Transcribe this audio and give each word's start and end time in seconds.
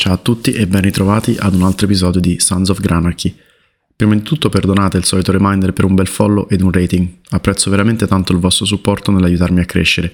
Ciao 0.00 0.14
a 0.14 0.16
tutti 0.16 0.52
e 0.52 0.66
ben 0.66 0.80
ritrovati 0.80 1.36
ad 1.38 1.54
un 1.54 1.62
altro 1.62 1.84
episodio 1.84 2.22
di 2.22 2.40
Sons 2.40 2.70
of 2.70 2.80
Granarchy. 2.80 3.36
Prima 3.94 4.14
di 4.14 4.22
tutto 4.22 4.48
perdonate 4.48 4.96
il 4.96 5.04
solito 5.04 5.30
reminder 5.30 5.74
per 5.74 5.84
un 5.84 5.94
bel 5.94 6.06
follow 6.06 6.46
ed 6.48 6.62
un 6.62 6.72
rating, 6.72 7.06
apprezzo 7.28 7.68
veramente 7.68 8.06
tanto 8.06 8.32
il 8.32 8.38
vostro 8.38 8.64
supporto 8.64 9.10
nell'aiutarmi 9.10 9.60
a 9.60 9.66
crescere 9.66 10.10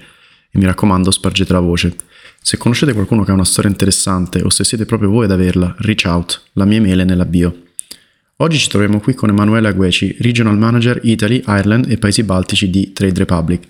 e 0.51 0.59
mi 0.59 0.65
raccomando 0.65 1.09
spargete 1.09 1.53
la 1.53 1.61
voce. 1.61 1.95
Se 2.41 2.57
conoscete 2.57 2.91
qualcuno 2.91 3.23
che 3.23 3.31
ha 3.31 3.33
una 3.33 3.45
storia 3.45 3.69
interessante 3.69 4.41
o 4.41 4.49
se 4.49 4.65
siete 4.65 4.85
proprio 4.85 5.09
voi 5.09 5.23
ad 5.23 5.31
averla, 5.31 5.73
reach 5.77 6.03
out, 6.05 6.41
la 6.55 6.65
mia 6.65 6.79
email 6.79 6.99
è 6.99 7.05
nella 7.05 7.23
bio. 7.23 7.57
Oggi 8.35 8.57
ci 8.57 8.67
troviamo 8.67 8.99
qui 8.99 9.13
con 9.13 9.29
Emanuele 9.29 9.69
Agueci, 9.69 10.17
Regional 10.19 10.57
Manager 10.57 10.99
Italy, 11.03 11.41
Ireland 11.47 11.89
e 11.89 11.97
Paesi 11.97 12.23
Baltici 12.23 12.69
di 12.69 12.91
Trade 12.91 13.19
Republic. 13.19 13.65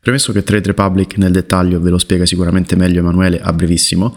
Premesso 0.00 0.32
che 0.32 0.42
Trade 0.42 0.66
Republic 0.66 1.16
nel 1.18 1.30
dettaglio 1.30 1.80
ve 1.80 1.90
lo 1.90 1.98
spiega 1.98 2.26
sicuramente 2.26 2.74
meglio 2.74 2.98
Emanuele 2.98 3.40
a 3.40 3.52
brevissimo, 3.52 4.16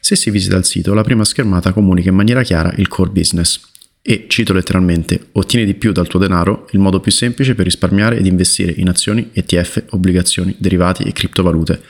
se 0.00 0.16
si 0.16 0.30
visita 0.30 0.56
il 0.56 0.64
sito, 0.64 0.94
la 0.94 1.02
prima 1.02 1.24
schermata 1.24 1.72
comunica 1.72 2.08
in 2.08 2.16
maniera 2.16 2.42
chiara 2.42 2.72
il 2.76 2.88
core 2.88 3.10
business. 3.10 3.60
E, 4.00 4.24
cito 4.28 4.52
letteralmente, 4.52 5.28
ottieni 5.32 5.66
di 5.66 5.74
più 5.74 5.92
dal 5.92 6.06
tuo 6.06 6.18
denaro 6.18 6.66
il 6.72 6.78
modo 6.78 7.00
più 7.00 7.12
semplice 7.12 7.54
per 7.54 7.64
risparmiare 7.64 8.16
ed 8.16 8.26
investire 8.26 8.72
in 8.76 8.88
azioni, 8.88 9.30
ETF, 9.32 9.84
obbligazioni, 9.90 10.54
derivati 10.58 11.02
e 11.02 11.12
criptovalute. 11.12 11.82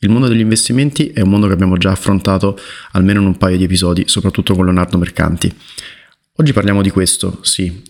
Il 0.00 0.10
mondo 0.10 0.26
degli 0.26 0.40
investimenti 0.40 1.12
è 1.14 1.20
un 1.20 1.28
mondo 1.28 1.46
che 1.46 1.52
abbiamo 1.52 1.76
già 1.76 1.92
affrontato 1.92 2.58
almeno 2.92 3.20
in 3.20 3.26
un 3.26 3.36
paio 3.36 3.56
di 3.56 3.64
episodi, 3.64 4.04
soprattutto 4.06 4.56
con 4.56 4.64
Leonardo 4.64 4.98
Mercanti. 4.98 5.54
Oggi 6.34 6.52
parliamo 6.52 6.82
di 6.82 6.90
questo, 6.90 7.38
sì, 7.42 7.82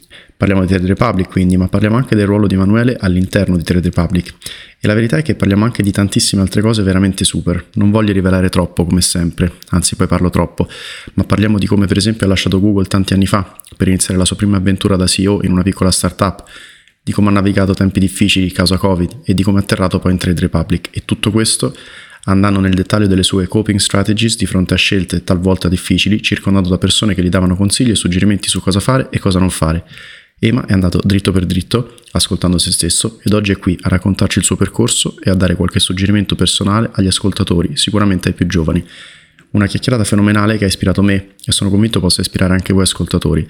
Parliamo 0.42 0.66
di 0.66 0.73
Trade 0.73 0.88
Republic 0.88 1.28
quindi, 1.28 1.56
ma 1.56 1.69
parliamo 1.69 1.95
anche 1.95 2.16
del 2.16 2.27
ruolo 2.27 2.48
di 2.48 2.55
Emanuele 2.55 2.96
all'interno 2.98 3.56
di 3.56 3.62
Trade 3.62 3.84
Republic. 3.84 4.34
E 4.80 4.88
la 4.88 4.95
verità 4.95 5.16
è 5.16 5.23
che 5.23 5.37
parliamo 5.37 5.62
anche 5.62 5.84
di 5.84 5.92
tantissime 5.92 6.42
altre 6.42 6.60
cose 6.60 6.82
veramente 6.82 7.23
super. 7.23 7.66
Non 7.74 7.92
voglio 7.92 8.12
rivelare 8.12 8.48
troppo 8.48 8.84
come 8.84 9.02
sempre, 9.02 9.52
anzi 9.68 9.95
poi 9.95 10.09
parlo 10.09 10.30
troppo, 10.30 10.66
ma 11.15 11.23
parliamo 11.23 11.60
di 11.60 11.68
come 11.68 11.87
per 11.87 11.96
esempio 11.96 12.27
ha 12.27 12.28
lasciato 12.28 12.59
Google 12.59 12.87
tanti 12.87 13.12
anni 13.12 13.27
fa 13.27 13.56
per 13.77 13.87
iniziare 13.87 14.18
la 14.18 14.24
sua 14.24 14.35
prima 14.35 14.57
avventura 14.57 14.96
da 14.96 15.07
CEO 15.07 15.45
in 15.45 15.52
una 15.52 15.63
piccola 15.63 15.93
startup, 15.93 16.43
di 17.01 17.13
come 17.13 17.29
ha 17.29 17.32
navigato 17.32 17.73
tempi 17.73 18.01
difficili 18.01 18.51
causa 18.51 18.79
Covid 18.79 19.20
e 19.23 19.35
di 19.35 19.45
come 19.45 19.60
ha 19.60 19.63
atterrato 19.63 20.01
poi 20.01 20.10
in 20.10 20.18
Trade 20.18 20.40
Republic. 20.40 20.88
E 20.90 21.04
tutto 21.04 21.30
questo 21.30 21.73
andando 22.24 22.59
nel 22.59 22.74
dettaglio 22.74 23.07
delle 23.07 23.23
sue 23.23 23.46
coping 23.46 23.79
strategies 23.79 24.37
di 24.37 24.46
fronte 24.46 24.74
a 24.74 24.76
scelte 24.76 25.23
talvolta 25.23 25.68
difficili, 25.68 26.20
circondato 26.20 26.68
da 26.68 26.79
persone 26.79 27.15
che 27.15 27.23
gli 27.23 27.29
davano 27.29 27.54
consigli 27.54 27.90
e 27.90 27.95
suggerimenti 27.95 28.48
su 28.48 28.60
cosa 28.60 28.80
fare 28.80 29.07
e 29.10 29.20
cosa 29.20 29.38
non 29.38 29.51
fare. 29.51 29.85
Ema 30.45 30.66
è 30.66 30.73
andato 30.73 31.01
dritto 31.04 31.30
per 31.30 31.46
dritto, 31.46 31.95
ascoltando 32.10 32.59
se 32.59 32.73
stesso, 32.73 33.21
ed 33.23 33.32
oggi 33.32 33.52
è 33.52 33.59
qui 33.59 33.79
a 33.82 33.88
raccontarci 33.88 34.40
il 34.40 34.45
suo 34.45 34.57
percorso 34.57 35.15
e 35.23 35.30
a 35.30 35.35
dare 35.35 35.54
qualche 35.54 35.79
suggerimento 35.79 36.35
personale 36.35 36.90
agli 36.95 37.07
ascoltatori, 37.07 37.76
sicuramente 37.76 38.30
ai 38.30 38.35
più 38.35 38.46
giovani. 38.48 38.85
Una 39.51 39.66
chiacchierata 39.66 40.02
fenomenale 40.02 40.59
che 40.59 40.65
ha 40.65 40.66
ispirato 40.66 41.01
me 41.01 41.35
e 41.45 41.52
sono 41.52 41.70
convinto 41.70 42.01
possa 42.01 42.23
ispirare 42.23 42.54
anche 42.54 42.73
voi 42.73 42.82
ascoltatori. 42.82 43.46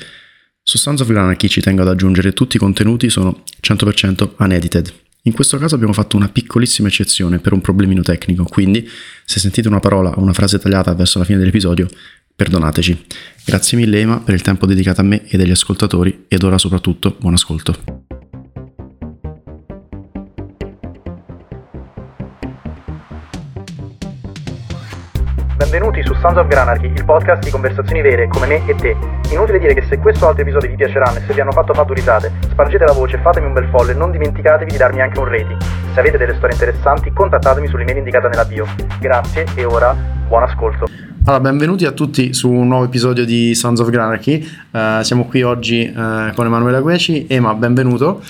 Su 0.63 0.77
Sons 0.77 1.01
of 1.01 1.09
Granarchy 1.09 1.48
ci 1.48 1.63
tengo 1.63 1.81
ad 1.81 1.89
aggiungere 1.89 2.35
tutti 2.35 2.57
i 2.57 2.59
contenuti 2.59 3.09
sono 3.09 3.43
100% 3.63 4.35
unedited. 4.37 4.93
In 5.23 5.33
questo 5.33 5.57
caso 5.57 5.77
abbiamo 5.77 5.95
fatto 5.95 6.19
una 6.19 6.29
piccolissima 6.29 6.89
eccezione 6.89 7.39
per 7.39 7.55
un 7.55 7.63
problemino 7.63 8.03
tecnico, 8.03 8.45
quindi 8.45 8.87
se 9.25 9.41
sentite 9.41 9.67
una 9.67 9.81
parola 9.81 10.11
o 10.11 10.20
una 10.20 10.35
frase 10.35 10.59
tagliata 10.59 10.93
verso 10.95 11.19
la 11.19 11.25
fine 11.25 11.39
dell'episodio, 11.39 11.89
Perdonateci. 12.43 13.07
Grazie 13.47 13.79
mille 13.79 14.01
Ema 14.01 14.19
per 14.19 14.35
il 14.35 14.43
tempo 14.43 14.67
dedicato 14.67 15.01
a 15.01 15.05
me 15.05 15.23
e 15.29 15.41
agli 15.41 15.53
ascoltatori 15.53 16.25
ed 16.27 16.43
ora 16.43 16.59
soprattutto 16.59 17.15
buon 17.21 17.35
ascolto. 17.35 17.73
Benvenuti 25.57 26.03
su 26.03 26.15
Sons 26.15 26.37
of 26.37 26.48
Granarchy, 26.48 26.87
il 26.87 27.05
podcast 27.05 27.45
di 27.45 27.51
conversazioni 27.51 28.03
vere 28.03 28.27
come 28.27 28.48
me 28.48 28.67
e 28.67 28.75
te. 28.75 28.97
Inutile 29.31 29.61
dire 29.61 29.75
che 29.75 29.87
se 29.89 29.98
questo 29.98 30.25
o 30.25 30.29
altri 30.31 30.43
episodi 30.43 30.67
vi 30.67 30.75
piaceranno 30.75 31.19
e 31.19 31.23
se 31.25 31.33
vi 31.33 31.41
hanno 31.41 31.53
fatto 31.53 31.73
risate, 31.93 32.33
spargete 32.51 32.85
la 32.85 32.93
voce, 32.93 33.19
fatemi 33.19 33.47
un 33.47 33.53
bel 33.53 33.69
follow 33.69 33.91
e 33.91 33.95
non 33.95 34.11
dimenticatevi 34.11 34.69
di 34.69 34.77
darmi 34.77 35.01
anche 35.01 35.20
un 35.20 35.27
rating. 35.27 35.61
Se 35.95 36.01
avete 36.01 36.19
delle 36.19 36.35
storie 36.35 36.55
interessanti, 36.55 37.13
contattatemi 37.13 37.69
sull'email 37.69 37.98
indicata 37.98 38.27
nella 38.27 38.45
bio. 38.45 38.67
Grazie 38.98 39.47
e 39.55 39.64
ora 39.64 39.95
buon 40.27 40.42
ascolto. 40.42 41.11
Allora, 41.25 41.41
benvenuti 41.41 41.85
a 41.85 41.93
tutti 41.93 42.35
su 42.35 42.51
un 42.51 42.67
nuovo 42.67 42.85
episodio 42.85 43.25
di 43.25 43.55
Sons 43.55 43.79
of 43.79 43.91
Granarchy. 43.91 44.45
Uh, 44.73 45.03
siamo 45.03 45.27
qui 45.27 45.43
oggi 45.43 45.89
uh, 45.89 46.35
con 46.35 46.47
Emanuele 46.47 46.79
Agueci. 46.79 47.27
Ema, 47.29 47.55
benvenuto. 47.55 48.21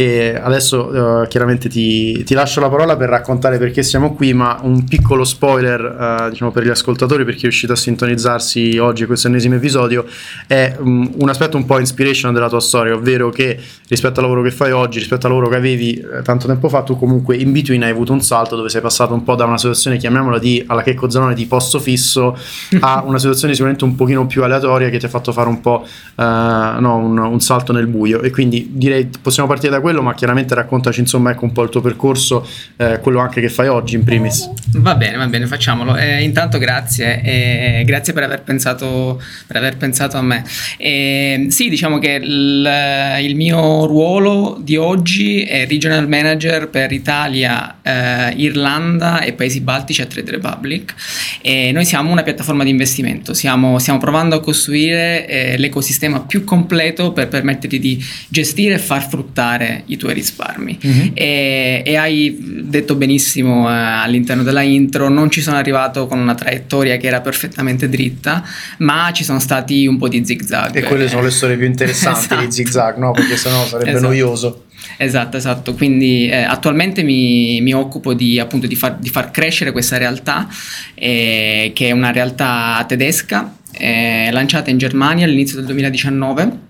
E 0.00 0.34
adesso 0.34 0.86
uh, 0.86 1.28
chiaramente 1.28 1.68
ti, 1.68 2.24
ti, 2.24 2.32
lascio 2.32 2.60
la 2.60 2.70
parola 2.70 2.96
per 2.96 3.10
raccontare 3.10 3.58
perché 3.58 3.82
siamo 3.82 4.14
qui, 4.14 4.32
ma 4.32 4.58
un 4.62 4.84
piccolo 4.84 5.24
spoiler 5.24 6.24
uh, 6.24 6.30
diciamo 6.30 6.50
per 6.50 6.64
gli 6.64 6.70
ascoltatori, 6.70 7.22
per 7.26 7.34
chi 7.34 7.44
è 7.44 7.48
uscito 7.48 7.74
a 7.74 7.76
sintonizzarsi 7.76 8.78
oggi 8.78 9.04
questo 9.04 9.26
ennesimo 9.26 9.56
episodio, 9.56 10.06
è 10.46 10.74
um, 10.78 11.10
un 11.18 11.28
aspetto 11.28 11.58
un 11.58 11.66
po' 11.66 11.78
inspiration 11.78 12.32
della 12.32 12.48
tua 12.48 12.60
storia, 12.60 12.94
ovvero 12.94 13.28
che 13.28 13.60
rispetto 13.88 14.20
al 14.20 14.26
lavoro 14.26 14.40
che 14.40 14.50
fai 14.50 14.72
oggi, 14.72 15.00
rispetto 15.00 15.26
al 15.26 15.32
lavoro 15.32 15.50
che 15.50 15.56
avevi 15.56 15.92
eh, 15.92 16.22
tanto 16.22 16.46
tempo 16.46 16.70
fa, 16.70 16.80
tu 16.80 16.96
comunque 16.96 17.36
in 17.36 17.52
between 17.52 17.82
hai 17.82 17.90
avuto 17.90 18.14
un 18.14 18.22
salto 18.22 18.56
dove 18.56 18.70
sei 18.70 18.80
passato 18.80 19.12
un 19.12 19.22
po' 19.22 19.34
da 19.34 19.44
una 19.44 19.58
situazione, 19.58 19.98
chiamiamola 19.98 20.38
di 20.38 20.64
alla 20.66 20.82
Checco 20.82 21.10
Zanone 21.10 21.34
di 21.34 21.44
posto 21.44 21.78
fisso, 21.78 22.38
a 22.80 23.02
una 23.04 23.18
situazione 23.18 23.52
sicuramente 23.52 23.84
un 23.84 23.96
pochino 23.96 24.26
più 24.26 24.44
aleatoria 24.44 24.88
che 24.88 24.98
ti 24.98 25.04
ha 25.04 25.10
fatto 25.10 25.30
fare 25.30 25.50
un 25.50 25.60
po' 25.60 25.84
uh, 26.14 26.22
no, 26.22 26.96
un, 26.96 27.18
un 27.18 27.40
salto 27.40 27.74
nel 27.74 27.86
buio. 27.86 28.22
E 28.22 28.30
quindi 28.30 28.70
direi 28.72 29.10
possiamo 29.20 29.46
partire 29.46 29.70
da 29.70 29.76
questo 29.76 29.88
quello, 29.90 30.02
ma 30.02 30.14
chiaramente 30.14 30.54
raccontaci 30.54 31.00
insomma 31.00 31.32
ecco 31.32 31.44
un 31.44 31.52
po' 31.52 31.64
il 31.64 31.68
tuo 31.68 31.80
percorso, 31.80 32.46
eh, 32.76 33.00
quello 33.00 33.18
anche 33.18 33.40
che 33.40 33.48
fai 33.48 33.66
oggi 33.66 33.96
in 33.96 34.04
primis. 34.04 34.48
Va 34.74 34.94
bene, 34.94 35.16
va 35.16 35.26
bene, 35.26 35.46
facciamolo. 35.46 35.96
Eh, 35.96 36.22
intanto 36.22 36.58
grazie, 36.58 37.20
eh, 37.22 37.82
grazie 37.84 38.12
per 38.12 38.22
aver, 38.22 38.42
pensato, 38.42 39.20
per 39.48 39.56
aver 39.56 39.76
pensato 39.76 40.16
a 40.16 40.22
me. 40.22 40.44
sì, 40.46 41.68
diciamo 41.68 41.98
che 41.98 42.20
il, 42.22 43.18
il, 43.22 43.34
mio 43.34 43.86
ruolo 43.86 44.58
di 44.62 44.76
oggi 44.76 45.42
è 45.42 45.66
Regional 45.66 46.08
Manager 46.08 46.68
per 46.68 46.92
Italia, 46.92 47.78
eh, 47.82 48.32
Irlanda 48.36 49.22
e 49.22 49.32
Paesi 49.32 49.60
Baltici 49.60 50.02
a 50.02 50.06
Trade 50.06 50.30
Republic. 50.30 50.94
E 51.42 51.72
noi 51.72 51.84
siamo 51.84 52.12
una 52.12 52.22
piattaforma 52.22 52.62
di 52.62 52.70
investimento, 52.70 53.34
stiamo, 53.34 53.80
stiamo 53.80 53.98
provando 53.98 54.36
a 54.36 54.40
costruire 54.40 55.26
eh, 55.26 55.58
l'ecosistema 55.58 56.20
più 56.20 56.44
completo 56.44 57.10
per 57.10 57.26
permetterti 57.26 57.80
di 57.80 58.00
gestire 58.28 58.74
e 58.74 58.78
far 58.78 59.08
fruttare 59.08 59.79
i 59.86 59.96
tuoi 59.96 60.14
risparmi. 60.14 60.78
Mm-hmm. 60.84 61.08
E, 61.14 61.82
e, 61.84 61.96
hai 61.96 62.36
detto 62.40 62.94
benissimo 62.94 63.68
eh, 63.68 63.72
all'interno 63.72 64.42
della 64.42 64.62
intro, 64.62 65.08
non 65.08 65.30
ci 65.30 65.40
sono 65.40 65.56
arrivato 65.56 66.06
con 66.06 66.18
una 66.18 66.34
traiettoria 66.34 66.96
che 66.96 67.06
era 67.06 67.20
perfettamente 67.20 67.88
dritta, 67.88 68.42
ma 68.78 69.10
ci 69.12 69.24
sono 69.24 69.38
stati 69.40 69.86
un 69.86 69.98
po' 69.98 70.08
di 70.08 70.24
zigzag. 70.24 70.76
E 70.76 70.82
quelle 70.82 71.08
sono 71.08 71.22
le 71.22 71.30
storie 71.30 71.56
più 71.56 71.66
interessanti 71.66 72.24
esatto. 72.24 72.44
di 72.44 72.52
zigzag, 72.52 72.96
no? 72.96 73.12
Perché 73.12 73.36
sennò 73.36 73.64
sarebbe 73.66 73.90
esatto. 73.90 74.06
noioso. 74.06 74.64
Esatto, 74.96 75.36
esatto. 75.36 75.74
Quindi 75.74 76.28
eh, 76.28 76.42
attualmente 76.42 77.02
mi, 77.02 77.60
mi, 77.60 77.72
occupo 77.72 78.14
di, 78.14 78.38
appunto, 78.38 78.66
di, 78.66 78.76
far, 78.76 78.96
di, 78.96 79.08
far, 79.08 79.30
crescere 79.30 79.72
questa 79.72 79.98
realtà, 79.98 80.48
eh, 80.94 81.72
che 81.74 81.88
è 81.88 81.90
una 81.92 82.10
realtà 82.12 82.84
tedesca, 82.86 83.56
eh, 83.72 84.30
lanciata 84.32 84.70
in 84.70 84.78
Germania 84.78 85.24
all'inizio 85.24 85.56
del 85.56 85.66
2019 85.66 86.68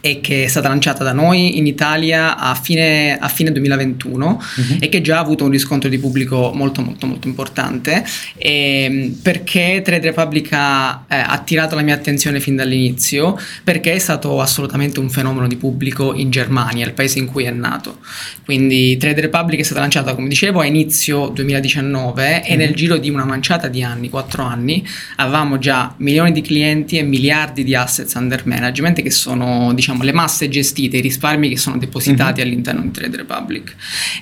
e 0.00 0.20
che 0.20 0.44
è 0.44 0.46
stata 0.48 0.68
lanciata 0.68 1.04
da 1.04 1.12
noi 1.12 1.58
in 1.58 1.66
Italia 1.66 2.36
a 2.36 2.54
fine, 2.54 3.18
a 3.18 3.28
fine 3.28 3.52
2021 3.52 4.26
uh-huh. 4.26 4.76
e 4.80 4.88
che 4.88 5.00
già 5.00 5.16
ha 5.16 5.20
avuto 5.20 5.44
un 5.44 5.50
riscontro 5.50 5.88
di 5.88 5.98
pubblico 5.98 6.52
molto 6.54 6.82
molto 6.82 7.06
molto 7.06 7.28
importante 7.28 8.04
ehm, 8.36 9.18
perché 9.22 9.82
Trade 9.84 10.06
Republic 10.06 10.48
ha 10.52 11.04
eh, 11.08 11.16
attirato 11.16 11.74
la 11.74 11.82
mia 11.82 11.94
attenzione 11.94 12.40
fin 12.40 12.56
dall'inizio 12.56 13.38
perché 13.62 13.92
è 13.92 13.98
stato 13.98 14.40
assolutamente 14.40 15.00
un 15.00 15.10
fenomeno 15.10 15.46
di 15.46 15.56
pubblico 15.56 16.14
in 16.14 16.30
Germania, 16.30 16.86
il 16.86 16.92
paese 16.92 17.18
in 17.18 17.26
cui 17.26 17.44
è 17.44 17.50
nato 17.50 17.98
quindi 18.44 18.96
Trade 18.96 19.20
Republic 19.20 19.60
è 19.60 19.64
stata 19.64 19.80
lanciata 19.80 20.14
come 20.14 20.28
dicevo 20.28 20.60
a 20.60 20.66
inizio 20.66 21.28
2019 21.28 22.42
uh-huh. 22.44 22.52
e 22.52 22.56
nel 22.56 22.74
giro 22.74 22.96
di 22.96 23.10
una 23.10 23.24
manciata 23.24 23.68
di 23.68 23.82
anni, 23.82 24.08
4 24.08 24.42
anni 24.42 24.86
avevamo 25.16 25.58
già 25.58 25.94
milioni 25.98 26.32
di 26.32 26.40
clienti 26.40 26.98
e 26.98 27.02
miliardi 27.02 27.64
di 27.64 27.74
assets 27.74 28.14
under 28.14 28.46
management 28.46 29.02
che 29.02 29.10
sono 29.10 29.72
diciamo, 29.74 29.89
le 29.98 30.12
masse 30.12 30.48
gestite, 30.48 30.98
i 30.98 31.00
risparmi 31.00 31.48
che 31.48 31.56
sono 31.56 31.78
depositati 31.78 32.40
mm-hmm. 32.40 32.50
all'interno 32.50 32.80
di 32.82 32.90
Trade 32.90 33.16
Republic. 33.16 33.74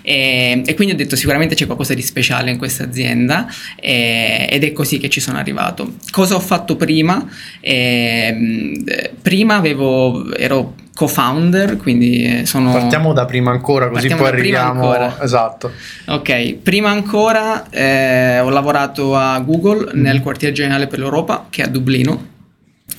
E, 0.03 0.63
e, 0.65 0.75
quindi 0.75 0.95
ho 0.95 0.97
detto 0.97 1.17
sicuramente 1.17 1.55
c'è 1.55 1.67
qualcosa 1.67 1.95
di 1.95 2.03
speciale 2.03 2.51
in 2.51 2.59
questa 2.59 2.85
azienda 2.85 3.47
e, 3.77 4.49
ed 4.51 4.65
è 4.65 4.73
così 4.73 4.99
che 4.99 5.09
ci 5.09 5.21
sono 5.21 5.39
arrivato. 5.39 5.95
Cosa 6.11 6.35
ho 6.35 6.41
fatto 6.41 6.77
prima? 6.77 7.27
E, 7.61 8.85
prima 9.21 9.57
avevo, 9.57 10.35
ero 10.35 10.75
co-founder, 10.99 11.77
quindi 11.77 12.45
sono... 12.45 12.73
Partiamo 12.73 13.13
da 13.13 13.25
prima 13.25 13.53
ancora, 13.53 13.89
così 13.89 14.09
poi 14.09 14.27
arriviamo... 14.27 15.21
Esatto. 15.21 15.71
Ok, 16.07 16.55
prima 16.55 16.91
ancora 16.91 17.71
eh, 17.71 18.41
ho 18.41 18.49
lavorato 18.49 19.15
a 19.15 19.39
Google 19.39 19.93
mm. 19.95 20.01
nel 20.01 20.21
quartier 20.21 20.51
generale 20.51 20.89
per 20.89 20.99
l'Europa, 20.99 21.47
che 21.51 21.63
è 21.63 21.67
a 21.67 21.69
Dublino, 21.69 22.37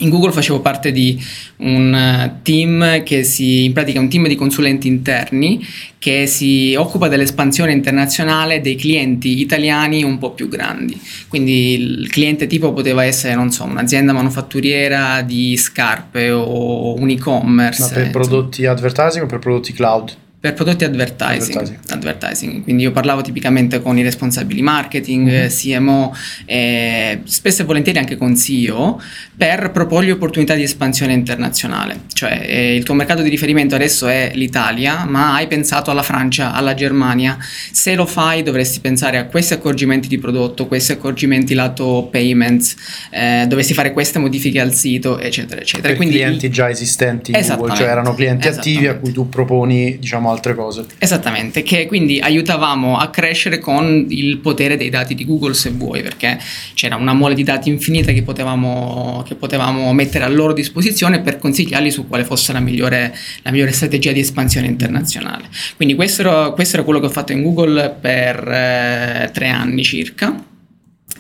In 0.02 0.10
Google 0.10 0.32
facevo 0.32 0.62
parte 0.62 0.92
di 0.92 1.22
un 1.58 1.94
eh, 1.94 2.40
team 2.42 3.04
che 3.04 3.24
si, 3.24 3.66
in 3.66 3.74
pratica 3.74 4.00
un 4.00 4.10
team 4.10 4.28
di 4.28 4.36
consulenti 4.36 4.88
interni 4.88 5.66
che 6.00 6.26
si 6.28 6.74
occupa 6.78 7.10
dell'espansione 7.10 7.74
internazionale 7.74 8.62
dei 8.62 8.76
clienti 8.76 9.40
italiani 9.40 10.04
un 10.04 10.18
po' 10.18 10.32
più 10.32 10.48
grandi. 10.48 11.00
Quindi 11.28 11.74
il 11.74 12.10
cliente 12.10 12.48
tipo 12.48 12.72
poteva 12.72 13.04
essere, 13.04 13.36
non 13.36 13.52
so, 13.52 13.66
un'azienda 13.66 14.14
manufatturiera 14.14 15.22
di 15.22 15.58
scarpe 15.58 16.32
o 16.32 16.98
un 16.98 17.10
e-commerce. 17.10 17.82
Ma 17.82 17.88
per 17.90 18.06
insomma. 18.06 18.26
prodotti 18.26 18.66
advertising 18.66 19.24
o 19.24 19.28
per 19.28 19.40
prodotti 19.40 19.74
cloud? 19.74 20.16
Per 20.42 20.54
prodotti 20.54 20.86
advertising, 20.86 21.58
Advertising. 21.58 21.80
advertising. 21.90 22.64
quindi 22.64 22.84
io 22.84 22.92
parlavo 22.94 23.20
tipicamente 23.20 23.82
con 23.82 23.98
i 23.98 24.04
responsabili 24.04 24.62
marketing, 24.62 25.28
Mhm. 25.28 25.34
eh, 25.36 25.50
CMO, 25.50 26.16
eh, 26.46 27.20
spesso 27.26 27.64
e 27.64 27.66
volentieri 27.66 28.00
anche 28.00 28.16
con 28.16 28.38
CEO, 28.38 29.02
per 29.36 29.72
proporgli 29.72 30.12
opportunità 30.12 30.54
di 30.56 30.64
espansione 30.64 31.12
internazionale. 31.12 32.04
Cioè 32.14 32.42
eh, 32.48 32.76
il 32.76 32.84
tuo 32.84 32.94
mercato 32.94 33.22
di 33.22 33.28
riferimento 33.28 33.76
adesso 33.76 34.08
è 34.08 34.32
l'Italia, 34.36 35.04
ma 35.06 35.34
hai 35.36 35.48
pensato 35.48 35.92
alla 35.92 36.04
Francia, 36.04 36.54
alla 36.54 36.74
Germania. 36.74 37.38
Se 37.72 37.94
lo 37.96 38.06
fai 38.06 38.42
dovresti 38.42 38.80
pensare 38.80 39.18
a 39.18 39.26
questi 39.26 39.54
accorgimenti 39.54 40.08
di 40.08 40.20
prodotto, 40.20 40.68
questi 40.68 40.94
accorgimenti 40.94 41.54
lato 41.54 42.08
payments, 42.10 42.76
eh, 43.12 43.44
dovresti 43.46 43.74
fare 43.74 43.92
queste 43.92 44.20
modifiche 44.20 44.62
al 44.62 44.74
sito, 44.74 45.20
eccetera, 45.20 45.60
eccetera. 45.60 45.90
Per 45.90 45.98
Quindi 45.98 46.16
clienti 46.16 46.50
già 46.50 46.70
esistenti 46.70 47.32
in 47.32 47.46
Google, 47.46 47.76
cioè 47.76 47.88
erano 47.88 48.14
clienti 48.14 48.48
attivi 48.48 48.88
a 48.88 48.96
cui 48.96 49.12
tu 49.12 49.28
proponi 49.28 49.98
diciamo 50.00 50.28
altre 50.32 50.56
cose. 50.56 50.86
Esattamente, 50.98 51.64
che 51.64 51.86
quindi 51.86 52.20
aiutavamo 52.20 52.98
a 52.98 53.10
crescere 53.10 53.60
con 53.60 54.06
il 54.10 54.38
potere 54.38 54.78
dei 54.78 54.90
dati 54.90 55.16
di 55.16 55.26
Google 55.26 55.54
se 55.54 55.72
vuoi, 55.72 56.02
perché 56.02 56.40
c'era 56.74 56.96
una 56.96 57.14
mole 57.14 57.36
di 57.36 57.44
dati 57.44 57.70
infinita 57.70 58.12
che 58.12 58.24
potevamo, 58.24 59.24
che 59.28 59.36
potevamo 59.36 59.92
mettere 59.94 60.24
a 60.26 60.30
loro 60.30 60.54
disposizione 60.54 61.22
per 61.22 61.38
consigliarli 61.38 61.92
su 61.92 62.08
quale 62.08 62.24
fosse 62.24 62.54
la 62.54 62.60
migliore, 62.60 63.16
la 63.44 63.52
migliore 63.52 63.72
strategia 63.72 64.12
di 64.12 64.20
espansione 64.20 64.68
internazionale. 64.68 65.50
Quindi 65.76 65.96
questo 65.96 66.22
era, 66.22 66.52
questo 66.52 66.78
era 66.78 66.86
quello 66.86 67.00
che 67.00 67.06
ho 67.06 67.10
fatto 67.10 67.32
in 67.32 67.44
Google 67.44 67.96
per 68.00 68.48
eh, 68.48 69.30
tre 69.34 69.48
anni 69.48 69.84
circa. 69.84 70.49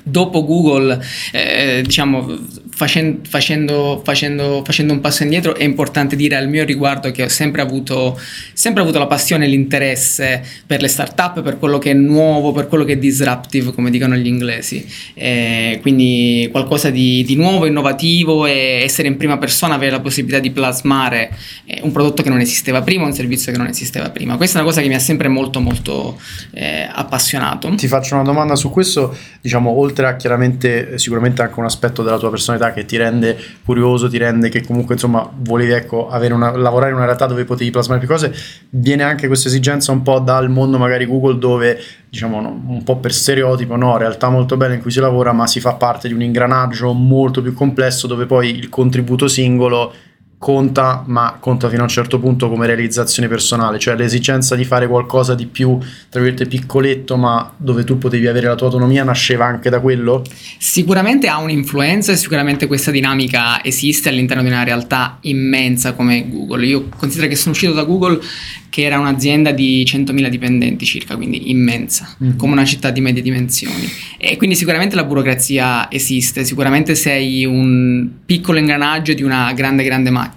Dopo 0.04 0.44
Google, 0.46 1.00
eh, 1.31 1.81
diciamo, 1.84 2.38
facen- 2.80 3.19
facendo, 3.28 4.01
facendo- 4.04 4.62
facendo 4.63 4.94
un 4.94 5.01
passo 5.01 5.24
indietro, 5.24 5.56
è 5.56 5.63
importante 5.63 6.16
dire 6.16 6.36
al 6.36 6.48
mio 6.48 6.63
riguardo 6.63 7.12
che 7.12 7.24
ho 7.24 7.28
sempre 7.28 7.62
avuto, 7.62 8.19
sempre 8.54 8.81
avuto 8.81 9.00
la 9.00 9.07
passione 9.07 9.46
e 9.46 9.48
l'interesse 9.50 10.42
per 10.66 10.81
le 10.81 10.88
start-up, 10.88 11.42
per 11.42 11.60
quello 11.60 11.78
che 11.78 11.92
è 11.92 11.94
nuovo, 11.94 12.51
per 12.54 12.68
quello 12.68 12.86
che 12.86 12.94
è 12.94 12.98
disruptive, 12.98 13.74
come 13.74 13.90
dicono 13.90 14.16
gli 14.16 14.28
inglesi. 14.28 14.86
Eh, 15.13 15.80
quindi 15.81 16.48
qualcosa 16.51 16.90
di, 16.90 17.24
di 17.25 17.36
nuovo, 17.36 17.66
innovativo 17.66 18.46
e 18.46 18.81
essere 18.84 19.10
in 19.10 19.18
prima 19.18 19.38
persona, 19.38 19.75
avere 19.75 19.92
la 19.92 20.00
possibilità 20.00 20.40
di 20.40 20.51
plasmare 20.51 21.31
eh, 21.66 21.80
un 21.84 21.92
prodotto 21.92 22.24
che 22.24 22.30
non 22.30 22.40
esisteva 22.40 22.81
prima, 22.81 23.06
un 23.06 23.13
servizio 23.13 23.51
che 23.51 23.57
non 23.57 23.68
esisteva 23.68 24.10
prima. 24.10 24.38
Questa 24.38 24.57
è 24.57 24.62
una 24.62 24.69
cosa 24.69 24.81
che 24.81 24.88
mi 24.88 24.96
ha 24.96 25.00
sempre 25.00 25.28
molto, 25.28 25.60
molto 25.60 26.18
eh, 26.51 26.88
appassionato. 26.90 27.74
Ti 27.75 27.88
faccio 27.88 28.16
una 28.16 28.24
domanda 28.24 28.56
su 28.56 28.69
questo, 28.69 29.16
diciamo, 29.42 29.72
oltre 29.89 30.07
a 30.07 30.15
chiaramente 30.15 30.97
sicuramente 30.97 31.41
anche 31.41 31.59
un 31.59 31.65
aspetto 31.65 32.03
della 32.03 32.18
tua 32.18 32.30
personalità 32.30 32.71
che 32.71 32.86
ti 32.86 32.95
rende 32.97 33.38
curioso, 33.65 34.07
ti 34.07 34.18
rende 34.18 34.50
che 34.50 34.63
comunque 34.63 34.94
insomma 34.94 35.30
volevi 35.33 35.71
ecco, 35.71 36.07
una, 36.09 36.56
lavorare 36.56 36.91
in 36.91 36.97
una 36.97 37.06
realtà 37.06 37.25
dove 37.25 37.44
potevi 37.44 37.71
plasmare 37.71 38.00
più 38.00 38.07
cose, 38.07 38.33
viene 38.69 39.03
anche 39.03 39.27
questa 39.27 39.47
esigenza 39.47 39.91
un 39.91 40.01
po' 40.01 40.19
dal 40.19 40.50
mondo 40.50 40.77
magari 40.77 41.06
Google 41.06 41.38
dove 41.38 41.80
diciamo 42.09 42.38
un 42.38 42.83
po' 42.83 42.97
per 42.97 43.13
stereotipo, 43.13 43.75
no, 43.75 43.97
realtà 43.97 44.30
molto 44.30 44.57
bella 44.57 44.74
in 44.74 44.81
cui 44.81 44.91
si 44.91 45.00
lavora, 45.00 45.31
ma 45.33 45.47
si 45.47 45.59
fa 45.59 45.74
parte 45.74 46.07
di 46.07 46.13
un 46.13 46.21
ingranaggio 46.21 46.94
molto 46.94 47.41
più 47.41 47.53
complesso 47.53 48.07
dove 48.07 48.25
poi 48.25 48.56
il 48.56 48.69
contributo 48.69 49.27
singolo 49.27 49.94
conta, 50.39 51.03
ma 51.06 51.36
conta 51.38 51.68
fino 51.68 51.81
a 51.81 51.83
un 51.83 51.89
certo 51.89 52.18
punto 52.18 52.50
come 52.50 52.65
realizzazione 52.65 53.27
personale, 53.27 53.77
cioè 53.77 53.95
l'esigenza 53.97 54.56
di 54.56 54.63
fare 54.63 54.88
qualcosa 54.88 55.36
di 55.36 55.45
più, 55.45 55.77
tra 56.09 56.21
virgolette, 56.21 56.45
piccoletto, 56.47 57.18
ma 57.18 57.51
dove 57.57 57.83
tu 57.83 57.97
potevi 57.97 58.25
avere 58.25 58.47
la 58.47 58.56
tua 58.56 58.68
autonomia, 58.68 59.03
nasceva 59.03 59.45
anche 59.45 59.69
da 59.69 59.81
quello? 59.81 60.24
Sicuramente 60.57 61.27
ha 61.27 61.39
un'influenza 61.39 62.13
e 62.13 62.15
sicuramente 62.15 62.68
questa 62.68 62.89
dinamica 62.89 63.62
esiste 63.63 64.07
all'interno 64.07 64.41
di 64.41 64.47
una 64.47 64.63
realtà 64.63 65.18
immensa 65.21 65.91
come 65.91 66.25
Google. 66.30 66.65
Io 66.65 66.88
considero 66.97 67.27
che 67.27 67.36
sono 67.36 67.51
uscito 67.51 67.74
da 67.74 67.83
Google 67.83 68.21
che 68.69 68.83
era 68.83 68.97
un'azienda 69.00 69.51
di 69.51 69.83
100.000 69.83 70.30
dipendenti 70.30 70.86
circa, 70.86 71.15
quindi 71.18 71.50
immensa, 71.50 72.15
Mhm. 72.18 72.38
come 72.38 72.53
una 72.53 72.63
città 72.65 72.91
di 72.91 73.01
medie 73.01 73.21
dimensioni. 73.21 73.89
E 74.18 74.38
quindi 74.38 74.56
sicuramente 74.56 74.95
la 74.95 75.03
burocrazia 75.03 75.91
esiste, 75.91 76.45
sicuramente 76.45 76.95
sei 76.95 77.45
un 77.45 78.07
piccolo 78.25 78.57
ingranaggio 78.59 79.13
di 79.13 79.24
una 79.24 79.51
grande 79.53 79.83
grande 79.83 80.12
macchina, 80.12 80.27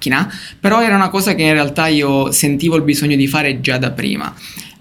però 0.58 0.82
era 0.82 0.96
una 0.96 1.08
cosa 1.08 1.34
che 1.34 1.42
in 1.42 1.52
realtà 1.52 1.86
io 1.86 2.30
sentivo 2.32 2.76
il 2.76 2.82
bisogno 2.82 3.16
di 3.16 3.26
fare 3.26 3.60
già 3.60 3.78
da 3.78 3.90
prima. 3.90 4.34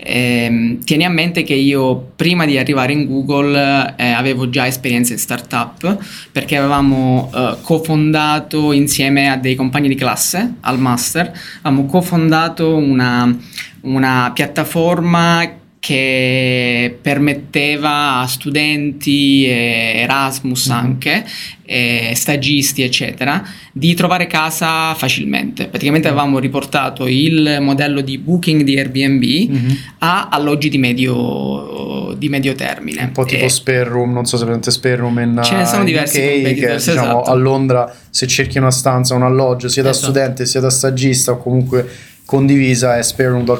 Ehm, 0.03 0.83
tieni 0.83 1.05
a 1.05 1.09
mente 1.09 1.43
che 1.43 1.53
io 1.53 2.13
prima 2.15 2.45
di 2.45 2.57
arrivare 2.57 2.91
in 2.91 3.05
Google 3.05 3.93
eh, 3.97 4.09
avevo 4.11 4.49
già 4.49 4.65
esperienze 4.65 5.13
in 5.13 5.19
startup 5.19 5.97
perché 6.31 6.57
avevamo 6.57 7.31
eh, 7.33 7.57
cofondato 7.61 8.71
insieme 8.71 9.29
a 9.29 9.37
dei 9.37 9.53
compagni 9.53 9.87
di 9.87 9.95
classe 9.95 10.55
al 10.61 10.79
master, 10.79 11.31
avevamo 11.61 11.85
cofondato 11.85 12.75
una, 12.75 13.37
una 13.81 14.31
piattaforma 14.33 15.59
che 15.81 16.95
permetteva 17.01 18.19
a 18.19 18.27
studenti, 18.27 19.45
Erasmus 19.47 20.69
anche, 20.69 21.25
e 21.65 22.11
stagisti 22.13 22.83
eccetera, 22.83 23.43
di 23.73 23.95
trovare 23.95 24.27
casa 24.27 24.93
facilmente. 24.93 25.65
Praticamente 25.69 26.07
avevamo 26.07 26.37
riportato 26.37 27.07
il 27.07 27.57
modello 27.61 28.01
di 28.01 28.19
booking 28.19 28.61
di 28.61 28.77
Airbnb 28.77 29.57
a 29.99 30.27
alloggi 30.29 30.69
di 30.69 30.77
medio, 30.77 32.13
di 32.15 32.29
medio 32.29 32.53
termine. 32.53 33.01
Un 33.05 33.11
po' 33.13 33.25
tipo 33.25 33.43
E- 33.43 33.49
Spare 33.49 33.85
Room, 33.85 34.13
non 34.13 34.25
so 34.25 34.37
se 34.37 34.43
presente 34.43 34.69
Spare 34.69 34.97
Room 34.97 35.17
in 35.17 35.41
Ce 35.43 35.55
ne 35.55 35.65
sono 35.65 35.83
diversi 35.83 36.19
UK, 36.19 36.41
che 36.43 36.75
diciamo 36.75 36.75
esatto. 36.75 37.21
a 37.31 37.33
Londra 37.33 37.91
se 38.07 38.27
cerchi 38.27 38.59
una 38.59 38.69
stanza, 38.71 39.15
un 39.15 39.23
alloggio 39.23 39.67
sia 39.67 39.81
da 39.81 39.89
Esatto. 39.89 40.11
studente 40.11 40.45
sia 40.45 40.59
da 40.59 40.69
stagista 40.69 41.31
o 41.31 41.37
comunque 41.37 41.87
condivisa 42.31 42.97
è 42.97 43.03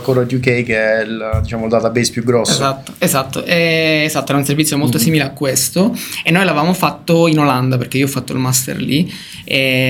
Core 0.01 0.21
UK 0.33 0.63
che 0.63 0.77
è 0.77 1.01
il, 1.03 1.39
diciamo, 1.41 1.65
il 1.65 1.69
database 1.69 2.09
più 2.09 2.23
grosso. 2.23 2.53
Esatto, 2.53 2.93
esatto, 2.99 3.43
eh, 3.43 4.03
esatto, 4.05 4.29
era 4.29 4.39
un 4.39 4.45
servizio 4.45 4.77
molto 4.77 4.95
Mhm. 4.97 5.03
simile 5.03 5.23
a 5.23 5.31
questo 5.31 5.93
e 6.23 6.31
noi 6.31 6.45
l'avevamo 6.45 6.73
fatto 6.73 7.27
in 7.27 7.37
Olanda 7.39 7.77
perché 7.77 7.97
io 7.97 8.05
ho 8.05 8.09
fatto 8.09 8.31
il 8.31 8.39
master 8.39 8.77
lì 8.77 9.11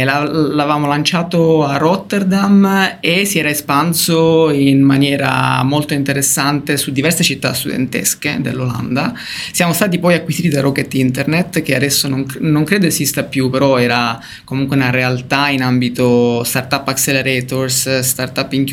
la- 0.03 0.23
l'avevamo 0.23 0.87
lanciato 0.87 1.63
a 1.63 1.77
Rotterdam 1.77 2.97
e 2.99 3.25
si 3.25 3.37
era 3.37 3.49
espanso 3.49 4.49
in 4.49 4.81
maniera 4.81 5.61
molto 5.61 5.93
interessante 5.93 6.75
su 6.77 6.91
diverse 6.91 7.21
città 7.23 7.53
studentesche 7.53 8.37
dell'Olanda. 8.41 9.13
Siamo 9.51 9.73
stati 9.73 9.99
poi 9.99 10.15
acquisiti 10.15 10.49
da 10.49 10.61
Rocket 10.61 10.91
Internet 10.95 11.61
che 11.61 11.75
adesso 11.75 12.07
non, 12.07 12.25
non 12.39 12.63
credo 12.63 12.87
esista 12.87 13.21
più, 13.21 13.51
però 13.51 13.77
era 13.77 14.19
comunque 14.43 14.75
una 14.75 14.89
realtà 14.89 15.49
in 15.49 15.61
ambito 15.61 16.43
startup 16.43 16.87
accelerators, 16.87 17.99
startup 17.99 18.51
incubators 18.51 18.69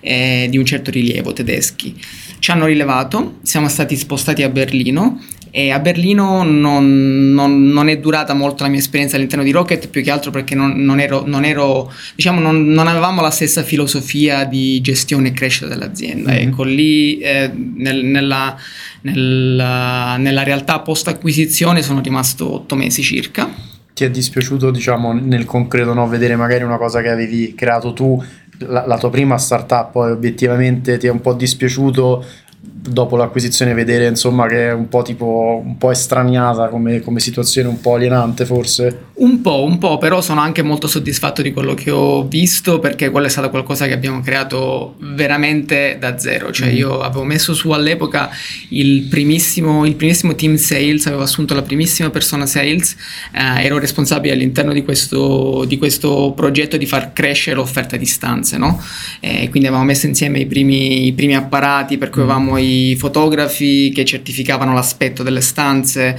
eh, 0.00 0.46
di 0.50 0.58
un 0.58 0.64
certo 0.64 0.90
rilievo 0.90 1.32
tedeschi. 1.32 1.94
Ci 2.38 2.50
hanno 2.50 2.66
rilevato, 2.66 3.38
siamo 3.42 3.68
stati 3.68 3.96
spostati 3.96 4.42
a 4.42 4.48
Berlino 4.48 5.22
e 5.50 5.70
a 5.70 5.78
Berlino 5.78 6.42
non, 6.42 7.32
non- 7.32 7.68
non 7.68 7.88
è 7.88 7.98
durata 7.98 8.34
molto 8.34 8.64
la 8.64 8.68
mia 8.68 8.80
esperienza 8.80 9.14
all'interno 9.16 9.44
di 9.44 9.52
Rocket, 9.52 9.88
più 9.88 10.02
che 10.02 10.10
altro 10.10 10.30
perché 10.32 10.54
non, 10.56 10.72
non 10.84 10.98
ero, 10.98 11.22
non 11.26 11.44
ero- 11.44 11.92
diciamo, 12.16 12.40
non, 12.40 12.66
non 12.66 12.88
avevamo 12.88 13.20
la 13.22 13.30
stessa 13.30 13.62
filosofia 13.62 14.44
di 14.44 14.80
gestione 14.80 15.28
e 15.28 15.32
crescita 15.32 15.66
dell'azienda. 15.68 16.32
Mhm. 16.32 16.38
Ecco, 16.38 16.64
lì 16.64 17.18
eh, 17.18 17.50
nel- 17.54 18.04
nella, 18.04 18.56
nella- 19.02 20.16
nella 20.18 20.42
realtà 20.42 20.80
post 20.80 21.08
acquisizione 21.08 21.82
sono 21.82 22.00
rimasto 22.00 22.52
otto 22.54 22.74
mesi 22.74 23.02
circa. 23.02 23.72
Ti 23.94 24.02
è 24.04 24.10
dispiaciuto, 24.10 24.72
diciamo, 24.72 25.12
nel 25.12 25.44
concreto, 25.44 25.94
no? 25.94 26.08
vedere 26.08 26.34
magari 26.34 26.64
una 26.64 26.78
cosa 26.78 27.00
che 27.00 27.10
avevi 27.10 27.54
creato 27.54 27.92
tu, 27.92 28.20
la, 28.58 28.86
la 28.86 28.98
tua 28.98 29.10
prima 29.10 29.38
startup, 29.38 29.90
poi 29.90 30.10
obiettivamente 30.12 30.96
ti 30.98 31.06
è 31.06 31.10
un 31.10 31.20
po' 31.20 31.34
dispiaciuto 31.34 32.24
dopo 32.66 33.16
l'acquisizione 33.16 33.72
vedere 33.74 34.06
insomma 34.06 34.46
che 34.46 34.68
è 34.68 34.72
un 34.72 34.88
po' 34.88 35.02
tipo 35.02 35.62
un 35.64 35.78
po' 35.78 35.90
estraniata 35.90 36.68
come, 36.68 37.00
come 37.00 37.20
situazione, 37.20 37.68
un 37.68 37.80
po' 37.80 37.94
alienante 37.94 38.44
forse? 38.44 39.04
Un 39.14 39.40
po', 39.40 39.62
un 39.64 39.78
po', 39.78 39.96
però 39.98 40.20
sono 40.20 40.40
anche 40.40 40.62
molto 40.62 40.86
soddisfatto 40.86 41.40
di 41.40 41.52
quello 41.52 41.74
che 41.74 41.90
ho 41.90 42.26
visto 42.26 42.80
perché 42.80 43.10
quello 43.10 43.26
è 43.26 43.30
stato 43.30 43.48
qualcosa 43.50 43.86
che 43.86 43.92
abbiamo 43.92 44.20
creato 44.20 44.96
veramente 44.98 45.96
da 46.00 46.18
zero. 46.18 46.50
Cioè, 46.50 46.72
Mm. 46.72 46.76
io 46.76 47.00
avevo 47.00 47.24
messo 47.24 47.54
su 47.54 47.70
all'epoca 47.70 48.28
il 48.70 49.02
primissimo, 49.04 49.86
il 49.86 49.94
primissimo 49.94 50.34
team 50.34 50.56
sales, 50.56 51.06
avevo 51.06 51.22
assunto 51.22 51.54
la 51.54 51.62
primissima 51.62 52.10
persona 52.10 52.46
sales, 52.46 52.96
eh, 53.32 53.64
ero 53.64 53.78
responsabile 53.78 54.34
all'interno 54.34 54.72
di 54.72 54.82
questo, 54.84 55.64
di 55.66 55.78
questo 55.78 56.32
progetto 56.34 56.76
di 56.76 56.86
far 56.86 57.12
crescere 57.12 57.56
l'offerta 57.56 57.96
di 57.96 58.06
stanze, 58.06 58.58
no? 58.58 58.80
Eh, 59.20 59.48
quindi 59.48 59.68
avevamo 59.68 59.84
messo 59.84 60.06
insieme 60.06 60.40
i 60.40 60.46
primi, 60.46 61.06
i 61.06 61.12
primi 61.12 61.34
apparati 61.36 61.96
per 61.98 62.10
cui 62.10 62.22
Mm. 62.22 62.26
I 62.58 62.96
fotografi 62.98 63.90
che 63.94 64.04
certificavano 64.04 64.74
l'aspetto 64.74 65.22
delle 65.22 65.40
stanze 65.40 66.18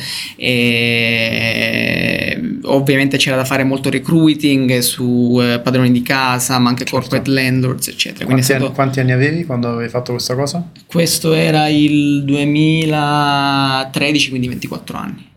e 0.96 2.58
ovviamente 2.64 3.18
c'era 3.18 3.36
da 3.36 3.46
fare 3.46 3.64
molto 3.64 3.90
recruiting 3.90 4.80
su 4.80 5.38
eh, 5.42 5.60
padroni 5.60 5.92
di 5.92 6.02
casa, 6.02 6.58
ma 6.60 6.70
anche 6.70 6.84
Certo. 6.86 7.00
corporate 7.00 7.32
landlords, 7.32 7.88
eccetera. 7.88 8.26
Quanti, 8.26 8.44
stato- 8.44 8.66
anni, 8.66 8.74
quanti 8.74 9.00
anni 9.00 9.12
avevi 9.12 9.46
quando 9.46 9.70
avevi 9.70 9.90
fatto 9.90 10.12
questa 10.12 10.36
cosa? 10.36 10.70
questo 10.86 11.34
era 11.34 11.68
il 11.68 12.24
2013, 12.26 14.30
quindi 14.30 14.48
24 14.48 14.98
anni. 14.98 15.28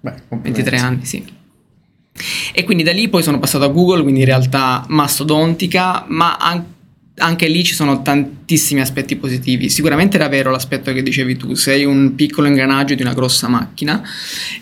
Beh, 0.00 0.12
complimenti. 0.28 0.62
23 0.70 0.76
anni, 0.78 1.04
sì. 1.04 1.24
E 2.52 2.64
quindi 2.64 2.84
da 2.84 2.92
lì 2.92 3.08
poi 3.08 3.22
sono 3.22 3.38
passato 3.38 3.64
a 3.64 3.68
Google, 3.68 4.02
quindi 4.02 4.20
in 4.20 4.26
realtà 4.26 4.84
mastodontica, 4.88 6.04
ma 6.08 6.36
an- 6.36 6.64
anche 7.16 7.46
lì 7.46 7.62
ci 7.62 7.74
sono 7.74 8.02
tantissimi 8.02 8.80
aspetti 8.80 9.16
positivi. 9.16 9.68
Sicuramente 9.70 10.16
era 10.16 10.28
vero 10.28 10.50
l'aspetto 10.50 10.92
che 10.92 11.02
dicevi 11.02 11.36
tu, 11.36 11.54
sei 11.54 11.84
un 11.84 12.14
piccolo 12.14 12.48
ingranaggio 12.48 12.94
di 12.94 13.02
una 13.02 13.14
grossa 13.14 13.48
macchina, 13.48 14.02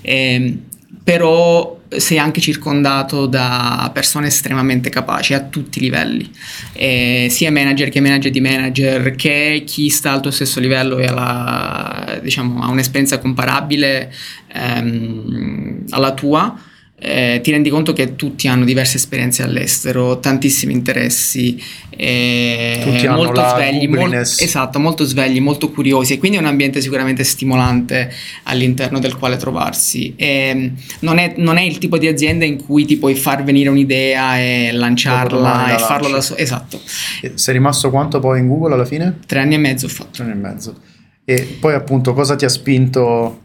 ehm, 0.01 0.61
però 1.03 1.81
sei 1.89 2.19
anche 2.19 2.41
circondato 2.41 3.27
da 3.27 3.91
persone 3.93 4.29
estremamente 4.29 4.89
capaci 4.89 5.35
a 5.35 5.41
tutti 5.41 5.79
i 5.79 5.83
livelli, 5.83 6.31
eh, 6.73 7.29
sia 7.31 7.51
manager 7.51 7.89
che 7.89 8.01
manager 8.01 8.31
di 8.31 8.41
manager, 8.41 9.15
che 9.15 9.63
chi 9.67 9.89
sta 9.89 10.13
al 10.13 10.21
tuo 10.21 10.31
stesso 10.31 10.61
livello 10.61 10.99
e 10.99 11.07
alla, 11.07 12.19
diciamo, 12.23 12.63
ha 12.63 12.71
un'esperienza 12.71 13.19
comparabile 13.19 14.13
ehm, 14.53 15.85
alla 15.91 16.13
tua. 16.13 16.71
Eh, 17.05 17.41
ti 17.43 17.51
rendi 17.51 17.69
conto 17.69 17.93
che 17.93 18.15
tutti 18.15 18.47
hanno 18.47 18.65
diverse 18.65 18.97
esperienze 18.97 19.43
all'estero, 19.43 20.21
tantissimi 20.21 20.73
interessi, 20.73 21.61
eh, 21.91 22.81
Tutti 22.83 23.09
molto 23.09 23.41
la 23.41 23.55
svegli, 23.57 23.89
mol- 23.89 24.15
esatto, 24.15 24.79
molto 24.79 25.05
svegli, 25.05 25.41
molto 25.41 25.71
curiosi 25.71 26.13
e 26.13 26.19
quindi 26.19 26.37
è 26.37 26.41
un 26.41 26.47
ambiente 26.47 26.81
sicuramente 26.81 27.25
stimolante 27.25 28.11
all'interno 28.45 29.01
del 29.01 29.17
quale 29.17 29.37
trovarsi. 29.37 30.15
E 30.17 30.73
non, 31.01 31.19
è, 31.19 31.35
non 31.39 31.57
è 31.57 31.63
il 31.63 31.79
tipo 31.79 31.99
di 31.99 32.07
azienda 32.07 32.45
in 32.45 32.63
cui 32.65 32.85
ti 32.85 32.97
puoi 32.97 33.17
far 33.17 33.43
venire 33.43 33.69
un'idea 33.69 34.39
e 34.39 34.71
lanciarla 34.73 35.41
la 35.41 35.75
e 35.75 35.79
farlo 35.79 36.09
da 36.09 36.21
solo. 36.21 36.39
Esatto, 36.39 36.81
E 37.21 37.33
sei 37.35 37.55
rimasto 37.55 37.91
quanto 37.91 38.21
poi 38.21 38.39
in 38.39 38.47
Google 38.47 38.75
alla 38.75 38.85
fine? 38.85 39.19
tre 39.27 39.41
anni 39.41 39.55
e 39.55 39.59
mezzo 39.59 39.87
ho 39.87 39.89
fatto. 39.89 40.11
Tre 40.13 40.25
anni 40.25 40.33
e 40.33 40.37
mezzo. 40.37 40.77
E 41.25 41.57
poi 41.61 41.75
appunto 41.75 42.15
cosa 42.15 42.35
ti 42.37 42.45
ha 42.45 42.49
spinto 42.49 43.42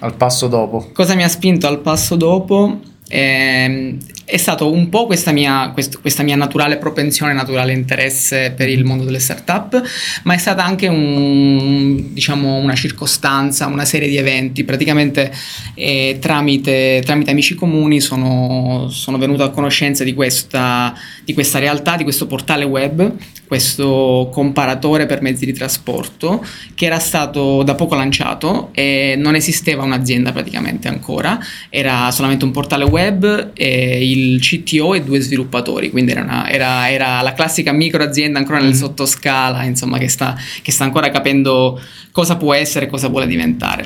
al 0.00 0.14
passo 0.14 0.48
dopo? 0.48 0.90
Cosa 0.92 1.14
mi 1.14 1.24
ha 1.24 1.28
spinto 1.28 1.66
al 1.66 1.80
passo 1.80 2.16
dopo? 2.16 2.80
Ehm, 3.08 3.98
è 4.24 4.38
stato 4.38 4.72
un 4.72 4.88
po' 4.88 5.04
questa 5.04 5.32
mia, 5.32 5.70
quest- 5.72 6.00
questa 6.00 6.22
mia 6.22 6.36
naturale 6.36 6.78
propensione, 6.78 7.34
naturale 7.34 7.72
interesse 7.72 8.52
per 8.56 8.68
il 8.70 8.84
mondo 8.84 9.04
delle 9.04 9.18
startup, 9.18 9.82
ma 10.22 10.32
è 10.32 10.38
stata 10.38 10.64
anche 10.64 10.88
un, 10.88 12.12
diciamo, 12.14 12.56
una 12.56 12.74
circostanza, 12.74 13.66
una 13.66 13.84
serie 13.84 14.08
di 14.08 14.16
eventi. 14.16 14.64
Praticamente 14.64 15.30
eh, 15.74 16.16
tramite, 16.20 17.02
tramite 17.04 17.30
amici 17.30 17.54
comuni 17.54 18.00
sono, 18.00 18.88
sono 18.88 19.18
venuto 19.18 19.42
a 19.42 19.50
conoscenza 19.50 20.02
di 20.04 20.14
questa, 20.14 20.94
di 21.22 21.34
questa 21.34 21.58
realtà, 21.58 21.96
di 21.96 22.04
questo 22.04 22.26
portale 22.26 22.64
web, 22.64 23.14
questo 23.58 24.28
comparatore 24.32 25.06
per 25.06 25.22
mezzi 25.22 25.44
di 25.46 25.52
trasporto 25.52 26.44
che 26.74 26.86
era 26.86 26.98
stato 26.98 27.62
da 27.62 27.76
poco 27.76 27.94
lanciato 27.94 28.70
e 28.72 29.14
non 29.16 29.36
esisteva 29.36 29.84
un'azienda 29.84 30.32
praticamente 30.32 30.88
ancora, 30.88 31.38
era 31.70 32.10
solamente 32.10 32.44
un 32.44 32.50
portale 32.50 32.82
web, 32.82 33.52
e 33.54 34.10
il 34.10 34.40
CTO 34.40 34.94
e 34.94 35.02
due 35.04 35.20
sviluppatori, 35.20 35.90
quindi 35.90 36.10
era, 36.10 36.22
una- 36.22 36.50
era- 36.50 36.90
era 36.90 37.20
la 37.22 37.32
classica 37.32 37.70
micro 37.70 38.02
azienda 38.02 38.40
ancora 38.40 38.58
nel 38.58 38.70
Mhm. 38.70 38.74
sottoscala, 38.74 39.62
insomma, 39.62 39.98
che 39.98 40.08
sta, 40.08 40.34
che 40.60 40.72
sta 40.72 40.82
ancora 40.82 41.10
capendo 41.10 41.80
cosa 42.10 42.36
può 42.36 42.54
essere 42.54 42.86
e 42.86 42.88
cosa 42.88 43.06
vuole 43.06 43.28
diventare. 43.28 43.84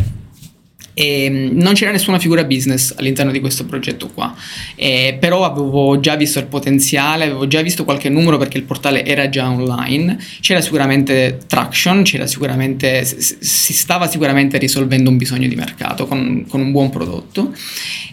E 1.00 1.31
mm, 1.31 1.61
non 1.61 1.75
c'era 1.75 1.93
nessuna 1.93 2.19
figura 2.19 2.43
business 2.43 2.93
all'interno 2.99 3.31
di 3.31 3.38
questo 3.38 3.64
progetto 3.67 4.09
qua, 4.09 4.35
Eh, 4.75 5.17
però 5.21 5.45
avevo 5.45 6.00
già 6.00 6.17
visto 6.17 6.40
il 6.40 6.47
potenziale, 6.47 7.23
avevo 7.25 7.47
già 7.47 7.62
visto 7.62 7.85
qualche 7.85 8.09
numero 8.09 8.37
perché 8.37 8.59
il 8.59 8.64
portale 8.64 9.05
era 9.05 9.28
già 9.28 9.49
online, 9.49 10.19
c'era 10.40 10.61
sicuramente 10.61 11.38
traction, 11.47 12.02
c'era 12.02 12.26
sicuramente, 12.26 13.05
si 13.05 13.73
stava 13.73 14.09
sicuramente 14.09 14.59
risolvendo 14.59 15.09
un 15.09 15.17
bisogno 15.19 15.47
di 15.47 15.55
mercato 15.55 16.07
con, 16.09 16.45
con 16.49 16.61
un 16.61 16.73
buon 16.73 16.90
prodotto. 16.90 17.55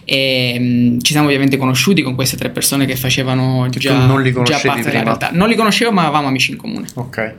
E, 0.03 0.55
mm, 0.59 0.99
ci 0.99 1.11
siamo 1.13 1.25
ovviamente 1.25 1.57
conosciuti 1.57 2.03
con 2.03 2.13
queste 2.13 2.37
tre 2.37 2.51
persone 2.51 2.85
che 2.85 2.95
facevano 2.95 3.67
già, 3.69 4.05
non 4.05 4.21
li 4.21 4.31
già 4.31 4.59
parte 4.59 4.81
della 4.81 4.81
prima. 4.83 5.03
realtà. 5.03 5.29
Non 5.33 5.47
li 5.49 5.55
conoscevo, 5.55 5.91
ma 5.91 6.03
avevamo 6.03 6.27
amici 6.27 6.51
in 6.51 6.57
comune 6.57 6.85
Ok. 6.93 7.33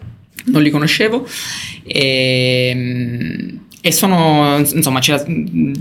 non 0.46 0.62
li 0.62 0.70
conoscevo 0.70 1.26
e, 1.84 3.58
e 3.86 3.92
sono 3.92 4.58
insomma 4.58 4.98
c'era, 4.98 5.24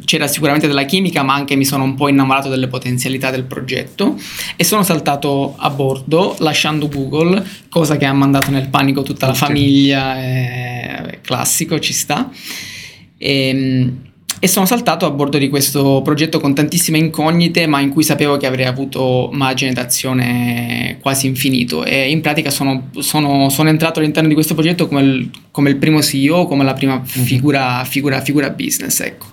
c'era 0.05 0.27
sicuramente 0.27 0.67
della 0.67 0.83
chimica 0.83 1.23
ma 1.23 1.33
anche 1.33 1.55
mi 1.55 1.65
sono 1.65 1.83
un 1.83 1.95
po' 1.95 2.07
innamorato 2.07 2.49
delle 2.49 2.67
potenzialità 2.67 3.31
del 3.31 3.45
progetto. 3.45 4.15
E 4.55 4.63
sono 4.63 4.83
saltato 4.83 5.55
a 5.57 5.71
bordo 5.71 6.35
lasciando 6.37 6.87
Google 6.87 7.43
cosa 7.67 7.97
che 7.97 8.05
ha 8.05 8.13
mandato 8.13 8.51
nel 8.51 8.67
panico 8.69 9.01
tutta 9.01 9.25
la 9.25 9.33
famiglia 9.33 10.21
eh, 10.21 11.19
classico 11.23 11.79
ci 11.79 11.93
sta. 11.93 12.29
E, 13.17 13.91
e 14.39 14.47
sono 14.47 14.65
saltato 14.65 15.05
a 15.05 15.11
bordo 15.11 15.37
di 15.37 15.49
questo 15.49 16.01
progetto 16.03 16.39
con 16.39 16.53
tantissime 16.53 16.97
incognite, 16.97 17.67
ma 17.67 17.79
in 17.79 17.89
cui 17.89 18.03
sapevo 18.03 18.37
che 18.37 18.45
avrei 18.45 18.65
avuto 18.65 19.29
margine 19.31 19.73
d'azione 19.73 20.97
quasi 21.01 21.27
infinito. 21.27 21.83
E 21.83 22.09
in 22.09 22.21
pratica 22.21 22.49
sono, 22.49 22.89
sono- 22.99 23.49
sono 23.49 23.69
entrato 23.69 23.99
all'interno 23.99 24.27
di 24.27 24.33
questo 24.35 24.53
progetto 24.53 24.87
come 24.87 25.01
il, 25.01 25.29
come 25.51 25.69
il 25.69 25.77
primo 25.77 26.01
CEO, 26.01 26.45
come 26.47 26.63
la 26.63 26.73
prima 26.73 27.01
figura, 27.03 27.83
figura, 27.85 28.21
figura 28.21 28.49
business. 28.49 28.99
Ecco. 29.01 29.25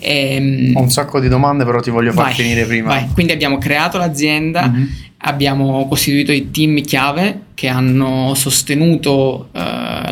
Ehm, 0.00 0.72
Ho 0.76 0.80
un 0.82 0.90
sacco 0.90 1.20
di 1.20 1.28
domande, 1.28 1.64
però 1.64 1.80
ti 1.80 1.90
voglio 1.90 2.12
far 2.12 2.24
vai, 2.26 2.34
finire 2.34 2.64
prima. 2.66 2.88
vai. 2.88 3.08
Quindi 3.12 3.32
abbiamo 3.32 3.58
creato 3.58 3.98
l'azienda. 3.98 4.66
Mhm. 4.68 4.88
Abbiamo 5.22 5.88
costituito 5.88 6.30
i 6.30 6.52
team 6.52 6.80
chiave 6.80 7.46
che 7.54 7.66
hanno 7.66 8.34
sostenuto 8.36 9.48
eh, 9.52 9.60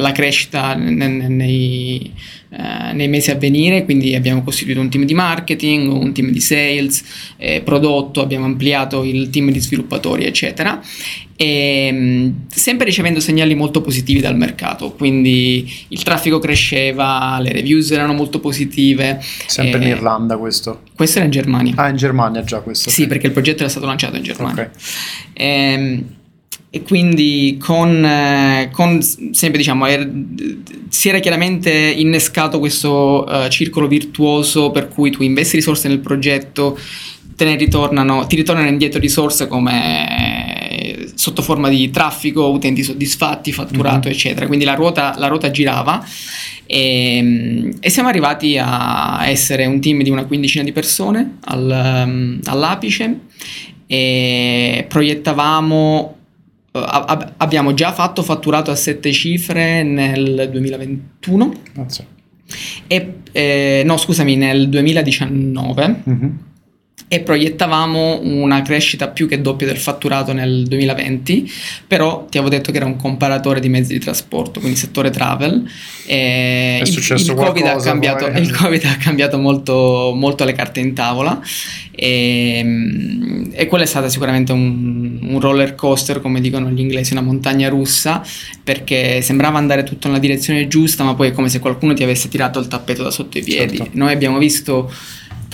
la 0.01 0.11
crescita 0.13 0.75
ne- 0.75 0.91
ne- 1.07 1.29
nei, 1.29 2.13
eh, 2.59 2.93
nei 2.95 3.09
mesi 3.09 3.31
a 3.31 3.35
venire, 3.35 3.85
quindi 3.85 4.15
abbiamo 4.15 4.43
costituito 4.43 4.81
un 4.81 4.89
team 4.89 5.05
di 5.05 5.13
marketing, 5.13 5.93
un 5.93 6.15
team 6.15 6.31
di 6.31 6.41
sales, 6.41 7.05
eh, 7.37 7.61
prodotto, 7.61 8.23
abbiamo 8.23 8.47
ampliato 8.47 9.05
il 9.05 9.29
team 9.29 9.51
di 9.51 9.61
sviluppatori, 9.61 10.25
eccetera. 10.25 10.81
E, 11.37 11.93
mh, 11.93 12.47
sempre 12.49 12.87
ricevendo 12.87 13.21
segnali 13.21 13.55
molto 13.55 13.83
positivi 13.83 14.21
dal 14.21 14.39
mercato, 14.39 14.93
quindi 14.93 15.71
il 15.89 16.03
traffico 16.03 16.39
cresceva, 16.39 17.39
le 17.41 17.53
reviews 17.53 17.91
erano 17.91 18.15
molto 18.15 18.41
positive. 18.41 19.23
Sempre 19.47 19.83
in 19.83 19.89
eh, 19.89 19.91
Irlanda 19.91 20.39
questo. 20.39 20.81
Questo 20.95 21.19
era 21.19 21.27
in 21.27 21.33
Germania. 21.33 21.75
Ah, 21.77 21.91
in 21.91 21.97
Germania 21.97 22.43
già 22.43 22.61
questo. 22.61 22.89
Sì, 22.89 23.03
ok. 23.03 23.09
perché 23.09 23.27
il 23.27 23.33
progetto 23.33 23.61
era 23.61 23.69
stato 23.69 23.85
lanciato 23.85 24.17
in 24.17 24.23
Germania. 24.23 24.63
Ok. 24.63 24.71
Ehm, 25.35 26.05
e 26.71 26.83
quindi 26.83 27.59
con, 27.61 28.05
eh, 28.05 28.69
con, 28.73 29.01
sempre 29.03 29.59
diciamo, 29.59 29.87
er- 29.87 30.11
si 30.89 31.09
era 31.09 31.19
chiaramente 31.21 31.71
innescato 31.71 32.59
questo 32.59 33.27
eh, 33.27 33.49
circolo 33.51 33.87
virtuoso 33.87 34.71
per 34.71 34.89
cui 34.89 35.11
tu 35.11 35.23
investi 35.23 35.57
risorse 35.57 35.89
nel 35.89 36.01
progetto, 36.01 36.79
te 37.35 37.45
ne 37.45 37.57
ritornano, 37.57 38.27
ti 38.27 38.37
ritornano 38.37 38.69
indietro 38.69 38.99
risorse 39.01 39.47
come 39.47 40.69
eh, 40.69 41.11
sotto 41.15 41.43
forma 41.43 41.69
di 41.69 41.91
traffico, 41.91 42.49
utenti 42.49 42.83
soddisfatti, 42.83 43.53
fatturato, 43.53 44.09
Mhm. 44.09 44.15
eccetera. 44.15 44.47
Quindi 44.47 44.65
la 44.65 44.75
ruota, 44.75 45.15
la 45.19 45.27
ruota 45.29 45.51
girava 45.51 46.05
e, 46.67 47.75
e 47.81 47.91
siamo 47.91 48.09
arrivati 48.09 48.59
a 48.59 49.27
essere 49.27 49.67
un 49.67 49.81
team 49.81 50.03
di 50.03 50.11
una 50.11 50.25
quindicina 50.25 50.65
di 50.65 50.73
persone 50.73 51.37
al, 51.45 52.05
um, 52.07 52.41
all'apice 52.45 53.21
e 53.87 54.85
proiettavamo 54.89 56.16
ab- 56.85 57.33
abbiamo 57.37 57.75
già 57.75 57.93
fatto 57.93 58.23
fatturato 58.23 58.71
a 58.71 58.75
sette 58.75 59.13
cifre 59.13 59.83
nel 59.83 60.49
2021 60.51 61.53
Grazie. 61.73 62.07
e 62.87 63.15
eh, 63.33 63.83
no 63.85 63.97
scusami 63.97 64.37
nel 64.37 64.69
2019 64.69 66.01
Mhm. 66.05 66.39
E 67.09 67.21
proiettavamo 67.21 68.21
una 68.23 68.63
crescita 68.63 69.09
più 69.09 69.29
che 69.29 69.41
doppia 69.41 69.67
del 69.67 69.77
fatturato 69.77 70.33
nel 70.33 70.65
2020, 70.67 71.49
però 71.87 72.27
ti 72.29 72.39
avevo 72.39 72.53
detto 72.53 72.73
che 72.73 72.79
era 72.79 72.87
un 72.87 72.97
comparatore 72.97 73.61
di 73.61 73.69
mezzi 73.69 73.93
di 73.93 74.01
trasporto, 74.01 74.59
quindi 74.59 74.77
settore 74.77 75.11
travel. 75.11 75.65
E 76.05 76.79
È 76.79 76.81
il, 76.81 76.89
successo 76.89 77.31
il 77.31 77.37
COVID 77.37 77.63
ha 77.63 77.71
qualcosa, 77.71 77.91
cambiato, 77.91 78.27
il 78.27 78.51
Covid 78.51 78.85
ha 78.87 78.97
cambiato 78.97 79.39
molto, 79.39 80.13
molto 80.17 80.45
le 80.45 80.53
carte 80.53 80.81
in 80.81 80.95
tavola 80.95 81.41
e, 81.93 83.49
e 83.53 83.67
quello 83.67 83.85
è 83.85 83.87
stato 83.87 84.09
sicuramente 84.09 84.51
un, 84.51 85.19
un 85.23 85.41
roller 85.41 85.77
coaster, 85.77 86.21
come 86.21 86.41
dicono 86.41 86.71
gli 86.71 86.81
inglesi, 86.81 87.13
una 87.13 87.23
montagna 87.23 87.69
russa, 87.69 88.21
perché 88.65 89.23
sembrava 89.23 89.59
andare 89.59 89.85
tutto 89.85 90.09
nella 90.09 90.19
direzione 90.19 90.67
giusta, 90.67 91.05
ma 91.05 91.15
poi 91.15 91.29
è 91.29 91.33
come 91.33 91.49
se 91.49 91.61
qualcuno 91.61 91.95
ti 91.95 92.03
avesse 92.03 92.29
tirato 92.29 92.59
il 92.59 92.67
tappeto 92.67 93.05
da 93.05 93.13
sotto 93.13 93.39
i 93.39 93.43
piedi. 93.45 93.77
Certo. 93.77 93.93
Noi 93.97 94.13
abbiamo 94.13 94.39
visto 94.39 94.91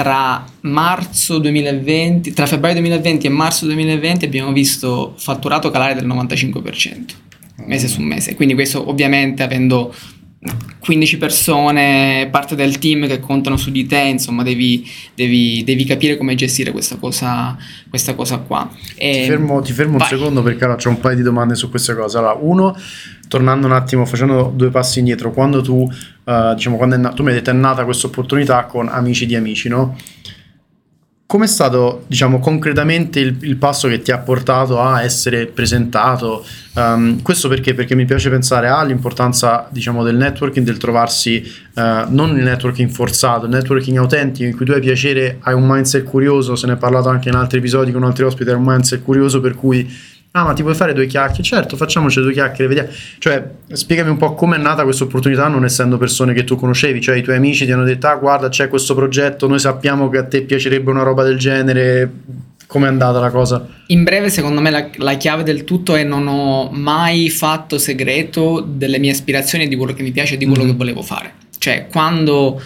tra 0.03 0.45
marzo 0.63 1.39
2020, 1.39 2.33
tra 2.33 2.47
febbraio 2.47 2.75
2020 2.75 3.29
e 3.29 3.31
marzo 3.31 3.67
2020 3.67 4.25
abbiamo 4.25 4.51
visto 4.51 5.15
fatturato 5.17 5.71
calare 5.71 5.95
del 5.95 6.09
95%, 6.09 7.05
mese 7.67 7.87
su 7.87 8.01
mese. 8.01 8.35
Quindi 8.35 8.55
questo 8.55 8.89
ovviamente 8.89 9.45
avendo 9.45 9.95
15 10.81 11.19
persone, 11.19 12.29
parte 12.33 12.57
del 12.57 12.79
team 12.79 13.07
che 13.07 13.21
contano 13.21 13.57
su 13.57 13.71
di 13.71 13.87
te, 13.87 14.01
insomma 14.01 14.43
devi, 14.43 14.85
devi, 15.15 15.63
devi 15.63 15.85
capire 15.85 16.17
come 16.17 16.35
gestire 16.35 16.73
questa 16.73 16.97
cosa, 16.97 17.57
questa 17.89 18.15
cosa 18.15 18.39
qua. 18.39 18.69
E 18.97 19.13
ti 19.13 19.29
fermo, 19.29 19.61
ti 19.61 19.73
fermo 19.73 19.99
un 19.99 20.01
secondo 20.01 20.43
perché 20.43 20.65
allora, 20.65 20.79
c'è 20.79 20.89
un 20.89 20.99
paio 20.99 21.15
di 21.15 21.23
domande 21.23 21.55
su 21.55 21.71
questa 21.71 21.95
cosa. 21.95 22.19
Allora, 22.19 22.37
uno, 22.41 22.77
tornando 23.29 23.67
un 23.69 23.73
attimo, 23.73 24.05
facendo 24.05 24.53
due 24.53 24.71
passi 24.71 24.99
indietro, 24.99 25.31
quando 25.31 25.63
tu, 25.63 25.89
uh, 26.25 26.55
diciamo, 26.55 26.77
quando 26.77 26.97
na- 26.97 27.13
tu 27.13 27.23
mi 27.23 27.29
hai 27.29 27.37
detto 27.37 27.51
è 27.51 27.55
nata 27.55 27.85
questa 27.85 28.09
opportunità 28.09 28.65
con 28.65 28.89
amici 28.89 29.27
di 29.27 29.37
amici, 29.37 29.69
no? 29.69 29.97
Com'è 31.33 31.47
stato, 31.47 32.05
diciamo, 32.09 32.41
concretamente 32.41 33.19
il, 33.19 33.35
il, 33.41 33.57
passo 33.57 33.89
che 33.89 34.03
ti 34.03 34.13
ha 34.13 34.19
portato 34.19 34.79
a 34.83 35.03
essere 35.03 35.47
presentato? 35.47 36.45
Um, 36.75 37.23
questo 37.23 37.49
perché? 37.49 37.73
Perché 37.73 37.95
mi 37.95 38.05
piace 38.05 38.29
pensare 38.29 38.69
all'importanza, 38.69 39.67
diciamo, 39.71 40.03
del 40.03 40.17
networking, 40.17 40.67
del 40.67 40.77
trovarsi 40.77 41.43
uh, 41.73 41.81
non 42.09 42.37
il 42.37 42.43
networking 42.43 42.91
forzato, 42.91 43.47
il 43.47 43.51
networking 43.53 43.97
autentico 43.97 44.47
in 44.47 44.55
cui 44.55 44.67
tu 44.67 44.73
hai 44.73 44.81
piacere, 44.81 45.39
hai 45.41 45.55
un 45.55 45.67
mindset 45.67 46.05
curioso, 46.05 46.55
se 46.55 46.67
ne 46.67 46.75
è 46.75 46.77
parlato 46.77 47.09
anche 47.09 47.31
in 47.31 47.35
altri 47.35 47.61
episodi 47.61 47.93
con 47.93 48.05
altri 48.05 48.25
ospiti, 48.25 48.51
hai 48.51 48.57
un 48.57 48.65
mindset 48.65 49.03
curioso 49.03 49.41
per 49.41 49.55
cui 49.55 49.91
Ah, 50.35 50.45
ma 50.45 50.55
ti 50.55 50.63
puoi 50.63 50.75
fare 50.75 50.95
due 50.95 51.07
chiacchiere? 51.07 51.43
Certo, 51.43 51.77
facciamoci 51.77 52.21
due 52.23 52.33
chiacchiere, 52.33 52.67
vediamo. 52.67 52.89
Cioè, 53.19 53.51
spiegami 53.71 54.09
un 54.09 54.17
po' 54.17 54.35
come 54.35 54.57
è 54.57 54.59
nata 54.59 54.83
questa 54.83 55.05
opportunità, 55.05 55.47
non 55.47 55.67
essendo 55.67 55.99
persone 55.99 56.33
che 56.33 56.45
tu 56.45 56.57
conoscevi. 56.57 57.03
Cioè, 57.03 57.17
i 57.17 57.23
tuoi 57.23 57.37
amici 57.37 57.67
ti 57.67 57.73
hanno 57.73 57.85
detto, 57.85 58.07
ah, 58.07 58.15
guarda, 58.15 58.49
c'è 58.49 58.69
questo 58.69 58.95
progetto, 58.95 59.47
noi 59.47 59.59
sappiamo 59.59 60.09
che 60.09 60.17
a 60.17 60.25
te 60.25 60.41
piacerebbe 60.43 60.91
una 60.91 61.03
roba 61.03 61.23
del 61.23 61.37
genere. 61.37 62.11
Com'è 62.67 62.87
andata 62.87 63.21
la 63.21 63.31
cosa? 63.31 63.69
In 63.89 64.05
breve, 64.05 64.31
secondo 64.31 64.63
me, 64.63 64.71
la, 64.71 64.89
la 64.97 65.17
chiave 65.19 65.43
del 65.43 65.65
tutto 65.65 65.97
è 65.97 66.03
non 66.03 66.27
ho 66.27 66.71
mai 66.71 67.29
fatto 67.29 67.77
segreto 67.77 68.65
delle 68.67 68.99
mie 68.99 69.11
aspirazioni 69.11 69.69
di 69.69 69.77
quello 69.77 69.93
che 69.93 70.03
mi 70.03 70.13
piace 70.13 70.35
e 70.35 70.37
di 70.39 70.47
quello 70.47 70.63
mm-hmm. 70.63 70.71
che 70.71 70.79
volevo 70.79 71.03
fare. 71.03 71.35
Cioè, 71.59 71.89
quando 71.93 72.59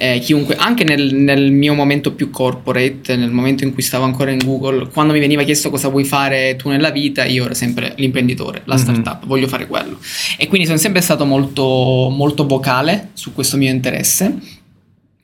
eh, 0.00 0.20
chiunque, 0.20 0.54
anche 0.54 0.84
nel, 0.84 1.12
nel, 1.12 1.50
mio 1.50 1.74
momento 1.74 2.12
più 2.12 2.30
corporate, 2.30 3.16
nel 3.16 3.30
momento 3.30 3.64
in 3.64 3.72
cui 3.72 3.82
stavo 3.82 4.04
ancora 4.04 4.30
in 4.30 4.38
Google, 4.38 4.88
quando 4.92 5.12
mi 5.12 5.18
veniva 5.18 5.42
chiesto 5.42 5.70
cosa 5.70 5.88
vuoi 5.88 6.04
fare 6.04 6.54
tu 6.54 6.68
nella 6.68 6.90
vita, 6.90 7.24
io 7.24 7.46
ero 7.46 7.54
sempre 7.54 7.94
l'imprenditore, 7.96 8.62
la 8.64 8.76
mm-hmm. 8.76 8.84
startup, 8.84 9.26
voglio 9.26 9.48
fare 9.48 9.66
quello. 9.66 9.98
E 10.36 10.46
quindi 10.46 10.66
sono 10.66 10.78
sempre 10.78 11.00
stato 11.00 11.24
molto, 11.24 12.08
molto 12.10 12.46
vocale 12.46 13.10
su 13.14 13.32
questo 13.32 13.56
mio 13.56 13.70
interesse 13.70 14.57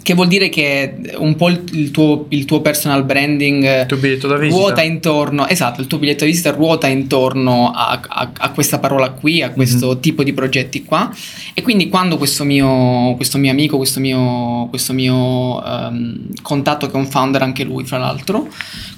che 0.04 0.12
vuol 0.12 0.28
dire 0.28 0.50
che 0.50 0.96
un 1.16 1.34
po' 1.34 1.48
il 1.48 1.90
tuo, 1.90 2.26
il 2.28 2.44
tuo 2.44 2.60
personal 2.60 3.06
branding 3.06 3.86
tuo 4.18 4.36
ruota 4.36 4.82
intorno, 4.82 5.48
esatto, 5.48 5.80
il 5.80 5.86
tuo 5.86 5.96
biglietto 5.96 6.26
di 6.26 6.30
visita 6.30 6.50
ruota 6.50 6.88
intorno 6.88 7.70
a, 7.74 7.98
a, 8.06 8.30
a 8.36 8.50
questa 8.50 8.78
parola 8.78 9.12
qui, 9.12 9.40
a 9.40 9.50
questo 9.52 9.86
mm-hmm. 9.86 10.00
tipo 10.00 10.22
di 10.22 10.34
progetti 10.34 10.84
qua. 10.84 11.10
E 11.54 11.62
quindi 11.62 11.88
quando 11.88 12.18
questo 12.18 12.44
mio, 12.44 13.14
questo 13.16 13.38
mio 13.38 13.50
amico, 13.50 13.78
questo 13.78 13.98
mio, 13.98 14.66
questo 14.68 14.92
mio 14.92 15.62
um, 15.64 16.26
contatto 16.42 16.86
che 16.86 16.92
è 16.92 16.96
un 16.96 17.06
founder 17.06 17.40
anche 17.40 17.64
lui, 17.64 17.86
fra 17.86 17.96
l'altro, 17.96 18.46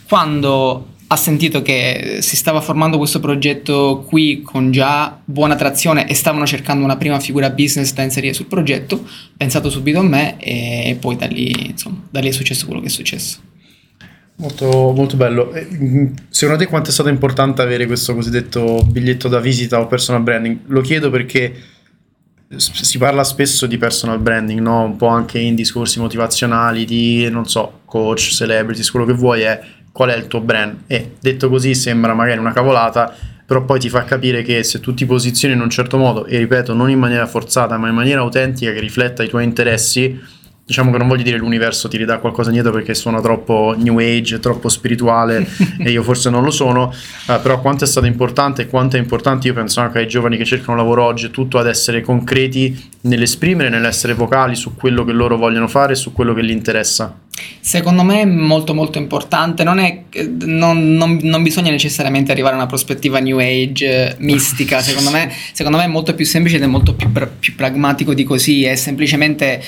quando 0.08 0.95
ha 1.08 1.16
sentito 1.16 1.62
che 1.62 2.18
si 2.20 2.36
stava 2.36 2.60
formando 2.60 2.98
questo 2.98 3.20
progetto 3.20 4.04
qui 4.08 4.42
con 4.42 4.72
già 4.72 5.20
buona 5.24 5.54
trazione 5.54 6.08
e 6.08 6.14
stavano 6.14 6.46
cercando 6.46 6.84
una 6.84 6.96
prima 6.96 7.20
figura 7.20 7.50
business 7.50 7.92
da 7.92 8.02
inserire 8.02 8.32
sul 8.34 8.46
progetto, 8.46 8.96
ha 9.04 9.34
pensato 9.36 9.70
subito 9.70 10.00
a 10.00 10.02
me 10.02 10.36
e 10.38 10.96
poi 10.98 11.16
da 11.16 11.26
lì, 11.26 11.68
insomma, 11.68 12.02
da 12.10 12.20
lì 12.20 12.28
è 12.28 12.32
successo 12.32 12.66
quello 12.66 12.80
che 12.80 12.88
è 12.88 12.90
successo. 12.90 13.38
Molto, 14.38 14.92
molto 14.94 15.16
bello. 15.16 15.52
Mm, 15.54 16.12
secondo 16.28 16.62
te 16.62 16.68
quanto 16.68 16.90
è 16.90 16.92
stato 16.92 17.08
importante 17.08 17.62
avere 17.62 17.86
questo 17.86 18.14
cosiddetto 18.14 18.84
biglietto 18.90 19.28
da 19.28 19.40
visita 19.40 19.80
o 19.80 19.86
personal 19.86 20.22
branding? 20.22 20.58
Lo 20.66 20.80
chiedo 20.80 21.08
perché 21.08 21.54
si 22.48 22.98
parla 22.98 23.24
spesso 23.24 23.66
di 23.66 23.78
personal 23.78 24.20
branding, 24.20 24.60
no? 24.60 24.82
un 24.82 24.96
po' 24.96 25.08
anche 25.08 25.38
in 25.38 25.54
discorsi 25.54 25.98
motivazionali 25.98 26.84
di, 26.84 27.28
non 27.30 27.46
so, 27.48 27.80
coach, 27.84 28.30
celebrities, 28.30 28.90
quello 28.90 29.06
che 29.06 29.14
vuoi 29.14 29.42
è 29.42 29.60
qual 29.96 30.10
è 30.10 30.16
il 30.16 30.26
tuo 30.26 30.42
brand. 30.42 30.80
E 30.86 31.12
detto 31.18 31.48
così 31.48 31.74
sembra 31.74 32.12
magari 32.12 32.38
una 32.38 32.52
cavolata 32.52 33.14
però 33.46 33.64
poi 33.64 33.78
ti 33.78 33.88
fa 33.88 34.04
capire 34.04 34.42
che 34.42 34.62
se 34.62 34.80
tu 34.80 34.92
ti 34.92 35.06
posizioni 35.06 35.54
in 35.54 35.60
un 35.60 35.70
certo 35.70 35.96
modo 35.96 36.26
e 36.26 36.36
ripeto 36.36 36.74
non 36.74 36.90
in 36.90 36.98
maniera 36.98 37.26
forzata 37.26 37.78
ma 37.78 37.88
in 37.88 37.94
maniera 37.94 38.20
autentica 38.20 38.72
che 38.72 38.80
rifletta 38.80 39.22
i 39.22 39.28
tuoi 39.28 39.44
interessi 39.44 40.20
diciamo 40.66 40.90
che 40.90 40.98
non 40.98 41.06
voglio 41.06 41.22
dire 41.22 41.36
l'universo 41.36 41.86
ti 41.86 41.96
ridà 41.96 42.18
qualcosa 42.18 42.48
indietro 42.48 42.72
perché 42.72 42.92
suona 42.92 43.20
troppo 43.20 43.76
new 43.78 43.98
age, 43.98 44.40
troppo 44.40 44.68
spirituale 44.68 45.46
e 45.78 45.90
io 45.92 46.02
forse 46.02 46.28
non 46.28 46.42
lo 46.42 46.50
sono, 46.50 46.92
uh, 47.28 47.40
però 47.40 47.60
quanto 47.60 47.84
è 47.84 47.86
stato 47.86 48.06
importante 48.06 48.62
e 48.62 48.66
quanto 48.66 48.96
è 48.96 48.98
importante 48.98 49.46
io 49.46 49.54
penso 49.54 49.80
anche 49.80 49.98
ai 49.98 50.08
giovani 50.08 50.36
che 50.36 50.44
cercano 50.44 50.76
lavoro 50.76 51.04
oggi 51.04 51.30
tutto 51.30 51.58
ad 51.58 51.68
essere 51.68 52.00
concreti 52.00 52.90
nell'esprimere, 53.02 53.68
nell'essere 53.68 54.14
vocali 54.14 54.56
su 54.56 54.74
quello 54.74 55.04
che 55.04 55.12
loro 55.12 55.36
vogliono 55.36 55.68
fare 55.68 55.92
e 55.92 55.96
su 55.96 56.12
quello 56.12 56.34
che 56.34 56.44
gli 56.44 56.50
interessa. 56.50 57.16
Secondo 57.60 58.02
me 58.02 58.22
è 58.22 58.24
molto 58.24 58.74
molto 58.74 58.98
importante, 58.98 59.62
non, 59.62 59.78
è, 59.78 60.04
non, 60.46 60.94
non, 60.94 61.20
non 61.22 61.42
bisogna 61.42 61.70
necessariamente 61.70 62.32
arrivare 62.32 62.54
a 62.54 62.56
una 62.56 62.66
prospettiva 62.66 63.20
new 63.20 63.38
age 63.38 63.84
eh, 63.86 64.16
mistica, 64.18 64.80
secondo 64.82 65.10
me, 65.10 65.30
secondo 65.52 65.78
me, 65.78 65.84
è 65.84 65.88
molto 65.88 66.14
più 66.14 66.24
semplice 66.24 66.56
ed 66.56 66.62
è 66.62 66.66
molto 66.66 66.94
più, 66.94 67.08
più 67.38 67.54
pragmatico 67.54 68.14
di 68.14 68.24
così, 68.24 68.64
è 68.64 68.74
semplicemente 68.74 69.62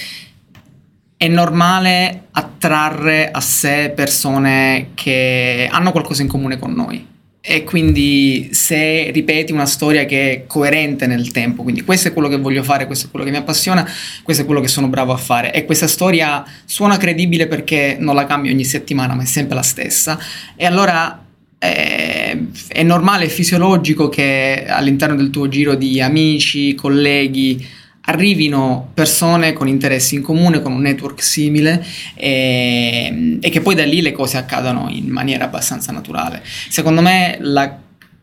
è 1.18 1.26
normale 1.26 2.28
attrarre 2.30 3.30
a 3.32 3.40
sé 3.40 3.92
persone 3.94 4.90
che 4.94 5.68
hanno 5.68 5.90
qualcosa 5.90 6.22
in 6.22 6.28
comune 6.28 6.60
con 6.60 6.72
noi. 6.72 7.04
E 7.40 7.64
quindi 7.64 8.50
se 8.52 9.10
ripeti 9.10 9.52
una 9.52 9.66
storia 9.66 10.04
che 10.04 10.32
è 10.32 10.46
coerente 10.46 11.08
nel 11.08 11.32
tempo, 11.32 11.64
quindi 11.64 11.82
questo 11.82 12.08
è 12.08 12.12
quello 12.12 12.28
che 12.28 12.36
voglio 12.36 12.62
fare, 12.62 12.86
questo 12.86 13.06
è 13.06 13.10
quello 13.10 13.24
che 13.24 13.32
mi 13.32 13.36
appassiona, 13.36 13.88
questo 14.22 14.42
è 14.44 14.46
quello 14.46 14.60
che 14.60 14.68
sono 14.68 14.86
bravo 14.86 15.12
a 15.12 15.16
fare. 15.16 15.52
E 15.52 15.64
questa 15.64 15.88
storia 15.88 16.44
suona 16.64 16.96
credibile 16.98 17.48
perché 17.48 17.96
non 17.98 18.14
la 18.14 18.24
cambio 18.24 18.52
ogni 18.52 18.64
settimana, 18.64 19.14
ma 19.14 19.22
è 19.22 19.26
sempre 19.26 19.56
la 19.56 19.62
stessa. 19.62 20.18
E 20.54 20.66
allora 20.66 21.24
è, 21.58 22.38
è 22.68 22.82
normale, 22.84 23.24
è 23.24 23.28
fisiologico 23.28 24.08
che 24.08 24.66
all'interno 24.68 25.16
del 25.16 25.30
tuo 25.30 25.48
giro 25.48 25.74
di 25.74 26.00
amici, 26.00 26.76
colleghi, 26.76 27.66
arrivino 28.08 28.90
persone 28.94 29.52
con 29.52 29.68
interessi 29.68 30.14
in 30.14 30.22
comune, 30.22 30.62
con 30.62 30.72
un 30.72 30.80
network 30.80 31.22
simile 31.22 31.84
e, 32.14 33.38
e, 33.40 33.50
che 33.50 33.60
poi 33.60 33.74
da 33.74 33.84
lì 33.84 34.00
le 34.00 34.12
cose 34.12 34.38
accadano 34.38 34.88
in 34.90 35.08
maniera 35.08 35.44
abbastanza 35.44 35.92
naturale. 35.92 36.42
Secondo 36.42 37.02
me 37.02 37.36
la, 37.40 37.78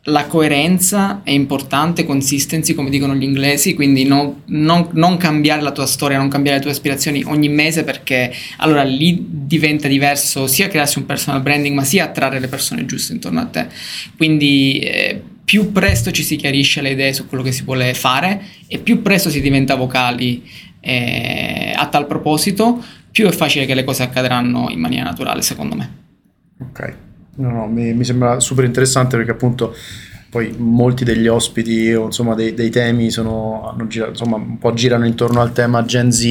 la 0.05 0.25
coerenza 0.25 1.21
è 1.23 1.29
importante, 1.29 2.03
consistency 2.03 2.73
come 2.73 2.89
dicono 2.89 3.13
gli 3.13 3.23
inglesi, 3.23 3.75
quindi 3.75 4.05
no, 4.05 4.41
non, 4.45 4.89
non, 4.93 5.17
cambiare 5.17 5.61
la 5.61 5.71
tua 5.71 5.85
storia, 5.85 6.17
non 6.17 6.29
cambiare 6.29 6.57
le 6.57 6.63
tue 6.63 6.71
aspirazioni 6.71 7.23
ogni 7.23 7.49
mese 7.49 7.83
perché 7.83 8.33
allora 8.57 8.81
lì 8.81 9.23
diventa 9.29 9.87
diverso 9.87 10.47
sia 10.47 10.67
crearsi 10.67 10.97
un 10.97 11.05
personal 11.05 11.41
branding 11.41 11.75
ma 11.75 11.83
sia 11.83 12.05
attrarre 12.05 12.39
le 12.39 12.47
persone 12.47 12.87
giuste 12.87 13.13
intorno 13.13 13.39
a 13.39 13.45
te. 13.45 13.67
Quindi... 14.17 14.79
Eh, 14.79 15.21
più 15.45 15.71
presto 15.71 16.11
ci 16.11 16.23
si 16.23 16.35
chiarisce 16.35 16.81
le 16.81 16.89
idee 16.89 17.13
su 17.13 17.27
quello 17.27 17.43
che 17.43 17.51
si 17.51 17.63
vuole 17.63 17.93
fare 17.93 18.41
e 18.67 18.79
più 18.79 19.03
presto 19.03 19.29
si 19.29 19.39
diventa 19.39 19.75
vocali 19.75 20.43
eh, 20.79 21.73
a 21.75 21.87
tal 21.87 22.07
proposito, 22.07 22.83
più 23.11 23.27
è 23.27 23.31
facile 23.31 23.65
che 23.65 23.75
le 23.75 23.83
cose 23.83 24.03
accadranno 24.03 24.67
in 24.69 24.79
maniera 24.79 25.05
naturale, 25.05 25.41
secondo 25.41 25.75
me. 25.75 26.03
Ok, 26.59 26.95
no, 27.35 27.51
no, 27.51 27.67
mi, 27.67 27.93
mi 27.93 28.03
sembra 28.03 28.39
super 28.39 28.65
interessante 28.65 29.17
perché 29.17 29.31
appunto 29.31 29.75
poi 30.29 30.53
molti 30.57 31.03
degli 31.05 31.27
ospiti 31.27 31.93
o 31.93 32.05
insomma 32.05 32.35
dei, 32.35 32.53
dei 32.53 32.69
temi 32.69 33.09
sono, 33.09 33.73
girato, 33.87 34.11
insomma, 34.11 34.35
un 34.35 34.57
po' 34.57 34.73
girano 34.73 35.05
intorno 35.05 35.41
al 35.41 35.53
tema 35.53 35.85
Gen 35.85 36.11
Z 36.11 36.23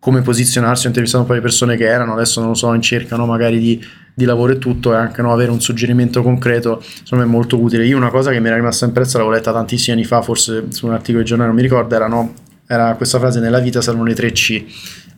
come 0.00 0.22
posizionarsi, 0.22 0.86
ho 0.86 0.88
intervistato 0.88 1.22
un 1.22 1.28
po' 1.28 1.34
di 1.34 1.42
persone 1.42 1.76
che 1.76 1.84
erano, 1.84 2.14
adesso 2.14 2.40
non 2.40 2.50
lo 2.50 2.54
so, 2.54 2.72
in 2.72 2.80
cerca 2.80 3.16
magari 3.18 3.58
di, 3.58 3.84
di, 4.14 4.24
lavoro 4.24 4.54
e 4.54 4.58
tutto, 4.58 4.92
e 4.92 4.96
anche 4.96 5.20
no, 5.20 5.30
avere 5.30 5.50
un 5.50 5.60
suggerimento 5.60 6.22
concreto, 6.22 6.82
secondo 6.82 7.24
me 7.24 7.30
è 7.30 7.34
molto 7.34 7.60
utile. 7.60 7.86
Io 7.86 7.98
una 7.98 8.10
cosa 8.10 8.30
che 8.30 8.40
mi 8.40 8.46
era 8.46 8.56
rimasta 8.56 8.86
impressa, 8.86 9.18
l'avevo 9.18 9.36
letta 9.36 9.52
tantissimi 9.52 9.96
anni 9.96 10.06
fa, 10.06 10.22
forse 10.22 10.64
su 10.70 10.86
un 10.86 10.92
articolo 10.92 11.18
di 11.18 11.28
giornale, 11.28 11.50
non 11.50 11.56
mi 11.56 11.62
ricordo, 11.62 11.94
era, 11.94 12.08
no, 12.08 12.32
era 12.66 12.94
questa 12.94 13.18
frase, 13.18 13.40
nella 13.40 13.60
vita 13.60 13.82
servono 13.82 14.06
le 14.06 14.14
tre 14.14 14.32
C. 14.32 14.64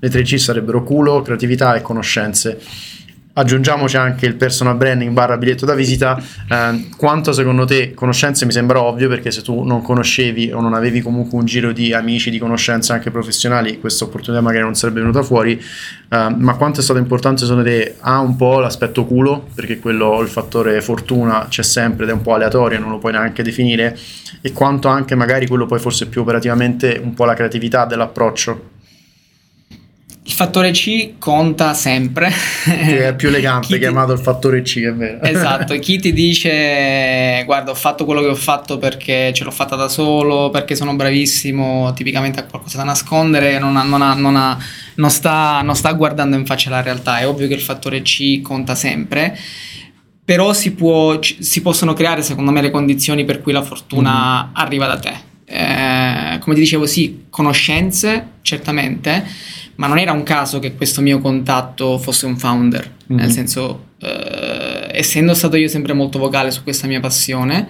Le 0.00 0.10
tre 0.10 0.22
C 0.22 0.36
sarebbero 0.36 0.82
culo, 0.82 1.22
creatività 1.22 1.76
e 1.76 1.80
conoscenze 1.80 2.60
aggiungiamoci 3.34 3.96
anche 3.96 4.26
il 4.26 4.34
personal 4.34 4.76
branding 4.76 5.12
barra 5.12 5.36
biglietto 5.36 5.64
da 5.64 5.74
visita. 5.74 6.20
Eh, 6.48 6.88
quanto 6.96 7.32
secondo 7.32 7.64
te 7.64 7.94
conoscenze 7.94 8.44
mi 8.44 8.52
sembra 8.52 8.82
ovvio 8.82 9.08
perché 9.08 9.30
se 9.30 9.42
tu 9.42 9.62
non 9.62 9.82
conoscevi 9.82 10.52
o 10.52 10.60
non 10.60 10.74
avevi 10.74 11.00
comunque 11.00 11.38
un 11.38 11.44
giro 11.44 11.72
di 11.72 11.92
amici 11.92 12.30
di 12.30 12.38
conoscenze 12.38 12.92
anche 12.92 13.10
professionali 13.10 13.78
questa 13.78 14.04
opportunità 14.04 14.42
magari 14.42 14.64
non 14.64 14.74
sarebbe 14.74 15.00
venuta 15.00 15.22
fuori. 15.22 15.52
Eh, 15.52 16.34
ma 16.36 16.54
quanto 16.56 16.80
è 16.80 16.82
stato 16.82 16.98
importante 16.98 17.42
secondo 17.42 17.64
te 17.64 17.96
ha 18.00 18.20
un 18.20 18.36
po' 18.36 18.60
l'aspetto 18.60 19.04
culo? 19.04 19.48
Perché 19.54 19.78
quello 19.78 20.20
il 20.20 20.28
fattore 20.28 20.80
fortuna 20.80 21.46
c'è 21.48 21.62
sempre 21.62 22.04
ed 22.04 22.10
è 22.10 22.12
un 22.12 22.22
po' 22.22 22.34
aleatorio 22.34 22.78
non 22.78 22.90
lo 22.90 22.98
puoi 22.98 23.12
neanche 23.12 23.42
definire. 23.42 23.96
E 24.40 24.52
quanto 24.52 24.88
anche 24.88 25.14
magari 25.14 25.46
quello 25.46 25.66
poi 25.66 25.78
forse 25.78 26.06
più 26.08 26.20
operativamente 26.22 27.00
un 27.02 27.14
po' 27.14 27.24
la 27.24 27.34
creatività 27.34 27.86
dell'approccio 27.86 28.71
Il 30.24 30.30
fattore 30.32 30.70
C 30.70 31.14
conta 31.18 31.74
sempre. 31.74 32.30
Che 32.64 33.08
è 33.08 33.14
più 33.16 33.26
elegante 33.26 33.66
ti- 33.66 33.78
chiamato 33.80 34.12
il 34.12 34.20
fattore 34.20 34.62
C, 34.62 34.78
è 34.80 34.92
vero. 34.94 35.20
Esatto, 35.20 35.74
chi 35.80 35.98
ti 35.98 36.12
dice 36.12 37.42
guarda 37.44 37.72
ho 37.72 37.74
fatto 37.74 38.04
quello 38.04 38.20
che 38.20 38.28
ho 38.28 38.34
fatto 38.36 38.78
perché 38.78 39.32
ce 39.34 39.42
l'ho 39.42 39.50
fatta 39.50 39.74
da 39.74 39.88
solo, 39.88 40.50
perché 40.50 40.76
sono 40.76 40.94
bravissimo, 40.94 41.92
tipicamente 41.94 42.38
ha 42.38 42.44
qualcosa 42.44 42.76
da 42.76 42.84
nascondere, 42.84 43.58
non, 43.58 43.76
ha- 43.76 43.82
non 43.82 44.00
ha- 44.00 44.14
non 44.14 44.36
ha- 44.36 44.56
non 44.94 45.10
sta, 45.10 45.60
non 45.62 45.74
sta 45.74 45.90
guardando 45.92 46.36
in 46.36 46.46
faccia 46.46 46.70
la 46.70 46.82
realtà, 46.82 47.18
è 47.18 47.26
ovvio 47.26 47.48
che 47.48 47.54
il 47.54 47.60
fattore 47.60 48.02
C 48.02 48.40
conta 48.42 48.76
sempre, 48.76 49.36
però 50.24 50.52
si, 50.52 50.72
può- 50.72 51.18
si 51.20 51.62
possono 51.62 51.94
creare 51.94 52.22
secondo 52.22 52.52
me 52.52 52.60
le 52.62 52.70
condizioni 52.70 53.24
per 53.24 53.42
cui 53.42 53.52
la 53.52 53.62
fortuna 53.62 54.50
arriva 54.54 54.86
da 54.86 54.98
te. 55.00 55.30
Eh, 55.54 56.38
come 56.38 56.54
ti 56.54 56.60
dicevo 56.62 56.86
sì, 56.86 57.24
conoscenze 57.28 58.26
certamente, 58.40 59.22
ma 59.76 59.86
non 59.86 59.98
era 59.98 60.12
un 60.12 60.22
caso 60.22 60.58
che 60.58 60.74
questo 60.74 61.02
mio 61.02 61.18
contatto 61.20 61.98
fosse 61.98 62.24
un 62.26 62.38
founder, 62.38 62.90
Mhm. 63.08 63.16
nel 63.18 63.30
senso, 63.30 63.88
eh, 64.00 64.88
essendo 64.92 65.34
stato 65.34 65.56
io 65.56 65.68
sempre 65.68 65.92
molto 65.92 66.18
vocale 66.18 66.50
su 66.50 66.62
questa 66.62 66.86
mia 66.86 67.00
passione, 67.00 67.68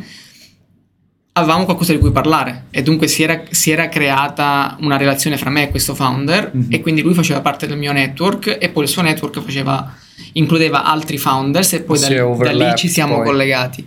avevamo 1.34 1.64
qualcosa 1.64 1.92
di 1.92 1.98
cui 1.98 2.12
parlare 2.12 2.66
e 2.70 2.82
dunque 2.82 3.08
si 3.08 3.22
era, 3.22 3.42
si 3.50 3.70
era 3.70 3.88
creata 3.88 4.76
una 4.80 4.96
relazione 4.98 5.36
fra 5.38 5.48
me 5.50 5.64
e 5.64 5.70
questo 5.70 5.94
founder 5.94 6.50
Mhm. 6.52 6.66
e 6.68 6.80
quindi 6.80 7.00
lui 7.02 7.14
faceva 7.14 7.40
parte 7.40 7.66
del 7.66 7.78
mio 7.78 7.90
network 7.92 8.58
e 8.60 8.68
poi 8.68 8.84
il 8.84 8.88
suo 8.90 9.02
network 9.02 9.40
faceva, 9.40 9.92
includeva 10.34 10.84
altri 10.84 11.16
founders 11.18 11.72
e 11.72 11.80
poi 11.82 11.98
da, 11.98 12.08
da 12.08 12.52
lì 12.52 12.72
ci 12.76 12.86
siamo 12.88 13.16
poi. 13.16 13.24
collegati. 13.24 13.86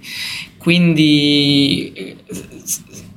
Quindi 0.58 2.16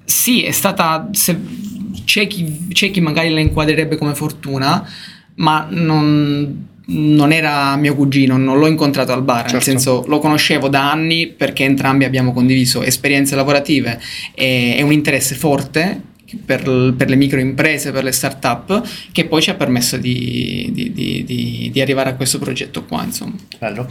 sì, 0.08 0.42
è 0.42 0.50
stata... 0.52 1.08
se- 1.12 1.66
c'è, 2.04 2.26
chi, 2.26 2.68
c'è 2.72 2.90
chi 2.90 3.00
magari 3.02 3.28
la 3.28 3.40
inquadrerebbe 3.40 3.96
come 3.96 4.14
fortuna, 4.14 4.88
ma 5.36 5.66
non, 5.68 6.66
non 6.86 7.32
era 7.32 7.76
mio 7.76 7.94
cugino, 7.94 8.38
non 8.38 8.58
l'ho 8.58 8.66
incontrato 8.66 9.12
al 9.12 9.22
bar, 9.22 9.42
nel 9.42 9.50
Certo. 9.50 9.64
senso 9.64 10.04
lo 10.06 10.18
conoscevo 10.18 10.68
da 10.68 10.90
anni 10.90 11.26
perché 11.26 11.64
entrambi 11.64 12.04
abbiamo 12.04 12.32
condiviso 12.32 12.82
esperienze 12.82 13.36
lavorative 13.36 14.00
e, 14.34 14.76
e 14.78 14.82
un 14.82 14.92
interesse 14.92 15.34
forte 15.34 16.00
per, 16.44 16.94
per 16.96 17.08
le 17.10 17.16
microimprese, 17.16 17.90
per 17.92 18.04
le 18.04 18.12
start-up, 18.12 18.82
che 19.12 19.26
poi 19.26 19.42
ci 19.42 19.50
ha 19.50 19.54
permesso 19.54 19.98
di, 19.98 20.70
di- 20.72 20.92
di- 20.92 21.24
di- 21.26 21.70
di 21.70 21.80
arrivare 21.82 22.10
a 22.10 22.14
questo 22.14 22.38
progetto 22.38 22.84
qua, 22.84 23.02
insomma. 23.04 23.34
Bello. 23.58 23.86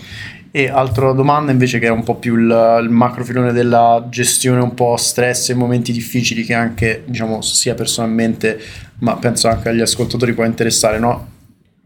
E 0.58 0.70
altra 0.70 1.12
domanda 1.12 1.52
invece 1.52 1.78
che 1.78 1.86
è 1.86 1.92
un 1.92 2.04
po' 2.04 2.16
più 2.16 2.34
il, 2.34 2.80
il 2.82 2.90
macrofilone 2.90 3.54
della 3.54 4.08
gestione 4.10 4.60
un 4.60 4.74
po' 4.74 4.98
stress 4.98 5.50
e 5.50 5.54
momenti 5.54 5.92
difficili 5.92 6.44
che 6.44 6.56
anche, 6.56 7.04
diciamo, 7.06 7.44
sia 7.44 7.76
personalmente, 7.76 8.60
ma 9.02 9.16
penso 9.18 9.50
anche 9.50 9.70
agli 9.70 9.82
ascoltatori 9.82 10.34
può 10.34 10.46
interessare, 10.46 10.98
no? 10.98 11.28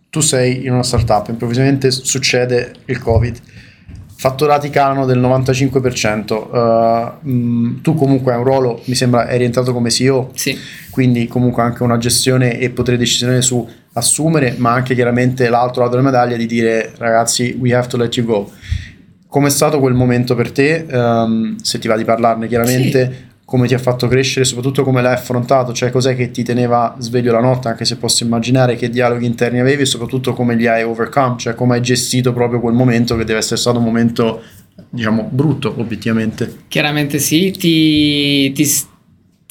Tu 0.10 0.22
sei 0.22 0.64
in 0.66 0.72
una 0.72 0.84
startup, 0.84 1.28
improvvisamente 1.28 1.92
succede 1.92 2.72
il 2.86 2.98
Covid, 3.00 3.38
fatturati 4.16 4.70
calano 4.70 5.06
del 5.06 5.20
95%, 5.20 6.32
uh, 6.34 7.28
mh, 7.30 7.82
tu 7.82 7.94
comunque 7.94 8.32
hai 8.32 8.38
un 8.38 8.46
ruolo, 8.46 8.82
mi 8.86 8.96
sembra, 8.96 9.28
eri 9.28 9.44
entrato 9.44 9.74
come 9.74 9.90
CEO, 9.90 10.32
Sì. 10.34 10.58
quindi 10.92 11.28
comunque 11.28 11.62
anche 11.62 11.84
una 11.84 11.98
gestione 11.98 12.58
e 12.58 12.70
potere 12.70 12.96
decisione 12.96 13.42
su 13.42 13.68
assumere, 13.94 14.56
ma 14.58 14.72
anche 14.72 14.96
chiaramente 14.96 15.50
l'altro 15.50 15.82
lato 15.84 15.96
della 15.96 16.10
medaglia 16.10 16.38
di 16.38 16.46
dire 16.46 16.94
ragazzi 16.98 17.58
we 17.60 17.74
have 17.74 17.88
to 17.88 17.98
let 17.98 18.16
you 18.16 18.26
go. 18.26 18.50
Com'è 19.28 19.50
stato 19.50 19.80
quel 19.80 19.94
momento 19.94 20.36
per 20.36 20.52
te? 20.52 20.86
Ehm, 20.90 21.56
se 21.62 21.80
ti 21.80 21.88
va 21.88 21.96
di 21.96 22.04
parlarne 22.04 22.48
chiaramente, 22.48 23.30
come 23.46 23.68
ti 23.68 23.74
ha 23.74 23.80
fatto 23.80 24.08
crescere, 24.08 24.46
soprattutto 24.46 24.84
come 24.84 25.02
l'hai 25.02 25.14
affrontato, 25.14 25.74
cioè 25.74 25.90
cos'è 25.90 26.16
che 26.16 26.32
ti 26.32 26.42
teneva 26.42 26.96
sveglio 27.00 27.34
la 27.34 27.42
notte, 27.42 27.68
anche 27.68 27.84
se 27.84 27.98
posso 27.98 28.24
immaginare 28.24 28.76
che 28.76 28.90
dialoghi 28.90 29.26
interni 29.26 29.60
avevi 29.60 29.82
e 29.82 29.86
soprattutto 29.86 30.34
come 30.34 30.56
li 30.56 30.68
hai 30.68 30.84
overcome, 30.84 31.38
cioè 31.38 31.54
come 31.54 31.76
hai 31.76 31.82
gestito 31.82 32.32
proprio 32.32 32.62
quel 32.62 32.74
momento 32.74 33.18
che 33.18 33.26
deve 33.26 33.40
essere 33.40 33.60
stato 33.60 33.78
un 33.78 33.84
momento 33.84 34.42
diciamo 34.90 35.28
brutto 35.30 35.74
obiettivamente. 35.78 36.64
Chiaramente 36.68 37.20
sì, 37.20 37.52
ti, 37.52 38.52
ti, 38.54 38.66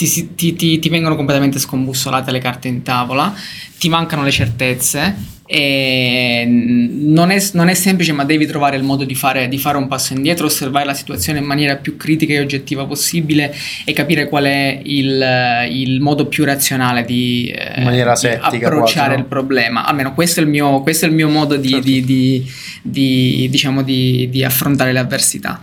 ti- 0.08 0.34
ti- 0.34 0.54
ti- 0.54 0.78
ti 0.78 0.88
vengono 0.88 1.16
completamente 1.16 1.58
scombussolate 1.58 2.30
le 2.30 2.38
carte 2.38 2.68
in 2.68 2.82
tavola, 2.82 3.34
ti 3.78 3.88
mancano 3.88 4.22
le 4.22 4.30
certezze 4.30 5.38
e 5.52 6.44
non 6.48 7.30
è, 7.32 7.44
non 7.54 7.68
è 7.68 7.74
semplice 7.74 8.12
ma 8.12 8.24
devi 8.24 8.46
trovare 8.46 8.76
il 8.76 8.84
modo 8.84 9.02
di 9.04 9.16
fare, 9.16 9.48
di 9.48 9.58
fare 9.58 9.76
un 9.78 9.88
passo 9.88 10.12
indietro, 10.12 10.46
osservare 10.46 10.84
la 10.84 10.94
situazione 10.94 11.40
in 11.40 11.44
maniera 11.44 11.74
più 11.74 11.96
critica 11.96 12.32
e 12.34 12.38
oggettiva 12.40 12.84
possibile 12.86 13.52
e 13.84 13.92
capire 13.92 14.28
qual 14.28 14.44
è 14.44 14.80
il, 14.84 15.66
il 15.70 16.00
modo 16.00 16.26
più 16.26 16.44
razionale 16.44 17.04
di, 17.04 17.46
eh, 17.48 17.82
maniera 17.82 18.14
di 18.14 18.26
approcciare 18.28 18.78
quasi, 18.78 19.08
no? 19.08 19.14
il 19.18 19.24
problema. 19.24 19.84
Almeno 19.86 20.14
questo 20.14 20.38
è 20.38 20.44
il 20.44 20.48
mio, 20.48 20.82
questo 20.82 21.06
è 21.06 21.08
il 21.08 21.14
mio 21.14 21.28
modo 21.28 21.56
di, 21.56 21.68
Certo. 21.70 21.84
di- 21.84 22.04
di- 22.04 22.50
di, 22.82 23.48
diciamo, 23.50 23.82
di, 23.82 24.28
di 24.30 24.44
affrontare 24.44 24.92
le 24.92 25.00
avversità. 25.00 25.60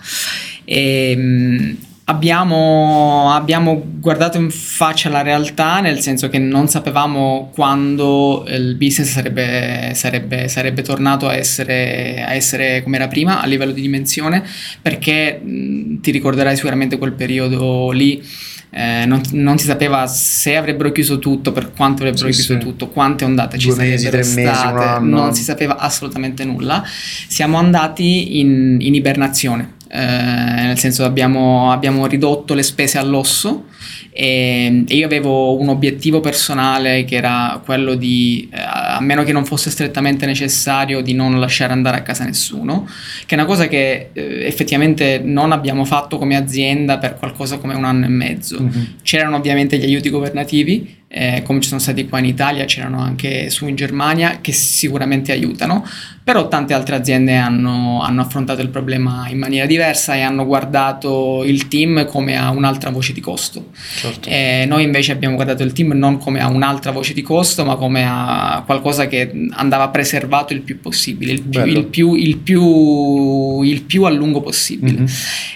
E, 0.66 1.16
mh, 1.16 1.78
abbiamo, 2.10 3.34
abbiamo 3.34 3.84
guardato 4.00 4.38
in 4.38 4.50
faccia 4.50 5.10
la 5.10 5.22
realtà, 5.22 5.82
nel 5.82 6.00
senso 6.00 6.30
che 6.30 6.38
non 6.40 6.70
sapevamo 6.70 7.52
quando 7.54 8.46
il 8.48 8.76
business 8.76 9.12
sarebbe, 9.12 9.92
sarebbe, 9.94 10.48
sarebbe 10.48 10.82
tornato 10.84 11.28
a 11.28 11.36
essere, 11.36 12.24
a 12.26 12.34
essere 12.34 12.82
come 12.82 12.96
era 12.96 13.08
prima 13.08 13.42
a 13.42 13.46
livello 13.46 13.74
di 13.74 13.82
dimensione, 13.82 14.44
perché 14.82 15.40
mh, 15.44 16.00
ti 16.00 16.12
ricorderai 16.12 16.56
sicuramente 16.56 16.98
quel 16.98 17.14
periodo 17.14 17.92
lì. 17.92 18.24
eh, 18.70 19.06
non, 19.06 19.22
non 19.32 19.58
si 19.58 19.66
sapeva 19.66 20.06
se 20.08 20.56
avrebbero 20.56 20.92
chiuso 20.92 21.20
tutto, 21.20 21.52
per 21.52 21.72
quanto 21.74 22.04
avrebbero 22.04 22.28
Sì, 22.32 22.34
chiuso 22.34 22.54
sì. 22.54 22.60
tutto, 22.60 22.88
quante 22.90 23.26
ondate 23.26 23.58
ci 23.58 23.68
Due 23.68 23.78
mesi, 23.78 24.06
sarebbero 24.06 24.24
tre 24.24 24.34
mesi, 24.34 24.66
un 24.68 24.74
state, 24.74 24.84
anno. 24.84 25.18
non 25.20 25.34
si 25.34 25.44
sapeva 25.44 25.78
assolutamente 25.78 26.46
nulla. 26.46 26.84
Siamo 27.28 27.58
andati 27.58 28.40
in, 28.40 28.78
in 28.80 28.94
ibernazione, 28.94 29.76
eh, 29.90 29.98
nel 29.98 30.78
senso 30.78 31.06
abbiamo, 31.06 31.72
abbiamo 31.72 32.06
ridotto 32.06 32.54
le 32.54 32.64
spese 32.64 32.98
all'osso 32.98 33.66
e, 34.12 34.84
e 34.88 34.96
io 34.96 35.06
avevo 35.06 35.60
un 35.60 35.70
obiettivo 35.70 36.20
personale 36.20 37.06
che 37.06 37.16
era 37.16 37.62
quello 37.64 37.96
di, 37.96 38.50
eh, 38.52 38.58
a 38.60 38.98
meno 39.00 39.24
che 39.24 39.32
non 39.32 39.46
fosse 39.46 39.70
strettamente 39.70 40.26
necessario, 40.26 41.02
di 41.02 41.14
non 41.14 41.40
lasciare 41.40 41.72
andare 41.72 41.98
a 41.98 42.02
casa 42.02 42.24
nessuno, 42.24 42.88
che 43.26 43.36
è 43.36 43.38
una 43.38 43.48
cosa 43.48 43.68
che 43.68 44.10
eh, 44.14 44.46
effettivamente 44.46 45.22
non 45.24 45.52
abbiamo 45.52 45.86
fatto 45.86 46.18
come 46.18 46.36
azienda 46.36 46.98
per 46.98 47.16
qualcosa 47.16 47.58
come 47.58 47.76
un 47.76 47.86
anno 47.86 48.06
e 48.06 48.10
mezzo. 48.10 48.60
Mhm. 48.60 48.96
C'erano 49.04 49.36
ovviamente 49.36 49.78
gli 49.78 49.84
aiuti 49.84 50.10
governativi, 50.10 50.97
eh, 51.10 51.42
come 51.46 51.62
ci 51.62 51.70
sono 51.70 51.80
stati 51.80 52.08
qua 52.08 52.20
in 52.20 52.26
Italia, 52.26 52.66
c'erano 52.66 53.00
anche 53.00 53.50
su 53.50 53.66
in 53.66 53.76
Germania, 53.76 54.40
che 54.42 54.52
sicuramente 54.52 55.32
aiutano, 55.32 55.86
però 56.22 56.50
tante 56.50 56.74
altre 56.74 56.98
aziende 56.98 57.38
hanno, 57.38 58.02
hanno 58.02 58.22
affrontato 58.22 58.62
il 58.62 58.68
problema 58.68 59.30
in 59.30 59.38
maniera 59.38 59.66
diversa 59.66 60.16
e 60.16 60.22
hanno 60.22 60.46
guardato 60.46 61.46
il 61.46 61.70
team 61.70 62.06
come 62.06 62.38
a 62.38 62.50
un'altra 62.50 62.90
voce 62.90 63.14
di 63.14 63.22
costo. 63.22 63.70
Certo. 63.96 64.28
Eh, 64.28 64.66
noi 64.68 64.84
invece 64.84 65.14
abbiamo 65.14 65.36
guardato 65.36 65.64
il 65.64 65.72
team 65.72 65.94
non 65.94 66.18
come 66.18 66.42
a 66.42 66.50
un'altra 66.50 66.92
voce 66.92 67.14
di 67.14 67.22
costo, 67.22 67.64
ma 67.64 67.76
come 67.76 68.06
a 68.06 68.64
qualcosa 68.66 69.08
che 69.08 69.32
andava 69.52 69.88
preservato 69.88 70.52
il 70.52 70.62
più 70.62 70.82
possibile, 70.82 71.32
il 71.32 71.42
più, 71.42 71.64
il 71.64 71.86
più, 71.86 72.14
il 72.16 72.38
più, 72.38 73.62
il 73.62 73.82
più 73.84 74.04
a 74.04 74.10
lungo 74.10 74.42
possibile. 74.42 75.00
Mhm. 75.00 75.08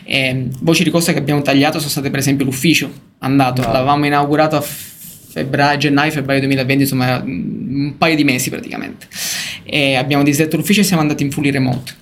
Eh, 0.05 0.47
voci 0.61 0.85
di 0.85 0.89
costo 0.89 1.11
che 1.11 1.19
abbiamo 1.19 1.41
tagliato 1.41 1.79
sono 1.79 1.91
state 1.91 2.09
per 2.09 2.19
esempio 2.19 2.45
l'ufficio 2.45 2.89
andato, 3.19 3.61
Bravo. 3.61 3.73
l'avevamo 3.73 4.05
inaugurato 4.05 4.55
a 4.55 4.63
febbraio, 5.31 5.77
gennaio, 5.77 6.11
febbraio 6.11 6.39
2020, 6.41 6.83
insomma 6.83 7.21
un 7.23 7.93
paio 7.97 8.15
di 8.15 8.23
mesi 8.23 8.49
praticamente. 8.49 9.07
E 9.63 9.95
abbiamo 9.95 10.23
disdetto 10.23 10.57
l'ufficio 10.57 10.81
e 10.81 10.83
siamo 10.83 11.01
andati 11.01 11.23
in 11.23 11.31
fully 11.31 11.51
remote. 11.51 11.99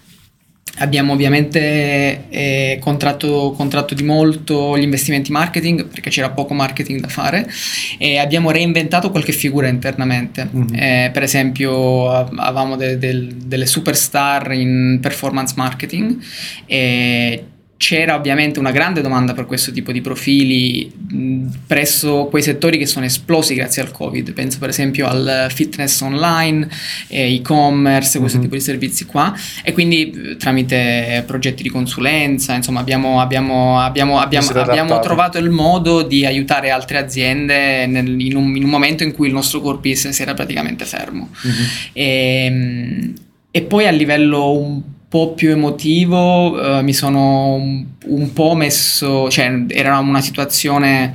Abbiamo 0.81 1.11
ovviamente 1.11 2.23
eh, 2.29 2.77
contratto, 2.79 3.53
contratto 3.57 3.93
di 3.93 4.03
molto 4.03 4.77
gli 4.77 4.83
investimenti 4.83 5.29
marketing 5.29 5.85
perché 5.87 6.09
c'era 6.09 6.29
poco 6.29 6.53
marketing 6.53 7.01
da 7.01 7.09
fare 7.09 7.49
e 7.97 8.17
abbiamo 8.17 8.49
reinventato 8.49 9.11
qualche 9.11 9.33
figura 9.33 9.67
internamente. 9.67 10.47
Mhm. 10.49 10.67
Eh, 10.73 11.09
per 11.11 11.23
esempio 11.23 12.09
av- 12.09 12.31
avevamo 12.37 12.77
de- 12.77 12.97
del- 12.97 13.27
delle 13.43 13.65
superstar 13.65 14.53
in 14.53 14.99
performance 15.01 15.53
marketing 15.57 16.17
e 16.65 17.43
c'era 17.81 18.15
ovviamente 18.15 18.59
una 18.59 18.71
grande 18.71 18.99
domanda 18.99 19.33
per 19.33 19.45
questo 19.45 19.71
tipo 19.71 19.93
di 19.93 20.01
profili 20.01 20.91
mh, 20.93 21.45
presso 21.65 22.25
quei 22.25 22.43
settori 22.43 22.77
che 22.77 22.85
sono 22.85 23.05
esplosi 23.05 23.55
grazie 23.55 23.81
al 23.81 23.91
Covid. 23.91 24.33
Penso 24.33 24.57
per 24.59 24.67
esempio 24.67 25.07
al 25.07 25.47
fitness 25.49 26.01
online, 26.01 26.67
eh, 27.07 27.33
e-commerce, 27.35 28.19
questo 28.19 28.37
Mhm. 28.37 28.43
tipo 28.43 28.55
di 28.55 28.61
servizi 28.61 29.05
qua. 29.05 29.33
E 29.63 29.71
quindi 29.71 30.35
tramite 30.37 31.23
progetti 31.25 31.63
di 31.63 31.69
consulenza, 31.69 32.53
insomma, 32.53 32.81
abbiamo, 32.81 33.21
abbiamo, 33.21 33.79
abbiamo, 33.79 34.19
abbiamo, 34.19 34.99
trovato 34.99 35.37
il 35.37 35.49
modo 35.49 36.01
di 36.01 36.25
aiutare 36.25 36.71
altre 36.71 36.97
aziende 36.97 37.85
nel- 37.85 38.19
in, 38.19 38.35
un, 38.35 38.57
in 38.57 38.63
un 38.65 38.69
momento 38.69 39.03
in 39.03 39.13
cui 39.13 39.27
il 39.27 39.33
nostro 39.33 39.61
core 39.61 39.77
business 39.77 40.19
era 40.19 40.33
praticamente 40.33 40.83
fermo. 40.83 41.29
Mhm. 41.43 41.53
E, 41.93 43.13
e 43.51 43.61
poi 43.61 43.87
a 43.87 43.91
livello 43.91 44.51
un 44.51 44.81
po' 45.09 45.33
più 45.33 45.49
emotivo 45.49 46.77
eh, 46.77 46.83
mi 46.83 46.93
sono 46.93 47.55
un, 47.55 47.85
un 48.05 48.31
po' 48.31 48.53
messo, 48.53 49.29
cioè 49.29 49.65
era 49.67 49.97
una 49.97 50.21
situazione 50.21 51.13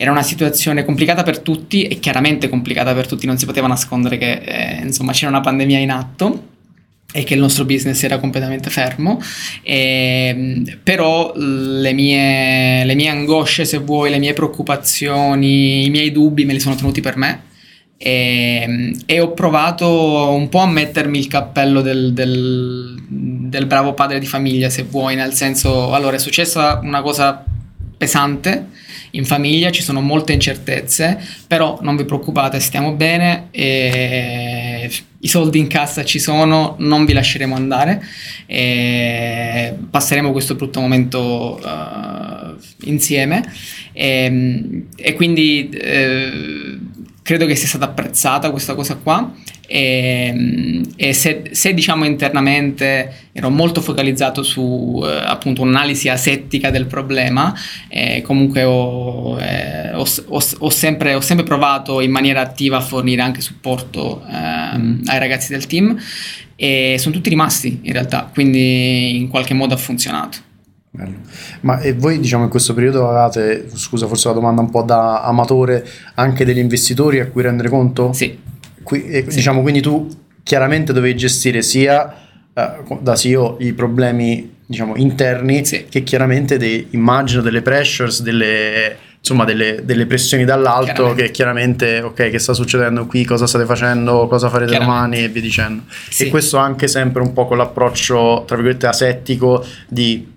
era 0.00 0.12
una 0.12 0.22
situazione 0.22 0.84
complicata 0.84 1.24
per 1.24 1.40
tutti 1.40 1.82
e 1.82 1.98
chiaramente 1.98 2.48
complicata 2.48 2.94
per 2.94 3.08
tutti, 3.08 3.26
non 3.26 3.36
si 3.36 3.46
poteva 3.46 3.66
nascondere 3.66 4.16
che 4.16 4.32
eh, 4.32 4.80
insomma 4.84 5.10
c'era 5.10 5.28
una 5.28 5.40
pandemia 5.40 5.78
in 5.80 5.90
atto 5.90 6.46
e 7.12 7.24
che 7.24 7.34
il 7.34 7.40
nostro 7.40 7.64
business 7.64 8.04
era 8.04 8.18
completamente 8.18 8.70
fermo, 8.70 9.20
e, 9.62 10.28
ehm, 10.28 10.78
però 10.84 11.32
le 11.34 11.92
mie, 11.94 12.84
le 12.84 12.94
mie 12.94 13.08
angosce, 13.08 13.64
se 13.64 13.78
vuoi, 13.78 14.10
le 14.10 14.18
mie 14.18 14.34
preoccupazioni, 14.34 15.86
i 15.86 15.90
miei 15.90 16.12
dubbi 16.12 16.44
me 16.44 16.52
li 16.52 16.60
sono 16.60 16.76
tenuti 16.76 17.00
per 17.00 17.16
me 17.16 17.46
e, 17.98 18.60
ehm, 18.62 19.00
e 19.04 19.20
ho 19.20 19.32
provato 19.32 20.30
un 20.30 20.48
po' 20.48 20.60
a 20.60 20.66
mettermi 20.66 21.18
il 21.18 21.26
cappello 21.26 21.82
del, 21.82 22.12
del, 22.12 23.02
del 23.08 23.66
bravo 23.66 23.92
padre 23.92 24.20
di 24.20 24.26
famiglia, 24.26 24.70
se 24.70 24.84
vuoi, 24.84 25.16
nel 25.16 25.34
senso, 25.34 25.92
allora 25.92 26.16
è 26.16 26.20
successa 26.20 26.78
una 26.82 27.02
cosa 27.02 27.44
pesante 27.96 28.68
in 29.12 29.24
famiglia, 29.24 29.70
ci 29.70 29.82
sono 29.82 30.00
molte 30.00 30.32
incertezze, 30.32 31.18
però 31.46 31.78
non 31.82 31.96
vi 31.96 32.04
preoccupate, 32.04 32.60
stiamo 32.60 32.92
bene, 32.92 33.48
i 33.50 35.26
soldi 35.26 35.58
in 35.58 35.66
cassa 35.66 36.04
ci 36.04 36.18
sono, 36.18 36.76
non 36.78 37.04
vi 37.04 37.14
lasceremo 37.14 37.54
andare, 37.56 38.02
passeremo 39.90 40.30
questo 40.30 40.54
brutto 40.54 40.80
momento 40.80 41.58
uh, 41.60 42.88
insieme. 42.88 43.42
E, 43.92 44.84
e 44.94 45.14
quindi 45.14 45.70
eh, 45.70 46.78
credo 47.28 47.44
che 47.44 47.56
sia 47.56 47.68
stata 47.68 47.84
apprezzata 47.84 48.50
questa 48.50 48.74
cosa 48.74 48.96
qua. 48.96 49.30
E, 49.66 50.82
e 50.96 51.12
se, 51.12 51.50
se, 51.50 51.74
diciamo 51.74 52.06
internamente 52.06 53.28
ero 53.32 53.50
molto 53.50 53.82
focalizzato 53.82 54.42
su 54.42 55.02
eh, 55.04 55.10
appunto 55.26 55.60
un'analisi 55.60 56.08
asettica 56.08 56.70
del 56.70 56.86
problema 56.86 57.54
eh, 57.88 58.22
comunque 58.22 58.62
ho, 58.64 59.38
eh, 59.38 59.92
ho, 59.92 60.06
ho, 60.28 60.42
ho, 60.60 60.70
sempre, 60.70 61.12
ho, 61.12 61.20
sempre, 61.20 61.44
provato 61.44 62.00
in 62.00 62.10
maniera 62.10 62.40
attiva 62.40 62.78
a 62.78 62.80
fornire 62.80 63.20
anche 63.20 63.42
supporto 63.42 64.24
mm. 64.24 65.02
ai 65.04 65.18
ragazzi 65.18 65.52
del 65.52 65.66
team 65.66 66.00
e 66.56 66.96
sono 66.98 67.14
tutti 67.14 67.28
rimasti 67.28 67.80
in 67.82 67.92
realtà. 67.92 68.30
Quindi 68.32 69.18
in 69.18 69.28
qualche 69.28 69.52
modo 69.52 69.74
ha 69.74 69.76
funzionato 69.76 70.46
Bello. 70.98 71.14
Ma 71.60 71.78
e 71.78 71.92
voi 71.92 72.18
diciamo 72.18 72.42
in 72.42 72.50
questo 72.50 72.74
periodo 72.74 73.08
avevate, 73.08 73.68
scusa 73.72 74.08
forse 74.08 74.26
la 74.26 74.34
domanda 74.34 74.60
un 74.60 74.70
po' 74.70 74.82
da 74.82 75.22
amatore, 75.22 75.86
anche 76.14 76.44
degli 76.44 76.58
investitori 76.58 77.20
a 77.20 77.28
cui 77.28 77.42
rendere 77.42 77.68
conto? 77.68 78.12
Sì. 78.12 78.36
Qui, 78.82 79.04
eh, 79.04 79.24
sì. 79.28 79.36
Diciamo 79.36 79.62
quindi 79.62 79.80
tu 79.80 80.08
chiaramente 80.42 80.92
dovevi 80.92 81.16
gestire 81.16 81.62
sia 81.62 82.12
eh, 82.52 82.70
da 83.00 83.14
CEO 83.14 83.58
i 83.60 83.72
problemi 83.74 84.56
diciamo 84.66 84.96
interni 84.96 85.64
sì. 85.64 85.86
che 85.88 86.02
chiaramente 86.02 86.58
dei, 86.58 86.88
immagino 86.90 87.42
delle 87.42 87.62
pressures, 87.62 88.20
delle, 88.20 88.96
insomma 89.20 89.44
delle, 89.44 89.82
delle 89.84 90.04
pressioni 90.04 90.44
dall'alto 90.44 90.92
chiaramente. 90.92 91.22
che 91.22 91.30
chiaramente 91.30 92.00
ok 92.00 92.30
che 92.30 92.38
sta 92.40 92.54
succedendo 92.54 93.06
qui, 93.06 93.24
cosa 93.24 93.46
state 93.46 93.66
facendo, 93.66 94.26
cosa 94.26 94.48
farete 94.48 94.76
domani 94.76 95.22
e 95.22 95.28
via 95.28 95.42
dicendo. 95.42 95.84
Sì. 96.10 96.24
E 96.24 96.28
questo 96.28 96.56
anche 96.56 96.88
sempre 96.88 97.22
un 97.22 97.32
po' 97.32 97.46
con 97.46 97.56
l'approccio 97.56 98.42
tra 98.48 98.56
virgolette 98.56 98.88
asettico 98.88 99.64
di 99.86 100.36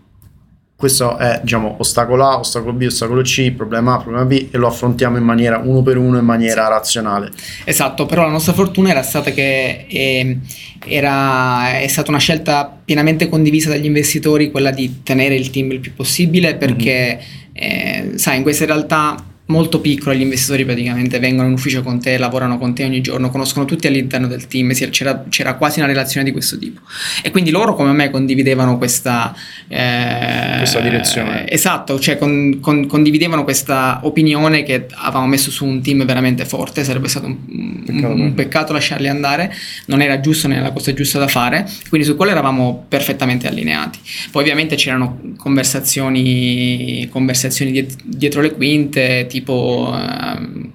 questo 0.81 1.15
è 1.19 1.39
diciamo 1.43 1.75
ostacolo 1.77 2.25
A, 2.25 2.39
ostacolo 2.39 2.73
B, 2.73 2.85
ostacolo 2.87 3.21
C, 3.21 3.51
problema 3.51 3.93
A, 3.93 3.97
problema 3.99 4.25
B 4.25 4.47
e 4.49 4.57
lo 4.57 4.65
affrontiamo 4.65 5.15
in 5.15 5.23
maniera 5.23 5.61
uno 5.63 5.83
per 5.83 5.95
uno 5.95 6.17
in 6.17 6.25
maniera 6.25 6.67
razionale. 6.67 7.29
Esatto, 7.65 8.07
però 8.07 8.23
la 8.23 8.31
nostra 8.31 8.53
fortuna 8.53 8.89
era 8.89 9.03
stata 9.03 9.29
che 9.29 9.85
eh, 9.87 10.39
era, 10.87 11.77
è 11.79 11.87
stata 11.87 12.09
una 12.09 12.19
scelta 12.19 12.75
pienamente 12.83 13.29
condivisa 13.29 13.69
dagli 13.69 13.85
investitori 13.85 14.49
quella 14.49 14.71
di 14.71 15.03
tenere 15.03 15.35
il 15.35 15.51
team 15.51 15.69
il 15.71 15.79
più 15.79 15.93
possibile 15.93 16.55
perché 16.55 17.19
mm-hmm. 17.19 18.11
eh, 18.13 18.17
sai 18.17 18.37
in 18.37 18.41
queste 18.41 18.65
realtà 18.65 19.23
molto 19.51 19.81
piccolo, 19.81 20.15
gli 20.15 20.21
investitori 20.21 20.65
praticamente 20.65 21.19
vengono 21.19 21.47
in 21.47 21.53
ufficio 21.53 21.83
con 21.83 21.99
te, 21.99 22.17
lavorano 22.17 22.57
con 22.57 22.73
te 22.73 22.85
ogni 22.85 23.01
giorno, 23.01 23.29
conoscono 23.29 23.65
tutti 23.65 23.85
all'interno 23.85 24.27
del 24.27 24.47
team, 24.47 24.73
c'era, 24.73 25.25
c'era 25.29 25.55
quasi 25.55 25.79
una 25.79 25.87
relazione 25.87 26.25
di 26.25 26.31
questo 26.31 26.57
tipo. 26.57 26.81
E 27.21 27.29
quindi 27.29 27.51
loro 27.51 27.75
come 27.75 27.91
me 27.91 28.09
condividevano 28.09 28.77
questa, 28.77 29.35
eh, 29.67 30.55
questa 30.57 30.79
direzione. 30.79 31.49
Esatto, 31.49 31.99
cioè 31.99 32.17
con, 32.17 32.59
con, 32.61 32.87
condividevano 32.87 33.43
questa 33.43 33.99
opinione 34.03 34.63
che 34.63 34.87
avevamo 34.89 35.27
messo 35.27 35.51
su 35.51 35.65
un 35.65 35.81
team 35.81 36.05
veramente 36.05 36.45
forte, 36.45 36.83
sarebbe 36.83 37.09
stato 37.09 37.25
un 37.27 37.83
peccato, 37.85 38.13
un, 38.13 38.19
un 38.21 38.33
peccato 38.33 38.73
lasciarli 38.73 39.07
andare, 39.07 39.53
non 39.87 40.01
era 40.01 40.19
giusto, 40.19 40.47
non 40.47 40.57
era 40.57 40.67
la 40.67 40.73
cosa 40.73 40.93
giusta 40.93 41.19
da 41.19 41.27
fare, 41.27 41.69
quindi 41.89 42.07
su 42.07 42.15
quello 42.15 42.31
eravamo 42.31 42.85
perfettamente 42.87 43.47
allineati. 43.47 43.99
Poi 44.31 44.41
ovviamente 44.41 44.75
c'erano 44.75 45.19
conversazioni, 45.37 47.07
conversazioni 47.11 47.85
dietro 48.03 48.41
le 48.41 48.51
quinte, 48.53 49.25
tipo 49.27 49.40
tipo 49.41 49.91
ehm, 49.93 50.71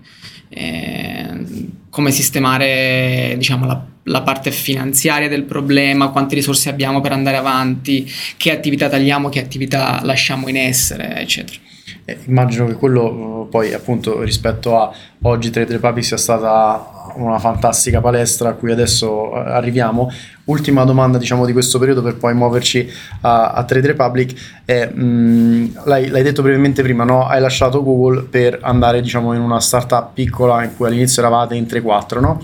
eh, 0.49 1.69
come 1.91 2.11
sistemare 2.11 3.35
diciamo, 3.37 3.65
la, 3.67 3.85
la, 4.05 4.23
parte 4.23 4.51
finanziaria 4.51 5.29
del 5.29 5.45
problema, 5.45 6.11
quante 6.11 6.35
risorse 6.35 6.69
abbiamo 6.69 7.01
per 7.01 7.13
andare 7.13 7.37
avanti, 7.37 8.11
che 8.37 8.51
attività 8.51 8.89
tagliamo, 8.89 9.29
che 9.29 9.41
attività 9.41 10.01
lasciamo 10.03 10.49
in 10.49 10.57
essere, 10.57 11.21
eccetera. 11.21 11.59
Eh, 12.05 12.19
immagino 12.27 12.67
che 12.67 12.75
quello 12.75 13.49
poi 13.51 13.73
appunto 13.73 14.23
rispetto 14.23 14.79
a 14.79 14.93
oggi 15.23 15.51
Trade 15.51 15.73
Republic 15.73 16.05
sia 16.05 16.17
stata 16.17 17.06
una 17.17 17.39
fantastica 17.39 18.01
palestra 18.01 18.51
a 18.51 18.53
cui 18.53 18.71
adesso 18.71 19.33
eh, 19.33 19.51
arriviamo. 19.51 20.11
Ultima 20.45 20.85
domanda 20.85 21.19
diciamo 21.19 21.45
di 21.45 21.53
questo 21.53 21.79
periodo 21.79 22.03
per 22.03 22.17
poi 22.17 22.35
muoverci 22.35 22.89
a, 23.23 23.51
a 23.53 23.65
Trade 23.65 23.89
Republic 23.89 24.35
è, 24.65 24.87
mh, 24.87 25.05
mm, 25.05 25.67
l'hai, 25.85 26.09
l'hai, 26.09 26.23
detto 26.23 26.43
brevemente 26.43 26.83
prima, 26.83 27.05
no? 27.05 27.27
hai 27.27 27.41
lasciato 27.41 27.83
Google 27.83 28.23
per 28.23 28.59
andare 28.63 29.01
diciamo 29.01 29.35
in 29.35 29.41
una 29.41 29.61
startup 29.61 30.13
piccola 30.13 30.63
in 30.63 30.77
cui 30.77 30.87
all'inizio 30.87 31.23
eravate 31.23 31.55
in 31.55 31.65
3-4, 31.65 32.21
no? 32.21 32.41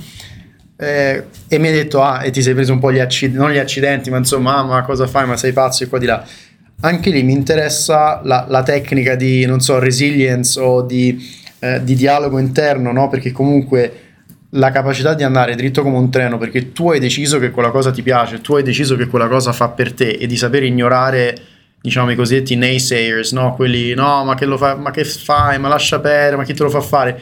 Eh, 0.77 1.25
e 1.47 1.59
mi 1.59 1.69
hai 1.69 1.75
detto, 1.75 2.03
ah, 2.03 2.25
e 2.25 2.31
ti 2.31 2.43
sei 2.43 2.55
preso 2.55 2.73
un 2.73 2.81
po' 2.81 2.93
gli 2.93 2.99
accidenti, 2.99 3.39
non 3.39 3.53
gli 3.53 3.59
accidenti, 3.59 4.11
ma 4.11 4.17
insomma, 4.17 4.57
ah, 4.57 4.65
ma 4.65 4.83
cosa 4.83 5.07
fai, 5.07 5.27
ma 5.27 5.37
sei 5.37 5.53
pazzo 5.53 5.85
e 5.85 5.87
qua 5.87 5.99
di 5.99 6.07
là 6.07 6.25
anche 6.85 7.11
lì 7.11 7.23
mi 7.23 7.33
interessa 7.33 8.21
la, 8.25 8.47
la 8.49 8.63
tecnica 8.63 9.15
di, 9.15 9.45
non 9.47 9.61
so, 9.61 9.79
resilience 9.79 10.59
o 10.59 10.83
di, 10.83 11.17
eh, 11.61 11.83
di 11.83 11.95
dialogo 11.95 12.39
interno, 12.39 12.93
no? 12.93 13.09
Perché 13.09 13.31
comunque 13.31 14.12
la 14.55 14.71
capacità 14.71 15.15
di 15.15 15.23
andare 15.23 15.55
dritto 15.55 15.83
come 15.83 15.97
un 15.97 16.11
treno 16.11 16.37
perché 16.37 16.73
tu 16.73 16.91
hai 16.91 17.01
deciso 17.01 17.39
che 17.39 17.51
quella 17.51 17.71
cosa 17.71 17.91
ti 17.91 18.03
piace, 18.03 18.41
tu 18.41 18.55
hai 18.55 18.63
deciso 18.63 18.97
che 18.97 19.07
quella 19.07 19.29
cosa 19.29 19.53
fa 19.53 19.69
per 19.69 19.93
te 19.93 20.11
e 20.11 20.27
di 20.27 20.37
saper 20.37 20.65
ignorare 20.65 21.37
diciamo 21.81 22.11
i 22.11 22.15
cosiddetti 22.15 22.55
naysayers, 22.55 23.33
no? 23.33 23.55
Quelli 23.55 23.95
no, 23.95 24.25
ma 24.25 24.35
che 24.35 24.47
fa, 24.57 24.77
ma 24.77 24.91
che 24.91 25.05
fai, 25.05 25.59
ma 25.59 25.69
lascia 25.69 26.01
perdere, 26.01 26.37
ma 26.37 26.45
chi 26.45 26.55
te 26.55 26.63
lo 26.63 26.71
fa 26.71 26.81
fare? 26.81 27.21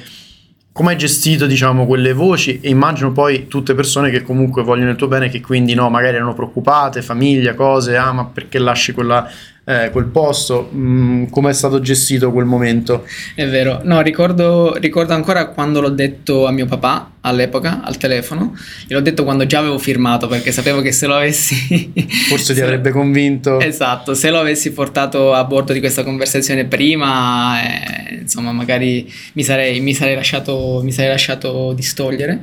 Come 0.72 0.90
hai 0.90 0.98
gestito, 0.98 1.46
diciamo, 1.46 1.86
quelle 1.86 2.12
voci? 2.12 2.60
E 2.60 2.68
immagino 2.68 3.10
poi 3.10 3.48
tutte 3.48 3.74
persone 3.74 4.10
che 4.10 4.22
comunque 4.22 4.62
vogliono 4.62 4.90
il 4.90 4.96
tuo 4.96 5.08
bene, 5.08 5.28
che 5.28 5.40
quindi 5.40 5.74
no, 5.74 5.88
magari 5.88 6.16
erano 6.16 6.34
preoccupate, 6.34 7.02
famiglia, 7.02 7.54
cose, 7.54 7.96
ah, 7.96 8.12
ma 8.12 8.26
perché 8.26 8.58
lasci 8.58 8.92
quella 8.92 9.28
eh, 9.64 9.90
quel 9.90 10.06
posto, 10.06 10.70
mm, 10.74 11.26
come 11.26 11.50
è 11.50 11.52
stato 11.52 11.80
gestito 11.80 12.32
quel 12.32 12.44
momento? 12.46 13.06
È 13.34 13.46
vero, 13.46 13.80
no, 13.84 14.00
ricordo, 14.00 14.74
ricordo, 14.76 15.12
ancora 15.12 15.46
quando 15.48 15.80
l'ho 15.80 15.90
detto 15.90 16.46
a 16.46 16.50
mio 16.50 16.66
papà 16.66 17.12
all'epoca 17.20 17.82
al 17.82 17.96
telefono, 17.98 18.56
gliel'ho 18.86 19.02
detto 19.02 19.24
quando 19.24 19.44
già 19.46 19.58
avevo 19.58 19.78
firmato 19.78 20.26
perché 20.26 20.50
sapevo 20.52 20.80
che 20.80 20.92
se 20.92 21.06
lo 21.06 21.14
avessi... 21.16 21.92
Forse 22.28 22.54
ti 22.54 22.60
avrebbe 22.60 22.90
convinto. 22.90 23.60
Esatto, 23.60 24.14
se 24.14 24.30
lo 24.30 24.40
avessi 24.40 24.72
portato 24.72 25.34
a 25.34 25.44
bordo 25.44 25.72
di 25.72 25.80
questa 25.80 26.02
conversazione 26.02 26.64
prima, 26.64 27.62
eh, 27.62 28.14
insomma, 28.20 28.52
magari 28.52 29.12
mi 29.34 29.42
sarei, 29.42 29.80
mi 29.80 29.94
sarei, 29.94 30.14
lasciato, 30.14 30.80
mi 30.82 30.92
sarei 30.92 31.10
lasciato 31.10 31.72
distogliere. 31.74 32.40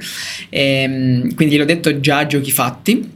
E, 0.49 0.62
ehm, 0.84 1.34
quindi 1.34 1.58
l'ho 1.58 1.65
detto 1.65 1.99
già 1.99 2.19
a 2.19 2.27
giochi 2.27 2.51
fatti 2.51 3.15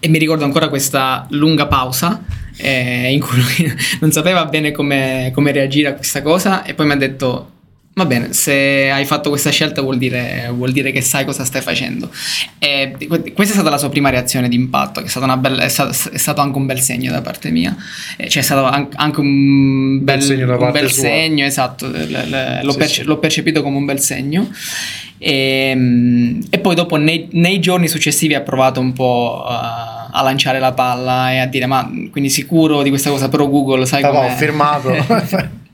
e 0.00 0.08
mi 0.08 0.18
ricordo 0.18 0.44
ancora 0.44 0.68
questa 0.68 1.26
lunga 1.30 1.66
pausa 1.66 2.22
eh, 2.56 3.12
in 3.12 3.20
cui 3.20 3.72
non 4.00 4.12
sapeva 4.12 4.44
bene 4.46 4.72
come, 4.72 5.30
come, 5.34 5.52
reagire 5.52 5.88
a 5.88 5.94
questa 5.94 6.22
cosa 6.22 6.64
e 6.64 6.74
poi 6.74 6.86
mi 6.86 6.92
ha 6.92 6.96
detto 6.96 7.52
va 7.98 8.06
bene, 8.06 8.32
se 8.32 8.90
hai 8.90 9.04
fatto 9.04 9.28
questa 9.28 9.50
scelta 9.50 9.82
vuol 9.82 9.98
dire, 9.98 10.50
vuol 10.54 10.70
dire 10.70 10.92
che 10.92 11.00
sai 11.00 11.24
cosa 11.24 11.44
stai 11.44 11.62
facendo. 11.62 12.08
E 12.60 12.94
questa 13.34 13.54
è 13.54 13.56
stata 13.56 13.70
la 13.70 13.76
sua 13.76 13.88
prima 13.88 14.08
reazione 14.08 14.48
di 14.48 14.54
impatto, 14.54 15.02
che 15.02 15.08
è, 15.12 15.36
bella, 15.36 15.62
è, 15.62 15.68
stato, 15.68 15.90
è 16.12 16.16
stato, 16.16 16.40
anche 16.40 16.58
un 16.58 16.66
bel 16.66 16.80
segno 16.80 17.10
da 17.10 17.20
parte 17.22 17.50
mia. 17.50 17.76
E 18.16 18.28
c'è 18.28 18.40
stato 18.40 18.64
anche 18.94 19.20
un 19.20 20.04
bel, 20.04 20.22
segno, 20.22 20.56
un 20.56 20.70
bel 20.70 20.92
segno 20.92 21.44
esatto, 21.44 21.88
l'ho, 21.88 22.70
sì, 22.70 22.78
perce- 22.78 23.00
sì. 23.00 23.02
l'ho 23.02 23.18
percepito 23.18 23.62
come 23.62 23.76
un 23.76 23.84
bel 23.84 23.98
segno. 23.98 24.48
E, 25.18 25.70
ehm, 25.70 26.46
e 26.50 26.58
poi 26.58 26.74
dopo 26.74 26.96
nei, 26.96 27.28
nei, 27.32 27.58
giorni 27.60 27.88
successivi 27.88 28.34
ha 28.34 28.40
provato 28.40 28.80
un 28.80 28.92
po' 28.92 29.44
a, 29.44 30.08
a, 30.10 30.22
lanciare 30.22 30.60
la 30.60 30.72
palla 30.72 31.32
e 31.32 31.38
a 31.38 31.46
dire 31.46 31.66
ma 31.66 31.90
quindi 32.10 32.30
sicuro 32.30 32.82
di 32.82 32.88
questa 32.88 33.10
cosa? 33.10 33.28
Però 33.28 33.48
Google 33.48 33.84
sai 33.86 34.02
come 34.02 34.18
ho 34.18 34.30
firmato. 34.30 34.90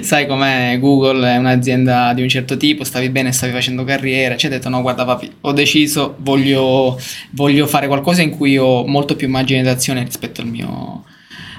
Sai 0.00 0.26
com'è? 0.26 0.78
Google 0.80 1.34
è 1.34 1.36
un'azienda 1.36 2.12
di 2.14 2.22
un 2.22 2.28
certo 2.28 2.56
tipo 2.56 2.82
stavi 2.82 3.10
bene 3.10 3.30
stavi 3.30 3.52
facendo 3.52 3.84
carriera 3.84 4.36
ci 4.36 4.46
ha 4.46 4.48
detto 4.48 4.68
no 4.68 4.80
guarda 4.80 5.04
papi 5.04 5.30
ho 5.42 5.52
deciso 5.52 6.16
voglio, 6.20 6.98
voglio 7.32 7.66
fare 7.66 7.86
qualcosa 7.86 8.22
in 8.22 8.30
cui 8.30 8.56
ho 8.56 8.84
molto 8.86 9.14
più 9.14 9.28
margine 9.28 9.62
d'azione 9.62 10.02
rispetto 10.02 10.40
al 10.40 10.48
mio, 10.48 11.04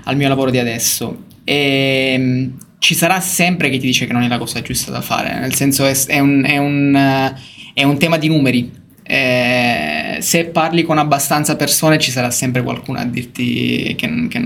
al 0.06 0.18
mio 0.18 0.28
lavoro 0.28 0.50
di 0.50 0.58
adesso. 0.58 1.16
E 1.44 2.50
ci 2.86 2.94
sarà 2.94 3.20
sempre 3.20 3.72
chi 3.72 3.80
ti 3.80 3.88
dice 3.88 4.06
che 4.06 4.14
non 4.14 4.22
è 4.22 4.28
la 4.28 4.38
cosa 4.38 4.62
giusta 4.62 4.92
da 4.92 5.02
fare, 5.02 5.40
nel 5.40 5.56
senso 5.56 5.88
è, 5.88 5.96
è, 6.06 6.20
un, 6.20 6.44
è, 6.46 6.58
un, 6.58 7.34
è 7.74 7.82
un, 7.82 7.98
tema 7.98 8.18
di 8.18 8.28
numeri. 8.28 8.72
Eh, 9.02 10.18
se 10.20 10.46
parli 10.46 10.84
con 10.84 11.00
abbastanza 11.00 11.56
persone 11.56 11.98
ci 11.98 12.12
sarà 12.12 12.30
sempre 12.30 12.62
qualcuno 12.62 13.00
a 13.00 13.06
dirti 13.06 13.96
che, 13.98 14.28
che, 14.30 14.42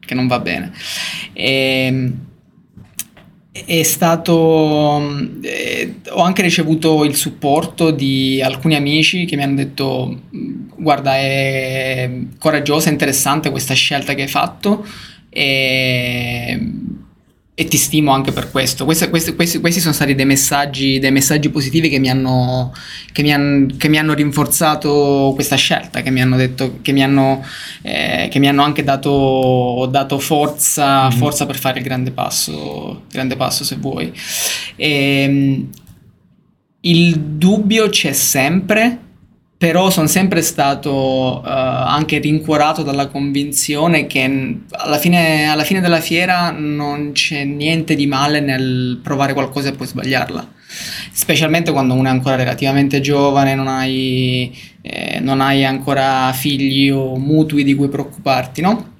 che 0.00 0.14
non 0.14 0.26
va 0.26 0.40
bene. 0.40 0.72
E, 1.32 1.84
ehm, 1.86 2.14
è 3.52 3.82
stato 3.84 5.28
eh, 5.42 6.00
ho 6.08 6.22
anche 6.22 6.42
ricevuto 6.42 7.04
il 7.04 7.14
supporto 7.14 7.92
di 7.92 8.42
alcuni 8.42 8.74
amici 8.74 9.24
che 9.24 9.36
mi 9.36 9.42
hanno 9.42 9.56
detto 9.56 10.22
guarda 10.74 11.16
è 11.16 12.10
coraggiosa 12.38 12.88
interessante 12.88 13.50
questa 13.50 13.74
scelta 13.74 14.14
che 14.14 14.22
hai 14.22 14.28
fatto 14.28 14.86
e 15.28 16.58
e 17.54 17.66
ti 17.66 17.76
stimo 17.76 18.12
anche 18.12 18.32
per 18.32 18.50
questo. 18.50 18.86
Questi, 18.86 19.10
questi, 19.10 19.34
questi, 19.34 19.60
questi 19.60 19.80
sono 19.80 19.92
stati 19.92 20.14
dei 20.14 20.24
messaggi, 20.24 20.98
dei 20.98 21.12
messaggi 21.12 21.50
positivi 21.50 21.90
che 21.90 21.98
mi, 21.98 22.08
hanno, 22.08 22.72
che, 23.12 23.22
mi 23.22 23.32
han, 23.32 23.74
che 23.76 23.88
mi, 23.88 23.98
hanno, 23.98 24.14
rinforzato 24.14 25.32
questa 25.34 25.56
scelta, 25.56 26.00
che 26.00 26.10
mi 26.10 26.22
hanno, 26.22 26.36
detto, 26.36 26.78
che 26.80 26.92
mi 26.92 27.02
hanno, 27.02 27.44
eh, 27.82 28.28
che 28.30 28.38
mi 28.38 28.48
hanno 28.48 28.62
anche 28.62 28.82
dato, 28.82 29.86
dato 29.90 30.18
forza, 30.18 31.08
mm-hmm. 31.08 31.18
forza, 31.18 31.44
per 31.44 31.58
fare 31.58 31.78
il 31.78 31.84
grande 31.84 32.10
passo, 32.10 33.02
grande 33.10 33.36
passo 33.36 33.64
se 33.64 33.76
vuoi. 33.76 34.10
E, 34.76 35.22
ehm, 35.22 35.70
il 36.84 37.20
dubbio 37.20 37.88
c'è 37.90 38.12
sempre 38.12 38.98
però 39.62 39.90
sono 39.90 40.08
sempre 40.08 40.42
stato 40.42 40.90
uh, 41.38 41.40
anche 41.44 42.18
rincuorato 42.18 42.82
dalla 42.82 43.06
convinzione 43.06 44.08
che 44.08 44.56
alla 44.70 44.98
fine, 44.98 45.48
alla 45.48 45.62
fine, 45.62 45.80
della 45.80 46.00
fiera 46.00 46.50
non 46.50 47.12
c'è 47.12 47.44
niente 47.44 47.94
di 47.94 48.08
male 48.08 48.40
nel 48.40 48.98
provare 49.00 49.34
qualcosa 49.34 49.68
e 49.68 49.72
poi 49.74 49.86
sbagliarla, 49.86 50.52
specialmente 51.12 51.70
quando 51.70 51.94
uno 51.94 52.08
è 52.08 52.10
ancora 52.10 52.34
relativamente 52.34 53.00
giovane, 53.00 53.54
non 53.54 53.68
hai, 53.68 54.52
eh, 54.82 55.20
non 55.20 55.40
hai 55.40 55.64
ancora 55.64 56.32
figli 56.32 56.90
o 56.90 57.16
mutui 57.16 57.62
di 57.62 57.76
cui 57.76 57.88
preoccuparti, 57.88 58.62
no? 58.62 58.91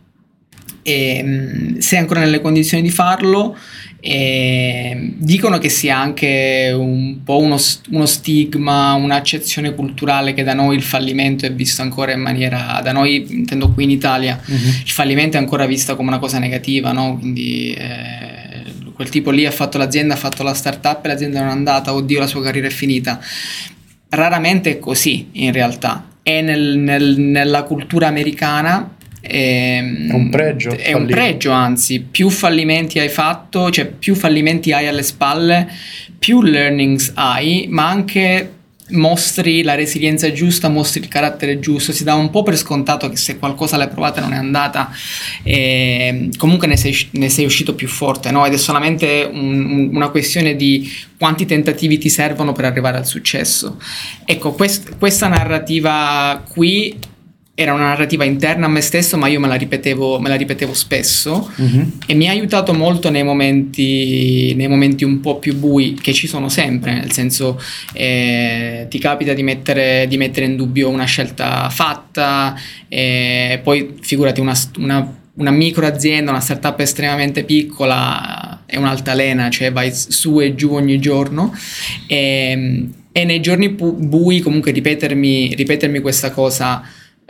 E 0.82 1.22
mm, 1.22 1.78
sei 1.78 1.98
ancora 1.98 2.20
nelle 2.20 2.40
condizioni 2.40 2.82
di 2.82 2.90
farlo 2.90 3.56
e 4.04 5.12
dicono 5.16 5.58
che 5.58 5.68
sia 5.68 5.96
anche 5.96 6.74
un 6.76 7.22
po' 7.22 7.38
uno, 7.38 7.56
uno, 7.90 8.06
stigma, 8.06 8.94
un'accezione 8.94 9.76
culturale 9.76 10.34
che 10.34 10.42
da 10.42 10.54
noi 10.54 10.74
il 10.74 10.82
fallimento 10.82 11.46
è 11.46 11.52
visto 11.52 11.82
ancora 11.82 12.10
in 12.10 12.20
maniera, 12.20 12.80
da 12.82 12.90
noi 12.90 13.24
intendo 13.28 13.70
qui 13.70 13.84
in 13.84 13.90
Italia, 13.90 14.40
uh-huh. 14.44 14.56
il 14.56 14.90
fallimento 14.90 15.36
è 15.36 15.40
ancora 15.40 15.66
visto 15.66 15.94
come 15.94 16.08
una 16.08 16.18
cosa 16.18 16.40
negativa, 16.40 16.90
no? 16.90 17.16
quindi 17.16 17.74
eh, 17.74 18.64
quel 18.92 19.08
tipo 19.08 19.30
lì 19.30 19.46
ha 19.46 19.52
fatto 19.52 19.78
l'azienda, 19.78 20.14
ha 20.14 20.16
fatto 20.16 20.42
la 20.42 20.54
startup 20.54 21.04
e 21.04 21.08
l'azienda 21.08 21.38
non 21.38 21.50
è 21.50 21.52
andata, 21.52 21.94
oddio 21.94 22.18
la 22.18 22.26
sua 22.26 22.42
carriera 22.42 22.66
è 22.66 22.70
finita. 22.70 23.20
Raramente 24.08 24.70
è 24.70 24.78
così 24.80 25.28
in 25.32 25.52
realtà. 25.52 26.06
E 26.24 26.40
nel, 26.40 26.76
nel, 26.76 27.20
nella 27.20 27.62
cultura 27.62 28.08
americana 28.08 28.96
Ehm, 29.22 30.10
è 30.10 30.14
un 30.14 30.28
pregio. 30.28 30.70
È 30.70 30.76
fallire. 30.76 30.94
un 30.94 31.06
pregio, 31.06 31.50
anzi, 31.52 32.00
più 32.00 32.28
fallimenti 32.28 32.98
hai 32.98 33.08
fatto, 33.08 33.70
cioè 33.70 33.86
più 33.86 34.14
fallimenti 34.14 34.72
hai 34.72 34.88
alle 34.88 35.04
spalle, 35.04 35.68
più 36.18 36.42
learnings 36.42 37.12
hai, 37.14 37.66
ma 37.70 37.88
anche 37.88 38.60
mostri 38.92 39.62
la 39.62 39.74
resilienza 39.74 40.30
giusta, 40.32 40.68
mostri 40.68 41.00
il 41.00 41.08
carattere 41.08 41.58
giusto, 41.60 41.92
si 41.92 42.04
dà 42.04 42.14
un 42.14 42.30
po' 42.30 42.42
per 42.42 42.56
scontato 42.56 43.08
che 43.08 43.16
se 43.16 43.38
qualcosa 43.38 43.76
l'hai 43.76 43.88
provata 43.88 44.18
e 44.18 44.22
non 44.22 44.32
è 44.32 44.36
andata, 44.36 44.90
eh, 45.42 46.28
comunque 46.36 46.66
ne 46.66 46.76
sei, 46.76 46.94
ne 47.12 47.28
sei, 47.28 47.44
uscito 47.44 47.74
più 47.74 47.88
forte, 47.88 48.30
no? 48.30 48.44
Ed 48.44 48.52
è 48.52 48.58
solamente 48.58 49.28
un, 49.32 49.90
una 49.92 50.08
questione 50.08 50.56
di 50.56 50.90
quanti 51.16 51.46
tentativi 51.46 51.96
ti 51.96 52.08
servono 52.08 52.52
per 52.52 52.64
arrivare 52.64 52.98
al 52.98 53.06
successo. 53.06 53.78
Ecco, 54.24 54.52
quest, 54.52 54.98
questa 54.98 55.28
narrativa 55.28 56.42
qui 56.48 57.10
era 57.54 57.74
una 57.74 57.88
narrativa 57.88 58.24
interna 58.24 58.64
a 58.64 58.68
me 58.68 58.80
stesso, 58.80 59.18
ma 59.18 59.26
io 59.26 59.38
me 59.38 59.46
la 59.46 59.56
ripetevo, 59.56 60.18
me 60.18 60.30
la 60.30 60.36
ripetevo 60.36 60.72
spesso 60.72 61.52
uh-huh. 61.54 61.92
e 62.06 62.14
mi 62.14 62.26
ha 62.26 62.30
aiutato 62.30 62.72
molto 62.72 63.10
nei 63.10 63.24
momenti, 63.24 64.54
nei 64.54 64.68
momenti, 64.68 65.04
un 65.04 65.20
po' 65.20 65.38
più 65.38 65.54
bui 65.56 65.92
che 66.00 66.14
ci 66.14 66.26
sono 66.26 66.48
sempre, 66.48 66.94
nel 66.94 67.12
senso 67.12 67.60
eh, 67.92 68.86
ti 68.88 68.98
capita 68.98 69.34
di 69.34 69.42
mettere, 69.42 70.06
di 70.08 70.16
mettere, 70.16 70.46
in 70.46 70.56
dubbio 70.56 70.88
una 70.88 71.04
scelta 71.04 71.68
fatta, 71.68 72.58
e 72.88 73.60
poi 73.62 73.96
figurati 74.00 74.40
una, 74.40 74.58
una, 74.78 75.14
una 75.34 75.50
micro 75.50 75.86
azienda, 75.86 76.30
una 76.30 76.40
startup 76.40 76.80
estremamente 76.80 77.44
piccola, 77.44 78.62
è 78.64 78.78
un'altalena, 78.78 79.50
cioè 79.50 79.70
vai 79.70 79.92
su 79.92 80.40
e 80.40 80.54
giù 80.54 80.72
ogni 80.72 80.98
giorno. 80.98 81.54
E, 82.06 82.88
e 83.12 83.24
nei 83.24 83.40
giorni 83.40 83.68
bui 83.68 84.40
comunque 84.40 84.72
ripetermi, 84.72 85.54
ripetermi 85.54 86.00
questa 86.00 86.30
cosa 86.30 86.82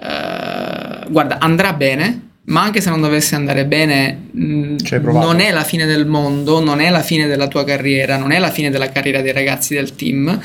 eh, 0.03 1.07
guarda, 1.09 1.39
andrà 1.39 1.73
bene, 1.73 2.29
ma 2.45 2.63
anche 2.63 2.81
se 2.81 2.91
non 2.91 3.01
dovesse 3.01 3.35
andare 3.35 3.65
bene, 3.67 4.29
mh, 4.33 4.77
non 5.01 5.39
è 5.39 5.53
la 5.53 5.63
fine 5.63 5.87
del 5.87 6.07
mondo, 6.07 6.61
non 6.61 6.81
è 6.81 6.91
la 6.91 7.03
fine 7.03 7.27
della 7.27 7.47
tua 7.47 7.65
carriera, 7.65 8.17
non 8.17 8.33
è 8.33 8.39
la 8.39 8.51
fine 8.51 8.71
della 8.71 8.91
carriera 8.91 9.21
dei 9.21 9.33
ragazzi 9.33 9.75
del 9.75 9.95
team. 9.95 10.41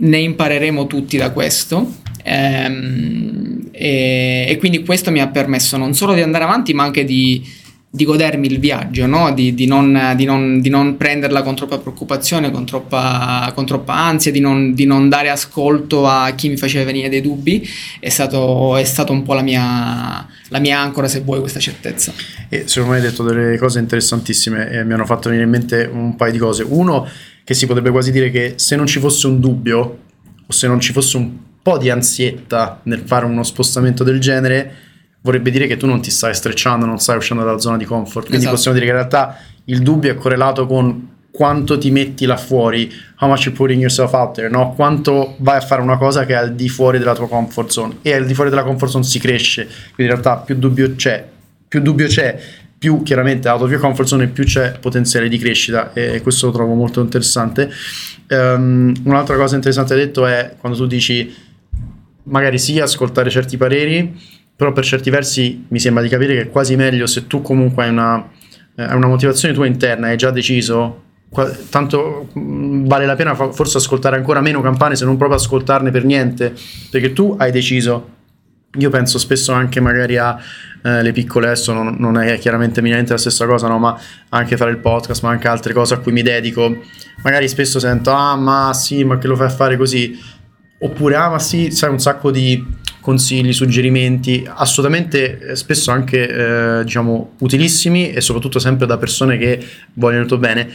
Ne 0.00 0.18
impareremo 0.18 0.86
tutti 0.86 1.16
da 1.16 1.30
questo. 1.30 1.96
Ehm, 2.24 3.68
e, 3.70 4.46
e, 4.48 4.56
quindi 4.58 4.82
questo 4.82 5.10
mi 5.12 5.20
ha 5.20 5.28
permesso 5.28 5.76
non 5.76 5.94
solo 5.94 6.14
di 6.14 6.20
andare 6.20 6.44
avanti, 6.44 6.74
ma 6.74 6.82
anche 6.82 7.04
di 7.04 7.46
di 7.90 8.04
godermi 8.04 8.46
il 8.46 8.58
viaggio, 8.58 9.06
no? 9.06 9.32
di, 9.32 9.54
di, 9.54 9.66
non, 9.66 10.12
di, 10.14 10.26
non, 10.26 10.60
di, 10.60 10.68
non, 10.68 10.98
prenderla 10.98 11.42
con 11.42 11.54
troppa 11.54 11.78
preoccupazione, 11.78 12.50
con 12.50 12.66
troppa, 12.66 13.50
con 13.54 13.64
troppa 13.64 13.94
ansia, 13.94 14.30
di 14.30 14.40
non, 14.40 14.74
non, 14.76 15.08
dare 15.08 15.30
ascolto 15.30 16.06
a 16.06 16.30
chi 16.32 16.50
mi 16.50 16.58
faceva 16.58 16.84
venire 16.84 17.08
dei 17.08 17.22
dubbi, 17.22 17.66
è 17.98 18.10
stato, 18.10 18.76
è 18.76 18.84
stato 18.84 19.12
un 19.12 19.22
po' 19.22 19.32
la 19.32 19.40
mia, 19.40 20.26
la 20.48 20.58
mia, 20.58 20.78
ancora, 20.80 21.08
se 21.08 21.20
vuoi, 21.20 21.40
questa 21.40 21.60
certezza. 21.60 22.12
E 22.50 22.64
secondo 22.66 22.94
me 22.94 23.00
hai 23.00 23.08
detto 23.08 23.22
delle 23.22 23.56
cose 23.56 23.78
interessantissime 23.78 24.68
e 24.68 24.84
mi 24.84 24.92
hanno 24.92 25.06
fatto 25.06 25.30
venire 25.30 25.46
in 25.46 25.50
mente 25.50 25.88
un 25.90 26.14
paio 26.14 26.32
di 26.32 26.38
cose. 26.38 26.64
Uno, 26.68 27.08
che 27.42 27.54
si 27.54 27.66
potrebbe 27.66 27.90
quasi 27.90 28.12
dire 28.12 28.30
che 28.30 28.54
se 28.56 28.76
non 28.76 28.86
ci 28.86 28.98
fosse 29.00 29.26
un 29.26 29.40
dubbio 29.40 29.98
o 30.46 30.52
se 30.52 30.66
non 30.66 30.78
ci 30.78 30.92
fosse 30.92 31.16
un 31.16 31.30
po' 31.62 31.78
di 31.78 31.88
ansietta 31.88 32.80
nel 32.84 33.02
fare 33.06 33.24
uno 33.24 33.42
spostamento 33.42 34.04
del 34.04 34.20
genere, 34.20 34.87
vorrebbe 35.28 35.50
dire 35.50 35.66
che 35.66 35.76
tu 35.76 35.86
non 35.86 36.00
ti 36.00 36.10
stai 36.10 36.34
strecciando, 36.34 36.86
non 36.86 36.98
stai 36.98 37.18
uscendo 37.18 37.44
dalla 37.44 37.58
zona 37.58 37.76
di 37.76 37.84
comfort. 37.84 38.26
Quindi 38.28 38.46
esatto. 38.46 38.54
possiamo 38.54 38.78
dire 38.78 38.90
che 38.90 38.96
in 38.96 38.98
realtà 38.98 39.38
il 39.64 39.82
dubbio 39.82 40.10
è 40.10 40.14
correlato 40.14 40.66
con 40.66 41.16
quanto 41.30 41.76
ti 41.76 41.90
metti 41.90 42.24
là 42.24 42.38
fuori, 42.38 42.90
how 43.18 43.28
much 43.28 43.44
you're 43.44 43.56
putting 43.56 43.78
yourself 43.78 44.12
out 44.12 44.34
there, 44.34 44.48
no? 44.48 44.72
Quanto 44.74 45.36
vai 45.40 45.58
a 45.58 45.60
fare 45.60 45.82
una 45.82 45.98
cosa 45.98 46.24
che 46.24 46.32
è 46.32 46.36
al 46.36 46.54
di 46.54 46.70
fuori 46.70 46.98
della 46.98 47.14
tua 47.14 47.28
comfort 47.28 47.68
zone 47.68 47.96
e 48.00 48.14
al 48.14 48.24
di 48.24 48.32
fuori 48.32 48.48
della 48.48 48.62
comfort 48.62 48.90
zone 48.90 49.04
si 49.04 49.18
cresce. 49.18 49.66
Quindi 49.66 50.12
in 50.14 50.18
realtà 50.18 50.36
più 50.38 50.56
dubbio 50.56 50.94
c'è, 50.96 51.28
più 51.68 51.80
dubbio 51.82 52.06
c'è, 52.06 52.40
più 52.78 53.02
chiaramente 53.02 53.48
out 53.50 53.60
of 53.60 53.70
your 53.70 53.80
comfort 53.80 54.08
zone 54.08 54.28
più 54.28 54.44
c'è 54.44 54.78
potenziale 54.80 55.28
di 55.28 55.36
crescita 55.36 55.92
e 55.92 56.22
questo 56.22 56.46
lo 56.46 56.52
trovo 56.52 56.72
molto 56.72 57.02
interessante. 57.02 57.70
Um, 58.30 58.94
un'altra 59.04 59.36
cosa 59.36 59.56
interessante 59.56 59.94
detto 59.94 60.24
è 60.24 60.54
quando 60.58 60.78
tu 60.78 60.86
dici 60.86 61.34
magari 62.24 62.58
sì 62.58 62.78
ascoltare 62.80 63.30
certi 63.30 63.56
pareri 63.56 64.36
però 64.58 64.72
per 64.72 64.82
certi 64.82 65.08
versi 65.08 65.66
mi 65.68 65.78
sembra 65.78 66.02
di 66.02 66.08
capire 66.08 66.34
che 66.34 66.40
è 66.40 66.50
quasi 66.50 66.74
meglio 66.74 67.06
se 67.06 67.28
tu 67.28 67.42
comunque 67.42 67.84
hai 67.84 67.90
una, 67.90 68.28
eh, 68.74 68.92
una 68.92 69.06
motivazione 69.06 69.54
tua 69.54 69.66
interna, 69.66 70.08
hai 70.08 70.16
già 70.16 70.32
deciso, 70.32 71.02
tanto 71.70 72.28
mm, 72.36 72.84
vale 72.88 73.06
la 73.06 73.14
pena 73.14 73.36
forse 73.36 73.76
ascoltare 73.76 74.16
ancora 74.16 74.40
meno 74.40 74.60
campane 74.60 74.96
se 74.96 75.04
non 75.04 75.16
proprio 75.16 75.38
ascoltarne 75.38 75.92
per 75.92 76.02
niente, 76.02 76.54
perché 76.90 77.12
tu 77.12 77.36
hai 77.38 77.52
deciso. 77.52 78.16
Io 78.78 78.90
penso 78.90 79.18
spesso 79.20 79.52
anche 79.52 79.78
magari 79.78 80.16
a 80.16 80.36
eh, 80.82 81.02
le 81.04 81.12
piccole, 81.12 81.46
adesso 81.46 81.72
non, 81.72 81.94
non 81.96 82.18
è 82.18 82.36
chiaramente 82.40 82.80
eminente 82.80 83.12
la 83.12 83.18
stessa 83.18 83.46
cosa, 83.46 83.68
no? 83.68 83.78
ma 83.78 83.96
anche 84.30 84.56
fare 84.56 84.72
il 84.72 84.78
podcast, 84.78 85.22
ma 85.22 85.30
anche 85.30 85.46
altre 85.46 85.72
cose 85.72 85.94
a 85.94 85.98
cui 85.98 86.10
mi 86.10 86.22
dedico. 86.22 86.78
Magari 87.22 87.46
spesso 87.46 87.78
sento, 87.78 88.10
ah 88.10 88.34
ma 88.34 88.72
sì, 88.74 89.04
ma 89.04 89.18
che 89.18 89.28
lo 89.28 89.36
fai 89.36 89.50
fare 89.50 89.76
così? 89.76 90.18
Oppure, 90.80 91.14
ah 91.14 91.28
ma 91.28 91.38
sì, 91.38 91.70
sai 91.70 91.90
un 91.90 92.00
sacco 92.00 92.32
di 92.32 92.86
consigli, 93.08 93.54
suggerimenti, 93.54 94.46
assolutamente 94.46 95.38
eh, 95.38 95.56
spesso 95.56 95.90
anche 95.90 96.28
eh, 96.28 96.84
diciamo 96.84 97.36
utilissimi 97.38 98.12
e 98.12 98.20
soprattutto 98.20 98.58
sempre 98.58 98.86
da 98.86 98.98
persone 98.98 99.38
che 99.38 99.66
vogliono 99.94 100.24
il 100.24 100.28
tuo 100.28 100.36
bene. 100.36 100.68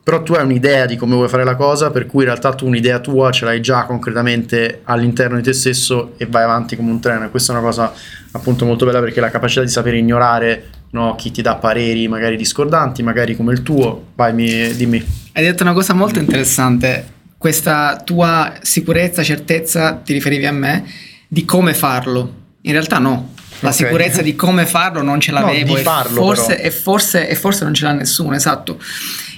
Però 0.00 0.22
tu 0.22 0.34
hai 0.34 0.44
un'idea 0.44 0.86
di 0.86 0.94
come 0.94 1.16
vuoi 1.16 1.28
fare 1.28 1.42
la 1.42 1.56
cosa, 1.56 1.90
per 1.90 2.06
cui 2.06 2.20
in 2.20 2.28
realtà 2.28 2.54
tu 2.54 2.64
un'idea 2.64 3.00
tua 3.00 3.32
ce 3.32 3.44
l'hai 3.44 3.60
già 3.60 3.86
concretamente 3.86 4.82
all'interno 4.84 5.34
di 5.34 5.42
te 5.42 5.52
stesso 5.52 6.12
e 6.16 6.26
vai 6.26 6.44
avanti 6.44 6.76
come 6.76 6.92
un 6.92 7.00
treno. 7.00 7.24
E 7.24 7.28
questa 7.28 7.52
è 7.52 7.56
una 7.56 7.64
cosa 7.64 7.92
appunto 8.30 8.64
molto 8.64 8.84
bella 8.84 9.00
perché 9.00 9.18
la 9.18 9.30
capacità 9.30 9.62
di 9.62 9.68
sapere 9.68 9.98
ignorare 9.98 10.68
no, 10.90 11.16
chi 11.16 11.32
ti 11.32 11.42
dà 11.42 11.56
pareri 11.56 12.06
magari 12.06 12.36
discordanti, 12.36 13.02
magari 13.02 13.34
come 13.34 13.52
il 13.52 13.64
tuo. 13.64 14.10
Vai, 14.14 14.32
mi, 14.32 14.76
dimmi. 14.76 15.04
Hai 15.32 15.42
detto 15.42 15.64
una 15.64 15.72
cosa 15.72 15.92
molto 15.92 16.20
interessante. 16.20 17.18
Questa 17.36 18.00
tua 18.04 18.52
sicurezza, 18.62 19.24
certezza, 19.24 19.94
ti 20.04 20.12
riferivi 20.12 20.46
a 20.46 20.52
me, 20.52 21.08
di 21.32 21.44
come 21.44 21.74
farlo. 21.74 22.38
In 22.62 22.72
realtà 22.72 22.98
no. 22.98 23.34
la 23.60 23.68
Ok. 23.68 23.74
sicurezza 23.74 24.20
di 24.20 24.34
come 24.34 24.66
farlo 24.66 25.00
non 25.02 25.20
ce 25.20 25.30
No, 25.30 25.40
l'avevo 25.40 25.74
di 25.74 25.80
e, 25.80 25.82
farlo, 25.82 26.14
forse, 26.22 26.60
e, 26.60 26.70
forse, 26.70 27.28
e 27.28 27.34
forse 27.36 27.62
non 27.64 27.72
ce 27.72 27.84
l'ha 27.84 27.92
nessuno, 27.92 28.34
esatto. 28.34 28.78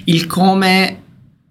Il 0.04 0.26
come 0.26 1.00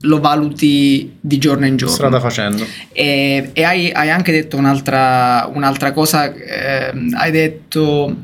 lo 0.02 0.20
valuti 0.20 1.16
di 1.20 1.38
giorno 1.38 1.68
in 1.68 1.76
giorno. 1.76 1.94
Strada 1.94 2.20
facendo. 2.20 2.66
E, 2.92 3.52
e 3.54 3.64
hai, 3.64 3.92
hai 3.92 4.10
anche 4.10 4.32
detto 4.32 4.58
un'altra, 4.58 5.48
un'altra 5.54 5.92
cosa, 5.92 6.34
ehm, 6.34 7.14
hai 7.16 7.30
detto 7.30 8.16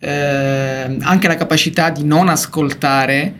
ehm, 0.00 0.98
anche 1.02 1.28
la 1.28 1.36
capacità 1.36 1.90
di 1.90 2.02
non 2.04 2.28
ascoltare 2.28 3.34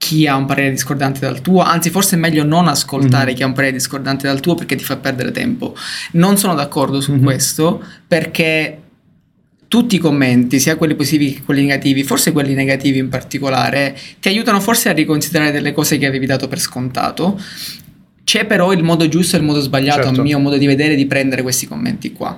chi 0.00 0.26
ha 0.26 0.34
un 0.34 0.46
parere 0.46 0.70
discordante 0.70 1.20
dal 1.20 1.42
tuo, 1.42 1.60
anzi 1.60 1.90
forse 1.90 2.16
è 2.16 2.18
meglio 2.18 2.42
non 2.42 2.68
ascoltare 2.68 3.32
Mhm. 3.32 3.36
chi 3.36 3.42
ha 3.42 3.46
un 3.46 3.52
parere 3.52 3.74
discordante 3.74 4.26
dal 4.26 4.40
tuo 4.40 4.54
perché 4.54 4.74
ti 4.74 4.82
fa 4.82 4.96
perdere 4.96 5.30
tempo. 5.30 5.76
Non 6.12 6.38
sono 6.38 6.54
d'accordo 6.54 7.02
su 7.02 7.12
Mhm. 7.12 7.22
questo 7.22 7.84
perché 8.08 8.78
tutti 9.68 9.96
i 9.96 9.98
commenti, 9.98 10.58
sia 10.58 10.76
quelli 10.76 10.94
positivi 10.94 11.34
che 11.34 11.42
quelli 11.42 11.60
negativi, 11.60 12.02
forse 12.02 12.32
quelli 12.32 12.54
negativi 12.54 12.96
in 12.98 13.10
particolare, 13.10 13.94
ti 14.18 14.28
aiutano 14.28 14.58
forse 14.58 14.88
a 14.88 14.92
riconsiderare 14.92 15.52
delle 15.52 15.72
cose 15.72 15.98
che 15.98 16.06
avevi 16.06 16.24
dato 16.24 16.48
per 16.48 16.60
scontato. 16.60 17.38
C'è 18.24 18.46
però 18.46 18.72
il 18.72 18.82
modo 18.82 19.06
giusto 19.06 19.36
e 19.36 19.40
il 19.40 19.44
modo 19.44 19.60
sbagliato, 19.60 20.04
Certo. 20.04 20.20
a 20.22 20.24
mio 20.24 20.38
modo 20.38 20.56
di 20.56 20.66
vedere, 20.66 20.94
di 20.94 21.04
prendere 21.06 21.42
questi 21.42 21.66
commenti 21.66 22.10
qua. 22.12 22.34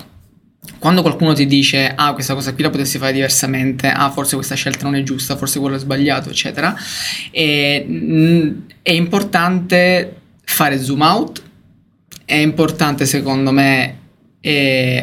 Quando 0.83 1.03
qualcuno 1.03 1.33
ti 1.33 1.47
dice, 1.47 1.93
ah, 1.95 2.13
questa 2.13 2.35
cosa 2.35 2.53
qui 2.55 2.65
la 2.65 2.71
potessi 2.71 2.99
fare 2.99 3.13
diversamente, 3.13 3.87
ah, 3.89 4.11
forse 4.11 4.35
questa 4.35 4.57
scelta 4.57 4.83
non 4.83 4.97
è 4.97 5.05
giusta, 5.05 5.37
forse 5.37 5.61
quello 5.61 5.77
è 5.77 5.79
sbagliato, 5.79 6.29
eccetera, 6.29 6.75
e, 7.31 7.87
mm, 7.89 8.51
è 8.83 8.91
importante 8.91 10.17
fare 10.45 10.83
zoom 10.83 11.03
out, 11.03 11.41
è 12.25 12.35
importante 12.35 13.07
secondo 13.07 13.53
me 13.53 13.99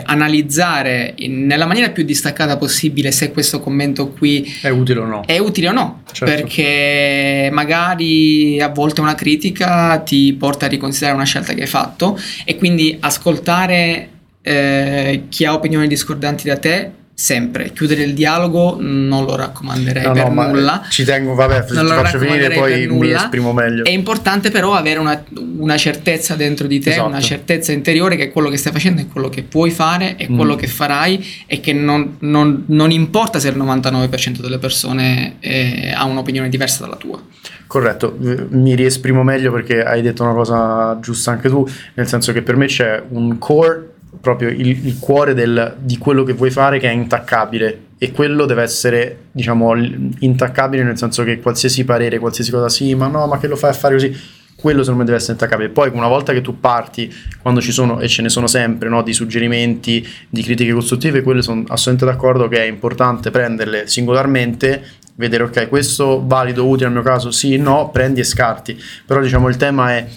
analizzare 0.03 1.13
in- 1.19 1.45
nella 1.45 1.65
maniera 1.65 1.91
più 1.91 2.03
distaccata 2.03 2.57
possibile 2.57 3.09
se 3.13 3.31
questo 3.31 3.61
commento 3.61 4.09
qui 4.09 4.45
È 4.61 4.67
utile 4.67 4.99
o 4.99 5.05
no? 5.05 5.23
è 5.25 5.37
utile 5.37 5.69
o 5.69 5.71
no, 5.71 6.03
Certo. 6.11 6.25
perché 6.35 7.47
magari 7.53 8.59
a 8.59 8.67
volte 8.67 8.99
una 8.99 9.15
critica 9.15 9.97
ti 9.99 10.33
porta 10.33 10.65
a 10.65 10.67
riconsiderare 10.67 11.15
una 11.15 11.25
scelta 11.25 11.53
che 11.53 11.61
hai 11.61 11.67
fatto 11.67 12.19
e 12.43 12.57
quindi 12.57 12.97
ascoltare 12.99 14.09
eh, 14.41 15.23
chi 15.29 15.45
ha 15.45 15.53
opinioni 15.53 15.87
discordanti 15.87 16.47
da 16.47 16.57
te 16.57 16.91
sempre, 17.19 17.73
chiudere 17.73 18.03
il 18.03 18.13
dialogo 18.13 18.77
non 18.79 19.25
lo 19.25 19.35
raccomanderei 19.35 20.05
No, 20.05 20.13
per 20.13 20.23
no, 20.27 20.33
ma 20.33 20.47
nulla. 20.47 20.85
ci 20.89 21.03
tengo, 21.03 21.33
vabbè, 21.35 21.65
ti 21.65 21.73
Non 21.73 21.83
lo 21.83 21.91
faccio 21.95 22.17
finire 22.17 22.47
poi 22.49 22.87
mi 22.87 23.11
esprimo 23.11 23.51
meglio. 23.51 23.83
È 23.83 23.89
importante 23.89 24.49
però 24.51 24.71
avere 24.73 24.99
una, 24.99 25.21
una 25.57 25.75
certezza 25.75 26.35
dentro 26.37 26.65
di 26.65 26.79
te, 26.79 26.91
Esatto. 26.91 27.07
una 27.09 27.19
certezza 27.19 27.73
interiore 27.73 28.15
che 28.15 28.31
quello 28.31 28.47
che 28.47 28.55
stai 28.55 28.71
facendo 28.71 29.01
è 29.01 29.07
quello 29.09 29.27
che 29.27 29.43
puoi 29.43 29.69
fare, 29.69 30.15
è 30.15 30.27
quello 30.27 30.53
Mm. 30.53 30.57
che 30.57 30.67
farai 30.67 31.25
e 31.45 31.59
che 31.59 31.73
non, 31.73 32.15
non- 32.19 32.63
non 32.67 32.89
importa 32.89 33.37
se 33.37 33.49
il 33.49 33.57
99% 33.57 34.39
delle 34.39 34.57
persone 34.57 35.35
eh, 35.41 35.91
ha 35.93 36.05
un'opinione 36.05 36.47
diversa 36.47 36.83
dalla 36.85 36.95
tua. 36.95 37.21
Corretto, 37.67 38.17
eh, 38.23 38.45
mi 38.51 38.75
riesprimo 38.75 39.23
meglio 39.23 39.51
perché 39.51 39.83
hai 39.83 40.01
detto 40.01 40.23
una 40.23 40.31
cosa 40.33 40.97
giusta 41.01 41.31
anche 41.31 41.49
tu, 41.49 41.67
nel 41.95 42.07
senso 42.07 42.31
che 42.31 42.41
per 42.43 42.55
me 42.55 42.67
c'è 42.67 43.03
un 43.09 43.37
core, 43.37 43.88
proprio 44.19 44.49
il, 44.49 44.67
il 44.67 44.99
cuore 44.99 45.33
del- 45.33 45.75
di 45.79 45.97
quello 45.97 46.23
che 46.23 46.33
vuoi 46.33 46.51
fare 46.51 46.79
che 46.79 46.89
è 46.89 46.91
intaccabile 46.91 47.87
e 47.97 48.11
quello 48.11 48.45
deve 48.45 48.63
essere, 48.63 49.17
diciamo, 49.31 49.75
intaccabile 50.19 50.83
nel 50.83 50.97
senso 50.97 51.23
che 51.23 51.39
qualsiasi 51.39 51.83
parere, 51.83 52.17
qualsiasi 52.19 52.49
cosa, 52.51 52.69
sì, 52.69 52.95
ma 52.95 53.07
no, 53.07 53.27
ma 53.27 53.37
che 53.37 53.47
lo 53.47 53.55
fai 53.55 53.71
a 53.71 53.73
fare 53.73 53.95
così? 53.95 54.37
Quello 54.55 54.79
secondo 54.79 54.99
me 54.99 55.05
deve 55.05 55.17
essere 55.17 55.33
intaccabile. 55.33 55.69
Poi 55.69 55.89
una 55.93 56.07
volta 56.07 56.33
che 56.33 56.41
tu 56.41 56.59
parti, 56.59 57.13
quando 57.41 57.61
ci 57.61 57.71
sono, 57.71 57.99
e 57.99 58.07
ce 58.09 58.21
ne 58.21 58.29
sono 58.29 58.47
sempre, 58.47 58.89
no, 58.89 59.03
di 59.03 59.13
suggerimenti, 59.13 60.05
di 60.29 60.43
critiche 60.43 60.73
costruttive, 60.73 61.21
quelle 61.21 61.41
sono 61.41 61.63
assolutamente 61.67 62.05
d'accordo 62.05 62.47
che 62.47 62.63
è 62.63 62.67
importante 62.67 63.31
prenderle 63.31 63.87
singolarmente 63.87 64.83
vedere 65.15 65.43
ok 65.43 65.67
questo 65.67 66.23
valido 66.25 66.65
utile 66.65 66.87
al 66.87 66.93
mio 66.93 67.01
caso 67.01 67.29
sì 67.29 67.57
no 67.57 67.89
prendi 67.91 68.21
e 68.21 68.23
scarti 68.23 68.81
però 69.05 69.19
diciamo 69.19 69.49
il 69.49 69.57
tema 69.57 69.91
è 69.91 70.07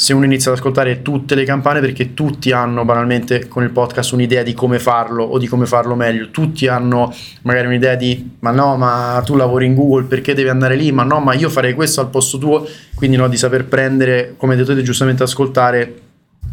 se 0.00 0.14
uno 0.14 0.24
inizia 0.24 0.50
ad 0.50 0.56
ascoltare 0.56 1.02
tutte 1.02 1.34
le 1.34 1.44
campane 1.44 1.80
perché 1.80 2.14
tutti 2.14 2.52
hanno 2.52 2.86
banalmente 2.86 3.48
con 3.48 3.64
il 3.64 3.68
podcast 3.68 4.12
un'idea 4.12 4.42
di 4.42 4.54
come 4.54 4.78
farlo 4.78 5.22
o 5.22 5.36
di 5.36 5.46
come 5.46 5.66
farlo 5.66 5.94
meglio. 5.94 6.30
Tutti 6.30 6.66
hanno 6.68 7.14
magari 7.42 7.66
un'idea 7.66 7.96
di 7.96 8.30
ma 8.38 8.50
no 8.50 8.78
ma 8.78 9.20
tu 9.26 9.36
lavori 9.36 9.66
in 9.66 9.74
Google 9.74 10.04
perché 10.04 10.32
devi 10.32 10.48
andare 10.48 10.74
lì? 10.74 10.90
Ma 10.90 11.02
no 11.02 11.20
ma 11.20 11.34
io 11.34 11.50
farei 11.50 11.74
questo 11.74 12.00
al 12.00 12.08
posto 12.08 12.38
tuo. 12.38 12.66
Quindi 12.94 13.18
no 13.18 13.28
di 13.28 13.36
saper 13.36 13.66
prendere 13.66 14.36
come 14.38 14.56
detto 14.56 14.74
te 14.74 14.80
giustamente 14.80 15.22
ascoltare 15.22 15.94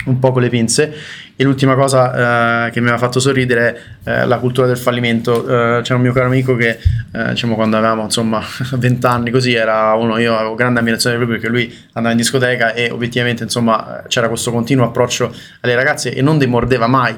un 0.05 0.19
po' 0.19 0.31
con 0.31 0.41
le 0.41 0.49
pinze. 0.49 0.93
E 1.39 1.43
l'ultima 1.43 1.75
cosa 1.75 2.65
eh, 2.65 2.71
che 2.71 2.79
mi 2.79 2.87
aveva 2.87 3.01
fatto 3.01 3.19
sorridere 3.19 3.99
è 4.03 4.09
eh, 4.09 4.25
la 4.25 4.37
cultura 4.39 4.65
del 4.65 4.77
fallimento. 4.77 5.43
Eh, 5.43 5.81
c'era 5.81 5.95
un 5.95 6.01
mio 6.01 6.11
caro 6.11 6.25
amico 6.25 6.55
che 6.55 6.79
eh, 7.11 7.29
diciamo 7.29 7.53
quando 7.53 7.77
avevamo 7.77 8.03
insomma 8.03 8.41
20 8.73 9.05
anni 9.05 9.29
così 9.29 9.53
era 9.53 9.93
uno 9.93 10.17
io 10.17 10.35
avevo 10.35 10.55
grande 10.55 10.79
ammirazione 10.79 11.15
lui 11.15 11.27
perché 11.27 11.47
lui 11.47 11.71
andava 11.93 12.11
in 12.11 12.17
discoteca 12.19 12.73
e 12.73 12.89
obiettivamente 12.89 13.43
insomma 13.43 14.03
c'era 14.07 14.29
questo 14.29 14.51
continuo 14.51 14.85
approccio 14.85 15.31
alle 15.61 15.75
ragazze 15.75 16.13
e 16.13 16.21
non 16.23 16.39
demordeva 16.39 16.87
mai. 16.87 17.15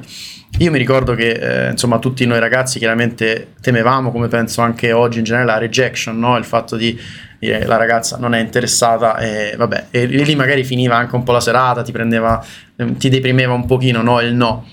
Io 0.58 0.72
mi 0.72 0.78
ricordo 0.78 1.16
che 1.16 1.30
eh, 1.30 1.72
insomma 1.72 2.00
tutti 2.00 2.26
noi 2.26 2.40
ragazzi 2.40 2.80
chiaramente 2.80 3.54
temevamo 3.62 4.12
come 4.12 4.28
penso 4.28 4.62
anche 4.62 4.92
oggi 4.92 5.20
in 5.20 5.24
generale 5.24 5.52
la 5.52 5.58
rejection 5.58 6.20
no? 6.20 6.36
il 6.38 6.44
fatto 6.44 6.76
di 6.76 7.00
dire 7.40 7.66
la 7.66 7.78
ragazza 7.78 8.18
non 8.18 8.36
è 8.36 8.40
interessata 8.40 9.18
e 9.18 9.56
vabbè 9.58 9.86
e 9.92 10.06
lì 10.06 10.36
magari 10.36 10.64
finiva 10.64 10.98
anche 10.98 11.16
un 11.16 11.24
po' 11.24 11.32
la 11.32 11.40
serata 11.40 11.82
ti 11.82 11.92
prendeva 11.92 12.44
ehm, 12.76 12.98
ti 12.98 13.10
deprimeva 13.10 13.54
un 13.54 13.66
pochino 13.66 14.02
no 14.02 14.20
il 14.22 14.34
no. 14.34 14.68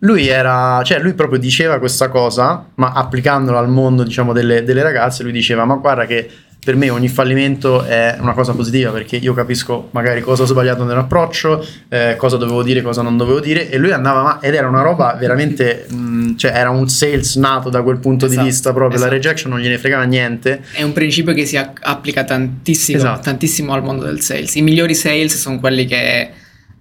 Lui 0.00 0.26
era 0.26 0.82
cioè 0.82 0.98
lui 0.98 1.14
proprio 1.14 1.38
diceva 1.38 1.78
questa 1.78 2.08
cosa 2.08 2.66
ma 2.74 2.92
applicandola 2.92 3.58
al 3.58 3.68
mondo 3.68 4.02
diciamo 4.02 4.32
delle, 4.32 4.64
delle 4.64 4.82
ragazze 4.82 5.22
lui 5.22 5.30
diceva 5.30 5.64
ma 5.64 5.76
guarda 5.76 6.06
che 6.06 6.28
per 6.64 6.76
me 6.76 6.90
ogni 6.90 7.08
fallimento 7.08 7.82
è 7.82 8.16
una 8.20 8.34
cosa 8.34 8.52
positiva 8.52 8.90
perché 8.92 9.16
io 9.16 9.34
capisco 9.34 9.88
magari 9.90 10.20
cosa 10.20 10.44
ho 10.44 10.46
sbagliato 10.46 10.84
nell'approccio, 10.84 11.66
eh, 11.88 12.14
cosa 12.16 12.36
dovevo 12.36 12.62
dire, 12.62 12.82
cosa 12.82 13.02
non 13.02 13.16
dovevo 13.16 13.40
dire 13.40 13.68
e 13.68 13.78
lui 13.78 13.90
andava 13.90 14.22
ma- 14.22 14.40
ed 14.40 14.54
era 14.54 14.68
una 14.68 14.82
roba 14.82 15.16
veramente, 15.18 15.86
mh, 15.88 16.36
cioè 16.36 16.52
era 16.54 16.70
un 16.70 16.88
sales 16.88 17.34
nato 17.36 17.68
da 17.68 17.82
quel 17.82 17.98
punto 17.98 18.26
Esatto, 18.26 18.40
di 18.42 18.48
vista 18.48 18.72
proprio, 18.72 18.96
esatto. 18.96 19.10
la 19.10 19.16
rejection 19.16 19.50
non 19.50 19.60
gliene 19.60 19.76
fregava 19.78 20.04
niente. 20.04 20.62
È 20.72 20.82
un 20.82 20.92
principio 20.92 21.34
che 21.34 21.46
si 21.46 21.56
applica 21.56 22.22
tantissimo, 22.24 22.98
Esatto. 22.98 23.20
tantissimo 23.22 23.72
al 23.72 23.82
mondo 23.82 24.04
del 24.04 24.20
sales. 24.20 24.54
I 24.54 24.62
migliori 24.62 24.94
sales 24.94 25.36
sono 25.36 25.58
quelli 25.58 25.84
che 25.86 26.30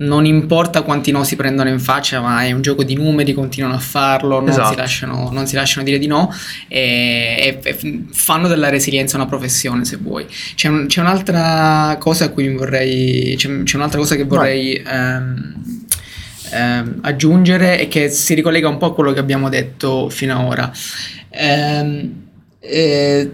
non 0.02 0.26
importa 0.26 0.82
quanti 0.82 1.12
no 1.12 1.24
si 1.24 1.36
prendono 1.36 1.70
in 1.70 1.80
faccia, 1.80 2.22
ma 2.22 2.43
è 2.43 2.52
un 2.52 2.62
gioco 2.62 2.84
di 2.84 2.95
numeri, 2.95 3.34
continuano 3.34 3.76
a 3.76 3.80
farlo, 3.80 4.39
non, 4.39 4.49
Esatto. 4.49 4.70
si, 4.72 4.76
lasciano, 4.76 5.30
non 5.32 5.45
si 5.47 5.56
lasciano 5.56 5.86
dire 5.86 5.99
di 5.99 6.08
no 6.08 6.34
e, 6.68 7.60
e- 7.64 7.70
e 7.70 8.04
fanno 8.12 8.47
della 8.47 8.70
resilienza 8.70 9.16
una 9.18 9.28
professione 9.28 9.86
se 9.86 9.97
vuoi. 9.97 10.26
C'è, 10.56 10.70
un- 10.70 10.88
c'è 10.88 11.02
un'altra 11.02 11.97
cosa 11.99 12.26
a 12.26 12.30
cui 12.30 12.49
vorrei, 12.54 13.36
c'è, 13.38 13.64
c'è 13.64 13.76
un'altra 13.76 13.99
cosa 13.99 14.16
che 14.16 14.24
vorrei 14.24 14.74
ehm, 14.74 15.56
ehm, 16.52 16.97
aggiungere 17.02 17.80
e 17.80 17.88
che 17.88 18.10
si 18.10 18.34
ricollega 18.34 18.68
un 18.68 18.78
po' 18.78 18.88
a 18.88 18.93
quello 18.93 19.14
che 19.14 19.20
abbiamo 19.20 19.49
detto 19.49 20.10
fino 20.10 20.38
ad 20.39 20.45
ora. 20.45 20.72
Ehm, 21.30 22.14
eh, 22.60 23.32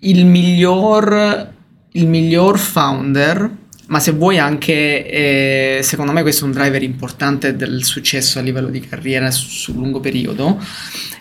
il 0.00 0.26
miglior, 0.26 1.52
il 1.92 2.06
miglior 2.06 2.58
founder, 2.58 3.62
ma 3.86 4.00
se 4.00 4.12
vuoi 4.12 4.38
anche, 4.38 5.06
eh, 5.78 5.82
secondo 5.82 6.12
me 6.12 6.22
questo 6.22 6.44
è 6.44 6.46
un 6.46 6.52
driver 6.52 6.82
importante 6.82 7.54
del 7.54 7.84
successo 7.84 8.38
a 8.38 8.42
livello 8.42 8.68
di 8.68 8.80
carriera 8.80 9.30
su- 9.30 9.48
sul 9.48 9.74
lungo 9.74 10.00
periodo, 10.00 10.58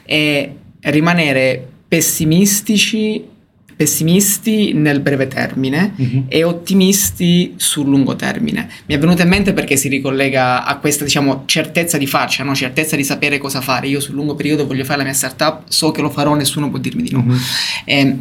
è 0.03 0.49
rimanere 0.81 1.67
pessimistici, 1.87 3.31
pessimisti 3.75 4.73
nel 4.73 4.99
breve 5.01 5.27
termine 5.27 5.93
e 6.27 6.43
ottimisti 6.43 7.53
sul 7.57 7.87
lungo 7.87 8.15
termine. 8.15 8.69
Mi 8.85 8.95
è 8.95 8.99
venuto 8.99 9.23
in 9.23 9.27
mente 9.27 9.51
perché 9.51 9.75
si 9.75 9.89
ricollega 9.89 10.63
a 10.63 10.77
questa, 10.77 11.03
diciamo, 11.03 11.43
certezza 11.45 11.97
di 11.97 12.07
farcela, 12.07 12.47
no? 12.47 12.55
certezza 12.55 12.95
di 12.95 13.03
sapere 13.03 13.39
cosa 13.39 13.61
fare. 13.61 13.87
Io 13.87 13.99
sul 13.99 14.15
lungo 14.15 14.35
periodo 14.35 14.65
voglio 14.65 14.85
fare 14.85 14.99
la 14.99 15.03
mia 15.03 15.13
startup, 15.13 15.63
so 15.67 15.91
che 15.91 16.01
lo 16.01 16.09
farò, 16.09 16.33
nessuno 16.35 16.69
può 16.69 16.79
dirmi 16.79 17.03
di 17.03 17.11
no. 17.11 17.23
Mhm. 17.23 17.37
Eh, 17.85 18.17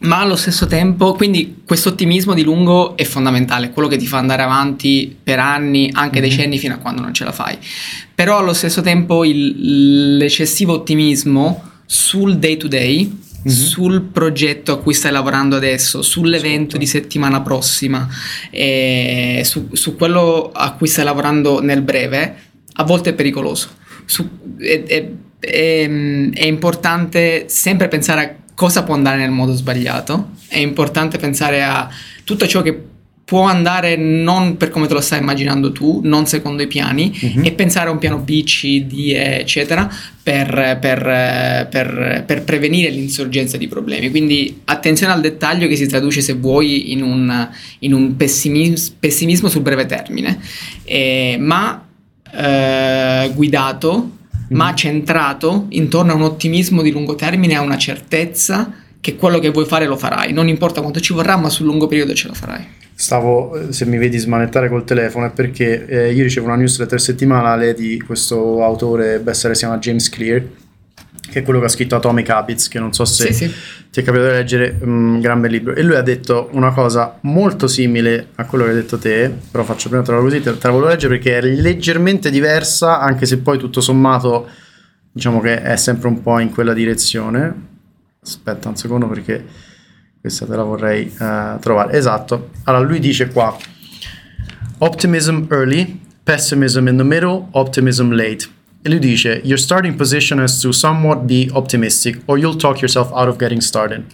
ma 0.00 0.20
allo 0.20 0.36
stesso 0.36 0.66
tempo, 0.66 1.14
quindi 1.14 1.62
questo 1.64 1.88
ottimismo 1.90 2.34
di 2.34 2.42
lungo 2.42 2.96
è 2.96 3.04
fondamentale, 3.04 3.70
quello 3.70 3.88
che 3.88 3.96
ti 3.96 4.06
fa 4.06 4.18
andare 4.18 4.42
avanti 4.42 5.16
per 5.22 5.38
anni, 5.38 5.90
anche 5.92 6.20
Mhm. 6.20 6.24
decenni, 6.28 6.58
fino 6.58 6.74
a 6.74 6.78
quando 6.78 7.00
non 7.02 7.14
ce 7.14 7.24
la 7.24 7.32
fai. 7.32 7.56
Però 8.14 8.38
allo 8.38 8.52
stesso 8.52 8.82
tempo 8.82 9.24
il- 9.24 10.16
l'eccessivo 10.16 10.74
ottimismo 10.74 11.62
sul 11.86 12.36
day 12.38 12.56
to 12.56 12.68
day, 12.68 13.04
Mhm. 13.42 13.50
sul 13.52 14.02
progetto 14.02 14.72
a 14.72 14.78
cui 14.80 14.92
stai 14.92 15.12
lavorando 15.12 15.56
adesso, 15.56 16.02
sull'evento 16.02 16.76
Ascolto. 16.76 16.78
di 16.78 16.86
settimana 16.86 17.40
prossima, 17.40 18.06
e 18.50 19.42
su, 19.44 19.68
su 19.72 19.96
quello 19.96 20.50
a 20.52 20.72
cui 20.72 20.88
stai 20.88 21.04
lavorando 21.04 21.60
nel 21.60 21.82
breve, 21.82 22.34
a 22.74 22.84
volte 22.84 23.10
è 23.10 23.14
pericoloso. 23.14 23.68
Su- 24.04 24.28
è, 24.58 24.82
è- 24.84 25.08
è- 25.38 25.88
è 26.32 26.44
importante 26.44 27.44
sempre 27.48 27.88
pensare 27.88 28.20
a 28.20 28.34
cosa 28.56 28.82
può 28.82 28.94
andare 28.94 29.18
nel 29.18 29.30
modo 29.30 29.52
sbagliato, 29.54 30.30
è 30.48 30.58
importante 30.58 31.18
pensare 31.18 31.62
a 31.62 31.88
tutto 32.24 32.46
ciò 32.48 32.62
che 32.62 32.94
può 33.26 33.42
andare 33.42 33.96
non 33.96 34.56
per 34.56 34.70
come 34.70 34.86
te 34.86 34.94
lo 34.94 35.00
stai 35.00 35.18
immaginando 35.18 35.72
tu, 35.72 36.00
non 36.04 36.26
secondo 36.26 36.62
i 36.62 36.66
piani, 36.68 37.12
Mhm. 37.20 37.44
e 37.44 37.52
pensare 37.52 37.88
a 37.88 37.92
un 37.92 37.98
piano 37.98 38.18
B, 38.18 38.44
C, 38.44 38.82
D, 38.84 39.10
E, 39.12 39.40
eccetera, 39.40 39.90
per, 40.22 40.78
per- 40.80 41.66
per- 41.68 42.22
per 42.24 42.44
prevenire 42.44 42.88
l'insorgenza 42.90 43.56
di 43.58 43.66
problemi. 43.68 44.10
Quindi 44.10 44.60
attenzione 44.64 45.12
al 45.12 45.20
dettaglio 45.20 45.66
che 45.68 45.76
si 45.76 45.86
traduce, 45.86 46.20
se 46.22 46.32
vuoi, 46.34 46.92
in 46.92 47.02
un, 47.02 47.48
in 47.80 47.92
un 47.92 48.16
pessimis- 48.16 48.90
pessimismo 48.98 49.48
sul 49.48 49.62
breve 49.62 49.84
termine, 49.86 50.38
Eh, 50.84 51.36
ma 51.38 51.84
eh, 52.32 53.30
guidato, 53.34 54.10
ma 54.50 54.70
Mhm. 54.70 54.76
centrato 54.76 55.66
intorno 55.70 56.12
a 56.12 56.14
un 56.14 56.22
ottimismo 56.22 56.82
di 56.82 56.90
lungo 56.90 57.14
termine, 57.14 57.54
a 57.56 57.60
una 57.60 57.78
certezza 57.78 58.72
che 59.00 59.16
quello 59.16 59.38
che 59.38 59.50
vuoi 59.50 59.66
fare 59.66 59.86
lo 59.86 59.96
farai, 59.96 60.32
non 60.32 60.48
importa 60.48 60.80
quanto 60.80 61.00
ci 61.00 61.12
vorrà, 61.12 61.36
ma 61.36 61.48
sul 61.48 61.66
lungo 61.66 61.86
periodo 61.86 62.12
ce 62.14 62.28
la 62.28 62.34
farai. 62.34 62.64
Stavo, 62.94 63.54
eh, 63.56 63.72
se 63.72 63.84
mi 63.84 63.98
vedi 63.98 64.16
smanettare 64.18 64.68
col 64.68 64.84
telefono, 64.84 65.26
è 65.26 65.30
perché 65.30 65.86
eh, 65.86 66.12
io 66.12 66.22
ricevo 66.22 66.46
una 66.46 66.56
newsletter 66.56 67.00
settimanale 67.00 67.74
di 67.74 68.00
questo 68.00 68.64
autore 68.64 69.18
si 69.54 69.60
chiama 69.60 69.78
James 69.78 70.08
Clear, 70.08 70.42
che 71.36 71.42
è 71.42 71.44
quello 71.44 71.58
che 71.58 71.66
ha 71.66 71.68
scritto 71.68 71.96
Atomic 71.96 72.30
Habits, 72.30 72.68
che 72.68 72.78
non 72.78 72.94
so 72.94 73.04
se 73.04 73.30
Sì, 73.30 73.46
sì. 73.46 73.54
ti 73.90 74.00
è 74.00 74.02
capitato 74.02 74.30
di 74.30 74.36
leggere, 74.36 74.78
un 74.80 75.20
gran 75.20 75.38
bel 75.42 75.50
libro. 75.50 75.74
E 75.74 75.82
lui 75.82 75.94
ha 75.94 76.00
detto 76.00 76.48
una 76.52 76.72
cosa 76.72 77.18
molto 77.22 77.66
simile 77.66 78.28
a 78.36 78.46
quello 78.46 78.64
che 78.64 78.70
hai 78.70 78.76
detto 78.76 78.96
te, 78.96 79.30
però 79.50 79.62
faccio 79.62 79.90
prima 79.90 80.02
te 80.02 80.12
la 80.12 80.20
così, 80.20 80.40
te, 80.40 80.56
te 80.56 80.66
la 80.66 80.72
volevo 80.72 80.88
leggere 80.88 81.18
perché 81.18 81.36
è 81.36 81.42
leggermente 81.42 82.30
diversa, 82.30 83.00
anche 83.00 83.26
se 83.26 83.36
poi 83.36 83.58
tutto 83.58 83.82
sommato 83.82 84.48
diciamo 85.12 85.40
che 85.42 85.60
è 85.60 85.76
sempre 85.76 86.08
un 86.08 86.22
po' 86.22 86.38
in 86.38 86.50
quella 86.50 86.72
direzione. 86.72 87.54
Aspetta 88.22 88.70
un 88.70 88.76
secondo 88.76 89.06
perché 89.06 89.44
questa 90.18 90.46
te 90.46 90.56
la 90.56 90.62
vorrei 90.62 91.04
eh, 91.20 91.56
trovare. 91.60 91.92
Esatto. 91.98 92.48
Allora 92.64 92.82
lui 92.82 92.98
dice 92.98 93.28
qua 93.28 93.54
optimism 94.78 95.44
early, 95.50 96.00
pessimism 96.22 96.86
in 96.88 96.96
the 96.96 97.04
middle, 97.04 97.48
optimism 97.50 98.12
late. 98.12 98.46
E 98.94 98.98
dice 98.98 99.40
your 99.44 99.58
starting 99.58 99.96
position 99.96 100.38
has 100.38 100.60
to 100.60 100.72
somewhat 100.72 101.26
be 101.26 101.50
optimistic 101.54 102.18
or 102.26 102.38
you'll 102.38 102.56
talk 102.58 102.80
yourself 102.80 103.10
out 103.14 103.28
of 103.28 103.38
getting 103.38 103.60
started. 103.60 104.04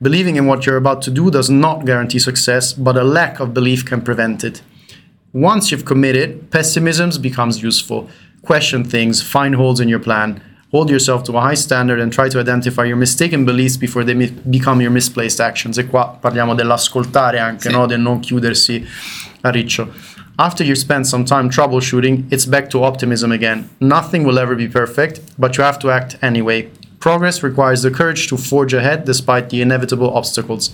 Believing 0.00 0.36
in 0.36 0.46
what 0.46 0.64
you're 0.66 0.76
about 0.78 1.00
to 1.02 1.10
do 1.10 1.30
does 1.30 1.48
not 1.48 1.84
guarantee 1.84 2.18
success, 2.18 2.72
but 2.72 2.96
a 2.96 3.04
lack 3.04 3.40
of 3.40 3.52
belief 3.54 3.84
can 3.84 4.00
prevent 4.00 4.42
it. 4.44 4.62
Once 5.32 5.70
you've 5.70 5.84
committed, 5.84 6.50
pessimism 6.50 7.10
becomes 7.20 7.62
useful. 7.62 8.08
Question 8.42 8.84
things, 8.84 9.22
find 9.22 9.54
holes 9.54 9.78
in 9.80 9.88
your 9.88 10.00
plan, 10.00 10.40
hold 10.72 10.90
yourself 10.90 11.22
to 11.24 11.36
a 11.36 11.40
high 11.40 11.54
standard 11.56 12.00
and 12.00 12.12
try 12.12 12.28
to 12.28 12.38
identify 12.40 12.84
your 12.84 12.96
mistaken 12.96 13.44
beliefs 13.44 13.76
before 13.76 14.04
they 14.04 14.14
mi- 14.14 14.32
become 14.50 14.80
your 14.82 14.90
misplaced 14.90 15.40
actions. 15.40 15.78
E 15.78 15.84
qua 15.86 16.18
parliamo 16.20 16.54
dell'ascoltare 16.54 17.38
anche, 17.38 17.68
Sì. 17.70 17.74
no? 17.76 17.86
del 17.86 18.00
non 18.00 18.18
chiudersi 18.20 18.84
a 19.42 19.50
riccio. 19.50 19.92
After 20.42 20.64
you 20.64 20.74
spend 20.74 21.06
some 21.06 21.24
time 21.24 21.48
troubleshooting, 21.50 22.24
it's 22.32 22.46
back 22.46 22.68
to 22.70 22.82
optimism 22.82 23.30
again. 23.30 23.68
Nothing 23.78 24.24
will 24.24 24.40
ever 24.40 24.56
be 24.56 24.66
perfect, 24.66 25.20
but 25.38 25.56
you 25.56 25.62
have 25.62 25.78
to 25.78 25.90
act 25.90 26.16
anyway. 26.20 26.68
Progress 26.98 27.44
requires 27.44 27.82
the 27.82 27.90
courage 27.90 28.26
to 28.26 28.36
forge 28.36 28.74
ahead 28.76 29.04
despite 29.04 29.50
the 29.50 29.60
inevitable 29.62 30.08
obstacles. 30.12 30.72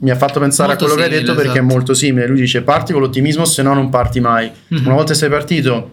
Mi 0.00 0.10
ha 0.10 0.16
fatto 0.16 0.40
pensare 0.40 0.70
Molto 0.70 0.84
a 0.84 0.88
quello 0.88 1.00
che 1.00 1.06
hai 1.06 1.14
simile, 1.14 1.26
detto 1.26 1.34
perché 1.36 1.58
è 1.58 1.62
esatto. 1.62 1.74
molto 1.74 1.94
simile. 1.94 2.26
Lui 2.26 2.40
dice 2.40 2.62
parti 2.62 2.92
con 2.92 3.00
l'ottimismo, 3.02 3.44
se 3.44 3.62
no 3.62 3.72
non 3.72 3.88
parti 3.88 4.18
mai. 4.18 4.50
Mhm. 4.66 4.86
Una 4.86 4.94
volta 4.96 5.14
sei 5.14 5.28
partito, 5.28 5.90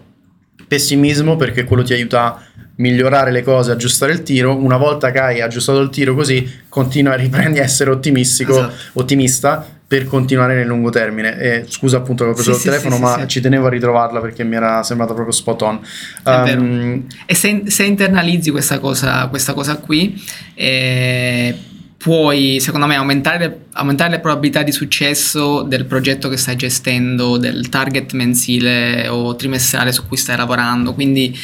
pessimismo 0.66 1.36
perché 1.36 1.62
quello 1.62 1.84
ti 1.84 1.92
aiuta 1.92 2.24
a 2.24 2.42
migliorare 2.78 3.30
le 3.30 3.44
cose, 3.44 3.70
aggiustare 3.70 4.14
il 4.14 4.24
tiro. 4.24 4.56
Una 4.56 4.78
volta 4.78 5.12
che 5.12 5.20
hai 5.20 5.40
aggiustato 5.40 5.78
il 5.80 5.90
tiro 5.90 6.16
così, 6.16 6.44
continua 6.68 7.12
a 7.12 7.16
riprendi 7.16 7.60
a 7.60 7.62
essere 7.62 7.90
ottimistico, 7.90 8.50
Esatto. 8.52 8.74
ottimista 8.94 9.64
per 9.88 10.06
continuare 10.06 10.54
nel 10.54 10.66
lungo 10.66 10.90
termine. 10.90 11.38
E 11.38 11.64
scusa 11.68 11.98
appunto 11.98 12.24
che 12.24 12.30
ho 12.30 12.34
preso 12.34 12.50
Sì, 12.52 12.56
il 12.56 12.62
sì, 12.62 12.68
telefono, 12.68 12.96
sì, 12.96 13.00
ma 13.02 13.26
ci 13.26 13.40
tenevo 13.40 13.66
a 13.66 13.70
ritrovarla 13.70 14.20
perché 14.20 14.42
mi 14.44 14.56
era 14.56 14.82
sembrata 14.82 15.14
proprio 15.14 15.32
spot 15.32 15.62
on. 15.62 15.80
È 16.22 16.42
vero. 16.42 16.60
Um, 16.60 17.06
E 17.24 17.34
se, 17.34 17.62
se 17.66 17.84
internalizzi 17.84 18.50
questa 18.50 18.78
cosa, 18.80 19.26
questa 19.28 19.54
cosa 19.54 19.76
qui, 19.76 20.20
eh, 20.54 21.56
puoi, 21.96 22.58
secondo 22.60 22.86
me, 22.86 22.96
aumentare 22.96 23.38
le, 23.38 23.58
aumentare 23.74 24.10
le 24.10 24.20
probabilità 24.20 24.62
di 24.62 24.72
successo 24.72 25.62
del 25.62 25.84
progetto 25.86 26.28
che 26.28 26.36
stai 26.36 26.56
gestendo, 26.56 27.36
del 27.36 27.68
target 27.68 28.12
mensile 28.12 29.06
o 29.08 29.36
trimestrale 29.36 29.92
su 29.92 30.06
cui 30.06 30.16
stai 30.16 30.36
lavorando. 30.36 30.94
Quindi 30.94 31.36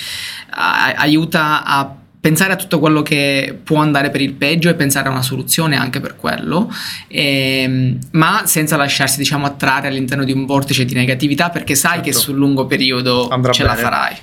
a- 0.50 0.94
aiuta 0.96 1.64
a 1.64 1.96
pensare 2.22 2.52
a 2.52 2.56
tutto 2.56 2.78
quello 2.78 3.02
che 3.02 3.58
può 3.64 3.78
andare 3.78 4.10
per 4.10 4.20
il 4.20 4.34
peggio 4.34 4.68
e 4.68 4.74
pensare 4.74 5.08
a 5.08 5.10
una 5.10 5.22
soluzione 5.22 5.74
anche 5.76 5.98
per 5.98 6.14
quello, 6.14 6.70
ehm, 7.08 7.98
ma 8.12 8.42
senza 8.44 8.76
lasciarsi 8.76 9.18
diciamo 9.18 9.44
attrarre 9.44 9.88
all'interno 9.88 10.22
di 10.22 10.30
un 10.30 10.46
vortice 10.46 10.84
di 10.84 10.94
negatività 10.94 11.50
perché 11.50 11.74
sai 11.74 11.98
che 12.00 12.12
Certo. 12.12 12.18
sul 12.20 12.36
lungo 12.36 12.66
periodo 12.66 13.26
Andrà 13.28 13.50
ce 13.50 13.64
la 13.64 13.70
bene. 13.70 13.82
farai. 13.82 14.16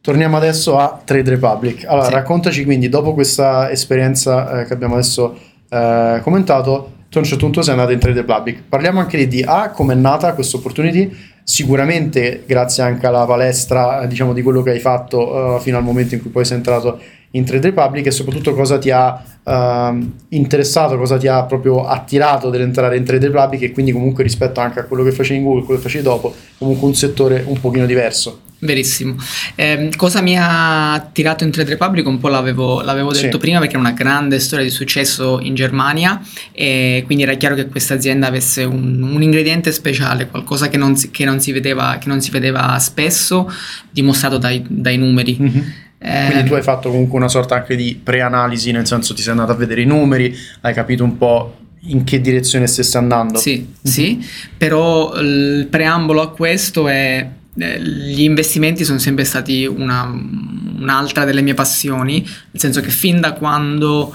Torniamo 0.00 0.36
adesso 0.36 0.78
a 0.78 1.00
Trade 1.04 1.30
Republic. 1.30 1.84
Allora, 1.86 2.06
Sì. 2.06 2.12
raccontaci 2.12 2.64
quindi, 2.64 2.88
dopo 2.88 3.12
questa 3.12 3.70
esperienza 3.70 4.60
eh, 4.60 4.66
che 4.66 4.72
abbiamo 4.72 4.94
adesso 4.94 5.36
eh, 5.68 6.20
commentato, 6.22 6.92
tu 7.08 7.16
a 7.18 7.20
un 7.22 7.26
certo 7.26 7.44
punto 7.44 7.62
sei 7.62 7.72
andato 7.72 7.90
in 7.90 7.98
Trade 7.98 8.20
Republic. 8.20 8.62
Parliamo 8.68 9.00
anche 9.00 9.26
di 9.26 9.42
A, 9.42 9.70
come 9.70 9.94
è 9.94 9.96
nata 9.96 10.32
questa 10.34 10.58
opportunity, 10.58 11.10
sicuramente 11.44 12.42
grazie 12.46 12.82
anche 12.82 13.06
alla 13.06 13.26
palestra, 13.26 14.02
eh, 14.02 14.08
diciamo, 14.08 14.32
di 14.32 14.42
quello 14.42 14.62
che 14.62 14.70
hai 14.70 14.80
fatto 14.80 15.56
eh, 15.56 15.60
fino 15.60 15.76
al 15.76 15.84
momento 15.84 16.14
in 16.14 16.22
cui 16.22 16.30
poi 16.30 16.44
sei 16.44 16.56
entrato 16.56 16.98
in 17.32 17.44
Trade 17.44 17.68
Republic 17.68 18.06
e 18.06 18.10
soprattutto 18.10 18.54
cosa 18.54 18.78
ti 18.78 18.90
ha 18.90 19.22
ehm, 19.44 20.12
interessato, 20.30 20.96
cosa 20.96 21.18
ti 21.18 21.26
ha 21.26 21.44
proprio 21.44 21.84
attirato 21.84 22.48
dell'entrare 22.48 22.96
in 22.96 23.04
Trade 23.04 23.26
Republic 23.26 23.62
e 23.62 23.72
quindi 23.72 23.92
comunque 23.92 24.22
rispetto 24.22 24.60
anche 24.60 24.80
a 24.80 24.84
quello 24.84 25.02
che 25.02 25.12
facevi 25.12 25.38
in 25.38 25.44
Google, 25.44 25.64
quello 25.64 25.80
che 25.80 25.86
facevi 25.86 26.04
dopo, 26.04 26.34
comunque 26.58 26.86
un 26.86 26.94
settore 26.94 27.44
un 27.46 27.60
pochino 27.60 27.86
diverso. 27.86 28.40
Verissimo. 28.60 29.16
Ehm, 29.56 29.94
cosa 29.94 30.22
mi 30.22 30.38
ha 30.38 30.94
attirato 30.94 31.44
in 31.44 31.50
Trade 31.50 31.70
Republic? 31.70 32.06
Un 32.06 32.18
po' 32.18 32.28
l'avevo, 32.28 32.80
l'avevo 32.80 33.12
Sì. 33.12 33.22
detto 33.24 33.36
prima 33.38 33.58
perché 33.58 33.74
è 33.74 33.78
una 33.78 33.92
grande 33.92 34.40
storia 34.40 34.64
di 34.64 34.70
successo 34.70 35.38
in 35.42 35.54
Germania 35.54 36.20
e 36.52 37.02
quindi 37.04 37.24
era 37.24 37.34
chiaro 37.34 37.54
che 37.56 37.66
questa 37.68 37.94
azienda 37.94 38.26
avesse 38.26 38.64
un, 38.64 39.02
un 39.02 39.22
ingrediente 39.22 39.70
speciale, 39.70 40.28
qualcosa 40.28 40.68
che 40.68 40.78
non 40.78 40.96
si, 40.96 41.10
che 41.10 41.24
non 41.26 41.40
si 41.40 41.52
vedeva, 41.52 41.98
che 42.00 42.08
non 42.08 42.22
si 42.22 42.30
vedeva 42.30 42.78
spesso, 42.78 43.52
dimostrato 43.90 44.38
dai, 44.38 44.64
dai 44.66 44.96
numeri. 44.96 45.82
Eh, 45.98 46.26
Quindi 46.30 46.48
tu 46.48 46.54
hai 46.54 46.62
fatto 46.62 46.90
comunque 46.90 47.18
una 47.18 47.28
sorta 47.28 47.54
anche 47.56 47.76
di 47.76 47.98
preanalisi, 48.02 48.70
nel 48.72 48.86
senso 48.86 49.14
ti 49.14 49.22
sei 49.22 49.32
andato 49.32 49.52
a 49.52 49.56
vedere 49.56 49.82
i 49.82 49.86
numeri, 49.86 50.34
hai 50.62 50.72
capito 50.74 51.02
un 51.04 51.16
po' 51.18 51.56
in 51.86 52.04
che 52.04 52.20
direzione 52.20 52.66
stesse 52.66 52.96
andando. 52.98 53.38
Sì, 53.38 53.66
sì, 53.82 54.26
però 54.56 55.14
il 55.20 55.66
preambolo 55.70 56.22
a 56.22 56.30
questo 56.30 56.88
è 56.88 57.16
eh, 57.18 57.42
gli 57.54 58.22
investimenti 58.22 58.84
sono 58.84 58.98
sempre 58.98 59.24
stati 59.24 59.64
una- 59.64 60.04
un'altra 60.04 61.24
delle 61.24 61.40
mie 61.40 61.54
passioni, 61.54 62.20
nel 62.20 62.60
senso 62.60 62.80
che 62.80 62.90
fin 62.90 63.20
da 63.20 63.32
quando 63.32 64.14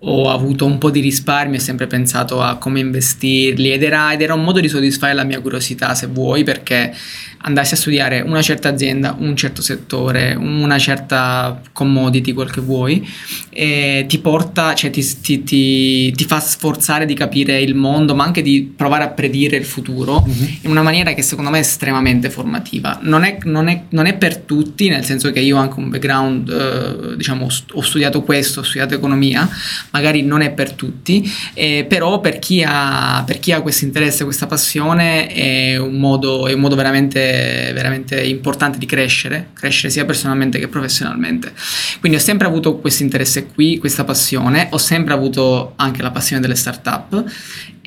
ho 0.00 0.30
avuto 0.30 0.66
un 0.66 0.78
po' 0.78 0.90
di 0.90 1.00
risparmio 1.00 1.58
ho 1.58 1.62
sempre 1.62 1.86
pensato 1.86 2.42
a 2.42 2.56
come 2.56 2.80
investirli 2.80 3.72
ed 3.72 3.82
era, 3.82 4.12
ed 4.12 4.20
era 4.20 4.34
un 4.34 4.42
modo 4.44 4.60
di 4.60 4.68
soddisfare 4.68 5.14
la 5.14 5.24
mia 5.24 5.40
curiosità 5.40 5.94
se 5.94 6.06
vuoi 6.06 6.44
perché 6.44 6.94
andassi 7.38 7.74
a 7.74 7.76
studiare 7.76 8.20
una 8.22 8.42
certa 8.42 8.68
azienda, 8.68 9.14
un 9.18 9.36
certo 9.36 9.62
settore, 9.62 10.34
una 10.34 10.78
certa 10.78 11.60
commodity, 11.72 12.32
quel 12.32 12.50
che 12.50 12.60
vuoi, 12.60 13.06
e 13.50 14.04
ti 14.08 14.18
porta, 14.18 14.74
cioè 14.74 14.90
ti, 14.90 15.04
ti- 15.20 15.44
ti- 15.44 16.10
ti 16.12 16.24
fa 16.24 16.40
sforzare 16.40 17.06
di 17.06 17.14
capire 17.14 17.60
il 17.60 17.76
mondo, 17.76 18.16
ma 18.16 18.24
anche 18.24 18.42
di 18.42 18.72
provare 18.74 19.04
a 19.04 19.08
predire 19.10 19.56
il 19.56 19.64
futuro 19.64 20.24
Mhm. 20.26 20.56
in 20.62 20.70
una 20.70 20.82
maniera 20.82 21.12
che 21.12 21.22
secondo 21.22 21.50
me 21.50 21.58
è 21.58 21.60
estremamente 21.60 22.30
formativa. 22.30 22.98
Non 23.02 23.22
è, 23.22 23.38
non 23.44 23.68
è- 23.68 23.82
non 23.90 24.06
è 24.06 24.14
per 24.14 24.38
tutti, 24.38 24.88
nel 24.88 25.04
senso 25.04 25.30
che 25.30 25.38
io 25.38 25.56
ho 25.56 25.60
anche 25.60 25.78
un 25.78 25.88
background, 25.88 26.48
eh, 26.50 27.16
diciamo, 27.16 27.46
ho 27.74 27.82
studiato 27.82 28.22
questo, 28.22 28.58
ho 28.60 28.64
studiato 28.64 28.94
economia, 28.94 29.48
magari 29.96 30.22
non 30.22 30.42
è 30.42 30.50
per 30.52 30.72
tutti, 30.72 31.28
eh, 31.54 31.86
però 31.88 32.20
per 32.20 32.38
chi, 32.38 32.62
ha, 32.62 33.22
per 33.26 33.38
chi 33.38 33.52
ha 33.52 33.62
questo 33.62 33.84
interesse, 33.84 34.24
questa 34.24 34.46
passione 34.46 35.26
è 35.26 35.76
un 35.76 35.94
modo, 35.94 36.46
è 36.46 36.52
un 36.52 36.60
modo 36.60 36.76
veramente, 36.76 37.70
veramente 37.72 38.22
importante 38.22 38.78
di 38.78 38.86
crescere, 38.86 39.48
crescere 39.54 39.90
sia 39.90 40.04
personalmente 40.04 40.58
che 40.58 40.68
professionalmente. 40.68 41.52
Quindi 42.00 42.18
ho 42.18 42.20
sempre 42.20 42.46
avuto 42.46 42.76
questo 42.76 43.02
interesse 43.02 43.46
qui, 43.46 43.78
questa 43.78 44.04
passione, 44.04 44.68
ho 44.70 44.78
sempre 44.78 45.14
avuto 45.14 45.72
anche 45.76 46.02
la 46.02 46.10
passione 46.10 46.42
delle 46.42 46.56
start-up 46.56 47.24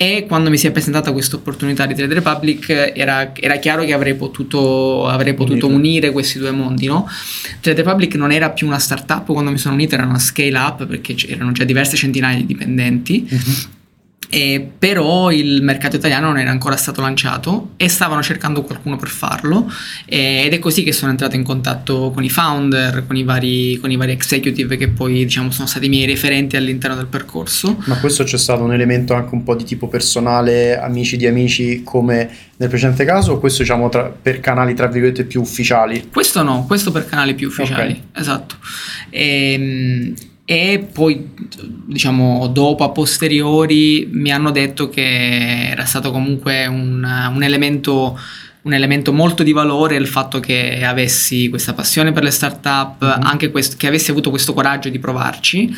e 0.02 0.26
quando 0.26 0.50
mi 0.50 0.58
si 0.58 0.66
è 0.66 0.72
presentata 0.72 1.12
questa 1.12 1.36
opportunità 1.36 1.86
di 1.86 1.94
Trade 1.94 2.14
Republic 2.14 2.70
era, 2.96 3.34
era 3.36 3.58
chiaro 3.58 3.84
che 3.84 3.92
avrei 3.92 4.16
potuto, 4.16 5.06
avrei 5.06 5.34
potuto 5.34 5.68
Unire. 5.68 6.12
questi 6.12 6.40
due 6.40 6.52
mondi, 6.52 6.88
no? 6.88 7.06
Trade 7.60 7.82
Republic 7.82 8.16
non 8.16 8.32
era 8.32 8.50
più 8.52 8.66
una 8.66 8.80
startup 8.80 9.26
quando 9.26 9.52
mi 9.52 9.58
sono 9.58 9.74
unito, 9.74 9.96
era 9.96 10.06
una 10.06 10.18
scale 10.18 10.58
up 10.58 10.86
perché 10.86 11.16
c'erano 11.16 11.52
già 11.52 11.66
diverse 11.66 11.98
centinaia 11.98 12.38
di 12.38 12.46
dipendenti. 12.46 13.28
Mhm. 13.30 13.56
E 14.30 14.72
però 14.78 15.32
il 15.32 15.64
mercato 15.64 15.96
italiano 15.96 16.28
non 16.28 16.38
era 16.38 16.52
ancora 16.52 16.76
stato 16.76 17.02
lanciato 17.02 17.72
e 17.78 17.90
stavano 17.90 18.22
cercando 18.22 18.62
qualcuno 18.62 18.96
per 18.96 19.10
farlo 19.10 19.72
ed 20.06 20.54
è 20.54 20.60
così 20.60 20.84
che 20.84 20.92
sono 20.92 21.12
entrato 21.12 21.36
in 21.36 21.44
contatto 21.44 22.12
con 22.14 22.24
i 22.24 22.30
founder, 22.30 23.06
con 23.08 23.16
i 23.16 23.24
vari, 23.24 23.78
con 23.78 23.90
i 23.90 23.96
vari 23.96 24.12
executive 24.12 24.78
che 24.78 24.88
poi 24.88 25.14
diciamo 25.14 25.50
sono 25.50 25.68
stati 25.68 25.88
i 25.88 25.90
miei 25.90 26.06
referenti 26.06 26.58
all'interno 26.58 26.96
del 26.96 27.08
percorso. 27.08 27.82
Ma 27.86 27.98
questo 28.00 28.24
c'è 28.24 28.38
stato 28.38 28.64
un 28.64 28.74
elemento 28.74 29.16
anche 29.16 29.34
un 29.34 29.44
po' 29.44 29.56
di 29.56 29.64
tipo 29.64 29.88
personale, 29.88 30.80
amici 30.80 31.18
di 31.18 31.26
amici 31.26 31.82
come 31.84 32.30
nel 32.58 32.70
precedente 32.70 33.06
caso 33.06 33.34
o 33.34 33.40
questo 33.40 33.62
diciamo 33.62 33.90
tra, 33.90 34.04
per 34.04 34.42
canali 34.42 34.74
tra 34.74 34.88
virgolette 34.88 35.24
più 35.24 35.42
ufficiali? 35.42 36.10
Questo 36.12 36.44
no, 36.44 36.66
questo 36.68 36.92
per 36.92 37.06
canali 37.06 37.34
più 37.34 37.48
ufficiali, 37.48 37.92
okay. 37.92 38.04
esatto. 38.14 38.56
E, 39.10 39.54
ehm, 39.54 40.14
e 40.52 40.80
poi 40.92 41.30
diciamo 41.86 42.48
dopo 42.48 42.84
a 42.84 42.90
posteriori 42.90 44.10
mi 44.12 44.32
hanno 44.32 44.50
detto 44.50 44.90
che 44.90 45.70
era 45.70 45.86
stato 45.86 46.10
comunque 46.10 46.66
un, 46.66 47.08
un, 47.32 47.44
elemento, 47.44 48.20
un 48.64 48.74
elemento 48.74 49.14
molto 49.14 49.44
di 49.44 49.52
valore 49.52 49.96
il 49.96 50.08
fatto 50.08 50.40
che 50.40 50.84
avessi 50.84 51.50
questa 51.50 51.76
passione 51.76 52.14
per 52.14 52.24
le 52.24 52.32
startup, 52.32 53.06
mm-hmm. 53.06 53.22
anche 53.22 53.52
questo, 53.52 53.76
che 53.78 53.86
avessi 53.86 54.10
avuto 54.10 54.32
questo 54.32 54.56
coraggio 54.56 54.90
di 54.90 54.98
provarci 54.98 55.72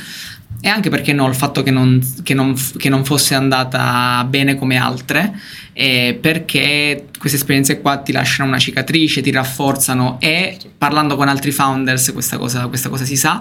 e 0.61 0.69
anche 0.69 0.89
perché 0.89 1.11
no 1.11 1.27
il 1.27 1.35
fatto 1.35 1.63
che 1.63 1.71
non, 1.71 1.99
che 2.23 2.33
non, 2.33 2.55
che 2.77 2.87
non 2.87 3.03
fosse 3.03 3.35
andata 3.35 4.23
bene 4.23 4.55
come 4.55 4.77
altre 4.77 5.33
eh, 5.73 6.17
perché 6.19 7.05
queste 7.17 7.37
esperienze 7.37 7.79
qua 7.79 7.97
ti 7.97 8.11
lasciano 8.11 8.49
una 8.49 8.57
cicatrice, 8.57 9.21
ti 9.21 9.29
rafforzano 9.29 10.17
e 10.19 10.57
parlando 10.75 11.15
con 11.15 11.27
altri 11.27 11.51
founders 11.51 12.11
questa 12.13 12.37
cosa, 12.37 12.67
questa 12.67 12.89
cosa 12.89 13.05
si 13.05 13.15
sa. 13.15 13.39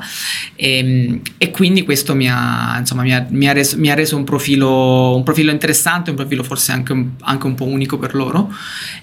E, 0.54 0.76
ehm, 0.76 1.20
e, 1.38 1.50
quindi 1.50 1.82
questo 1.82 2.14
mi 2.14 2.28
ha, 2.30 2.76
insomma, 2.78 3.02
mi 3.02 3.14
ha, 3.14 3.26
mi 3.30 3.48
ha, 3.48 3.52
reso, 3.52 3.78
mi 3.78 3.90
ha 3.90 3.94
reso, 3.94 4.16
un, 4.16 4.24
profilo, 4.24 5.16
un 5.16 5.22
profilo 5.22 5.50
interessante, 5.50 6.10
un 6.10 6.16
profilo 6.16 6.42
forse 6.42 6.72
anche 6.72 6.92
un, 6.92 7.12
anche 7.20 7.46
un 7.46 7.54
po' 7.54 7.64
unico 7.64 7.98
per 7.98 8.14
loro. 8.14 8.52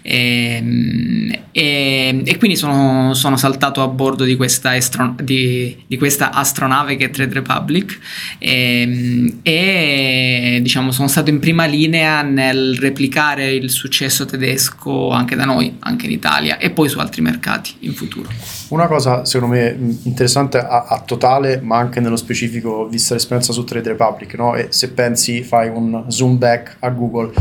E, 0.04 0.58
ehm, 0.58 1.40
e, 1.52 2.22
e 2.24 2.38
quindi 2.38 2.56
sono, 2.56 3.16
sono, 3.16 3.36
saltato 3.36 3.82
a 3.82 3.88
bordo 3.88 4.24
di 4.24 4.36
questa, 4.36 4.76
estro, 4.76 5.16
di, 5.22 5.76
di 5.88 5.98
questa 5.98 6.32
astronave 6.32 6.96
che 6.96 7.06
è 7.06 7.10
Trade 7.10 7.34
Republic. 7.34 7.98
Ehm, 8.38 9.40
e, 9.42 10.60
diciamo 10.62 10.92
sono 10.92 11.08
stato 11.08 11.32
in 11.32 11.40
prima 11.40 11.66
linea 11.66 12.22
nel 12.22 12.78
replicare 12.80 13.16
replicare 13.28 13.54
il 13.54 13.70
successo 13.70 14.26
tedesco 14.26 15.10
anche 15.10 15.36
da 15.36 15.46
noi, 15.46 15.76
anche 15.80 16.06
in 16.06 16.12
Italia 16.12 16.58
e 16.58 16.70
poi 16.70 16.88
su 16.90 17.00
altri 17.00 17.22
mercati 17.22 17.76
in 17.80 17.94
futuro. 17.94 18.30
Una 18.70 18.88
cosa 18.88 19.26
secondo 19.26 19.56
me 19.56 19.76
interessante 20.04 20.58
a, 20.60 20.86
a 20.88 21.02
totale, 21.06 21.60
ma 21.62 21.78
anche 21.78 22.00
nello 22.00 22.16
specifico, 22.16 22.88
vista 22.88 23.14
l'esperienza 23.14 23.52
su 23.52 23.64
Trade 23.64 23.90
Republic, 23.90 24.34
no? 24.36 24.56
e 24.56 24.68
se 24.70 24.92
pensi 24.92 25.44
fai 25.44 25.70
un 25.70 26.06
zoom 26.08 26.38
back 26.38 26.78
a 26.80 26.90
Google, 26.90 27.34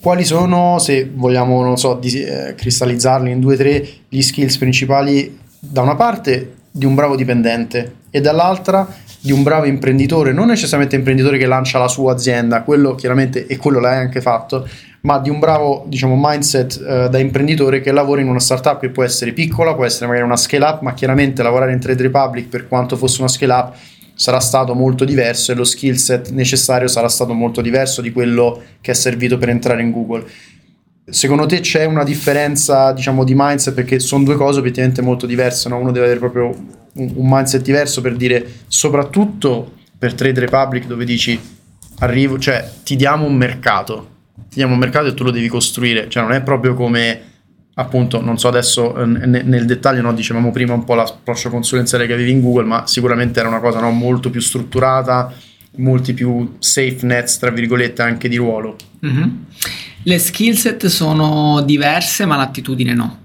quali 0.00 0.24
sono, 0.24 0.78
se 0.78 1.08
vogliamo, 1.12 1.62
non 1.62 1.76
so, 1.76 1.94
di, 1.94 2.22
eh, 2.22 2.54
cristallizzarli 2.56 3.30
in 3.30 3.40
due 3.40 3.54
o 3.54 3.56
tre, 3.56 3.88
gli 4.08 4.20
skills 4.20 4.56
principali 4.56 5.38
da 5.60 5.82
una 5.82 5.94
parte 5.94 6.56
di 6.72 6.86
un 6.86 6.94
bravo 6.94 7.14
dipendente 7.14 7.96
e 8.10 8.20
dall'altra 8.20 8.92
di 9.22 9.30
un 9.30 9.44
bravo 9.44 9.66
imprenditore, 9.66 10.32
non 10.32 10.48
necessariamente 10.48 10.96
imprenditore 10.96 11.38
che 11.38 11.46
lancia 11.46 11.78
la 11.78 11.86
sua 11.86 12.12
azienda, 12.12 12.62
quello 12.62 12.96
chiaramente 12.96 13.46
e 13.46 13.56
quello 13.56 13.78
l'hai 13.78 13.98
anche 13.98 14.20
fatto, 14.20 14.68
ma 15.02 15.18
di 15.18 15.30
un 15.30 15.38
bravo 15.38 15.84
diciamo, 15.86 16.18
mindset 16.18 16.84
eh, 16.84 17.08
da 17.08 17.18
imprenditore 17.18 17.80
che 17.80 17.92
lavora 17.92 18.20
in 18.20 18.28
una 18.28 18.40
startup 18.40 18.80
che 18.80 18.90
può 18.90 19.04
essere 19.04 19.32
piccola, 19.32 19.74
può 19.74 19.84
essere 19.84 20.06
magari 20.06 20.24
una 20.24 20.36
scale 20.36 20.64
up, 20.64 20.80
ma 20.80 20.92
chiaramente 20.94 21.42
lavorare 21.42 21.72
in 21.72 21.78
Trade 21.78 22.02
Republic 22.02 22.48
per 22.48 22.66
quanto 22.66 22.96
fosse 22.96 23.20
una 23.20 23.30
scale 23.30 23.52
up 23.52 23.74
sarà 24.14 24.40
stato 24.40 24.74
molto 24.74 25.04
diverso 25.04 25.52
e 25.52 25.54
lo 25.54 25.64
skill 25.64 25.94
set 25.94 26.30
necessario 26.30 26.88
sarà 26.88 27.08
stato 27.08 27.32
molto 27.32 27.60
diverso 27.60 28.02
di 28.02 28.12
quello 28.12 28.60
che 28.80 28.90
è 28.90 28.94
servito 28.94 29.38
per 29.38 29.50
entrare 29.50 29.82
in 29.82 29.92
Google. 29.92 30.24
Secondo 31.04 31.46
te 31.46 31.60
c'è 31.60 31.84
una 31.84 32.04
differenza 32.04 32.92
diciamo, 32.92 33.24
di 33.24 33.34
mindset? 33.36 33.74
Perché 33.74 33.98
sono 33.98 34.22
due 34.22 34.36
cose 34.36 34.60
obiettivamente 34.60 35.02
molto 35.02 35.26
diverse, 35.26 35.68
no? 35.68 35.78
uno 35.78 35.90
deve 35.90 36.06
avere 36.06 36.20
proprio 36.20 36.46
un, 36.46 37.12
un 37.14 37.28
mindset 37.28 37.62
diverso 37.62 38.00
per 38.00 38.16
dire, 38.16 38.46
soprattutto 38.68 39.72
per 39.98 40.14
Trade 40.14 40.40
Republic 40.40 40.86
dove 40.86 41.04
dici 41.04 41.38
arrivo, 41.98 42.38
cioè 42.38 42.68
ti 42.84 42.96
diamo 42.96 43.26
un 43.26 43.34
mercato, 43.34 44.08
ti 44.48 44.56
diamo 44.56 44.74
un 44.74 44.78
mercato 44.78 45.08
e 45.08 45.14
tu 45.14 45.24
lo 45.24 45.30
devi 45.30 45.48
costruire, 45.48 46.08
cioè 46.08 46.22
non 46.22 46.32
è 46.32 46.42
proprio 46.42 46.74
come 46.74 47.30
appunto, 47.74 48.20
non 48.20 48.38
so 48.38 48.48
adesso 48.48 48.94
n- 49.04 49.42
nel 49.44 49.64
dettaglio, 49.64 50.02
no, 50.02 50.12
dicevamo 50.12 50.50
prima 50.50 50.74
un 50.74 50.84
po' 50.84 50.94
l'approccio 50.94 51.50
consulenziale 51.50 52.06
che 52.06 52.12
avevi 52.12 52.30
in 52.30 52.40
Google, 52.40 52.64
ma 52.64 52.86
sicuramente 52.86 53.40
era 53.40 53.48
una 53.48 53.60
cosa 53.60 53.80
no, 53.80 53.90
molto 53.90 54.30
più 54.30 54.40
strutturata, 54.40 55.32
molti 55.76 56.12
più 56.12 56.56
safe 56.58 56.98
nets, 57.02 57.38
tra 57.38 57.50
virgolette, 57.50 58.02
anche 58.02 58.28
di 58.28 58.36
ruolo. 58.36 58.76
Mm-hmm. 59.04 59.28
Le 60.04 60.18
skill 60.18 60.54
set 60.54 60.86
sono 60.86 61.62
diverse, 61.62 62.26
ma 62.26 62.36
l'attitudine 62.36 62.92
no, 62.94 63.18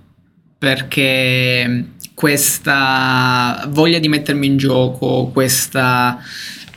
perché 0.58 1.86
questa 2.14 3.68
voglia 3.70 4.00
di 4.00 4.08
mettermi 4.08 4.46
in 4.46 4.58
gioco, 4.58 5.30
questa, 5.34 6.20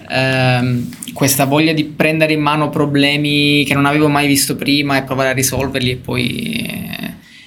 ehm, 0.08 0.88
questa 1.12 1.44
voglia 1.44 1.72
di 1.72 1.84
prendere 1.84 2.32
in 2.32 2.40
mano 2.40 2.70
problemi 2.70 3.64
che 3.64 3.74
non 3.74 3.86
avevo 3.86 4.08
mai 4.08 4.26
visto 4.26 4.56
prima 4.56 4.96
e 4.96 5.02
provare 5.02 5.30
a 5.30 5.32
risolverli 5.32 5.90
e 5.90 5.96
poi, 5.96 6.66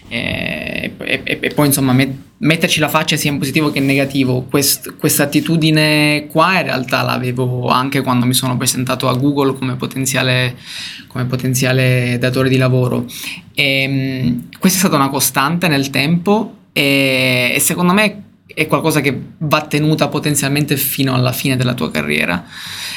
eh, 0.09 0.91
e, 0.97 1.21
e, 1.23 1.37
e 1.39 1.49
poi 1.49 1.67
insomma 1.67 1.93
met, 1.93 2.11
metterci 2.43 2.79
la 2.79 2.89
faccia 2.89 3.15
sia 3.15 3.31
in 3.31 3.37
positivo 3.37 3.71
che 3.71 3.79
in 3.79 3.85
negativo. 3.85 4.43
Questa 4.43 5.23
attitudine 5.23 6.27
qua 6.29 6.59
in 6.59 6.63
realtà 6.63 7.01
l'avevo 7.01 7.69
anche 7.69 8.01
quando 8.01 8.25
mi 8.25 8.33
sono 8.33 8.57
presentato 8.57 9.07
a 9.07 9.15
Google 9.15 9.53
come 9.53 9.75
potenziale, 9.75 10.55
come 11.07 11.25
potenziale 11.25 12.17
datore 12.19 12.49
di 12.49 12.57
lavoro. 12.57 13.05
E, 13.53 13.63
ehm, 13.63 14.49
questa 14.59 14.77
è 14.77 14.81
stata 14.81 14.95
una 14.95 15.09
costante 15.09 15.67
nel 15.67 15.89
tempo 15.89 16.57
e, 16.73 17.53
e 17.55 17.59
secondo 17.59 17.93
me 17.93 18.23
è 18.45 18.67
qualcosa 18.67 18.99
che 18.99 19.17
va 19.39 19.61
tenuta 19.61 20.09
potenzialmente 20.09 20.75
fino 20.77 21.13
alla 21.13 21.31
fine 21.31 21.55
della 21.55 21.73
tua 21.73 21.91
carriera. 21.91 22.45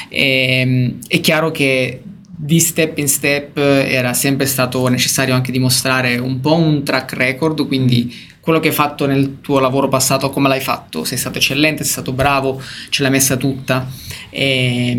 E, 0.09 0.97
è 1.07 1.19
chiaro 1.21 1.51
che 1.51 2.01
di 2.39 2.59
step 2.59 2.99
in 2.99 3.07
step 3.07 3.57
era 3.57 4.13
sempre 4.13 4.45
stato 4.45 4.87
necessario 4.89 5.33
anche 5.33 5.51
dimostrare 5.51 6.17
un 6.17 6.39
po' 6.39 6.53
un 6.53 6.83
track 6.83 7.13
record, 7.13 7.65
quindi 7.65 8.13
quello 8.47 8.61
che 8.61 8.69
hai 8.69 8.73
fatto 8.73 9.05
nel 9.05 9.41
tuo 9.41 9.59
lavoro 9.59 9.89
passato, 9.89 10.29
come 10.29 10.47
l'hai 10.47 10.61
fatto, 10.61 11.03
sei 11.03 11.17
stato 11.17 11.37
eccellente, 11.37 11.83
sei 11.83 11.91
stato 11.91 12.13
bravo, 12.13 12.61
ce 12.87 13.01
l'hai 13.01 13.11
messa 13.11 13.35
tutta 13.35 13.85
e, 14.29 14.91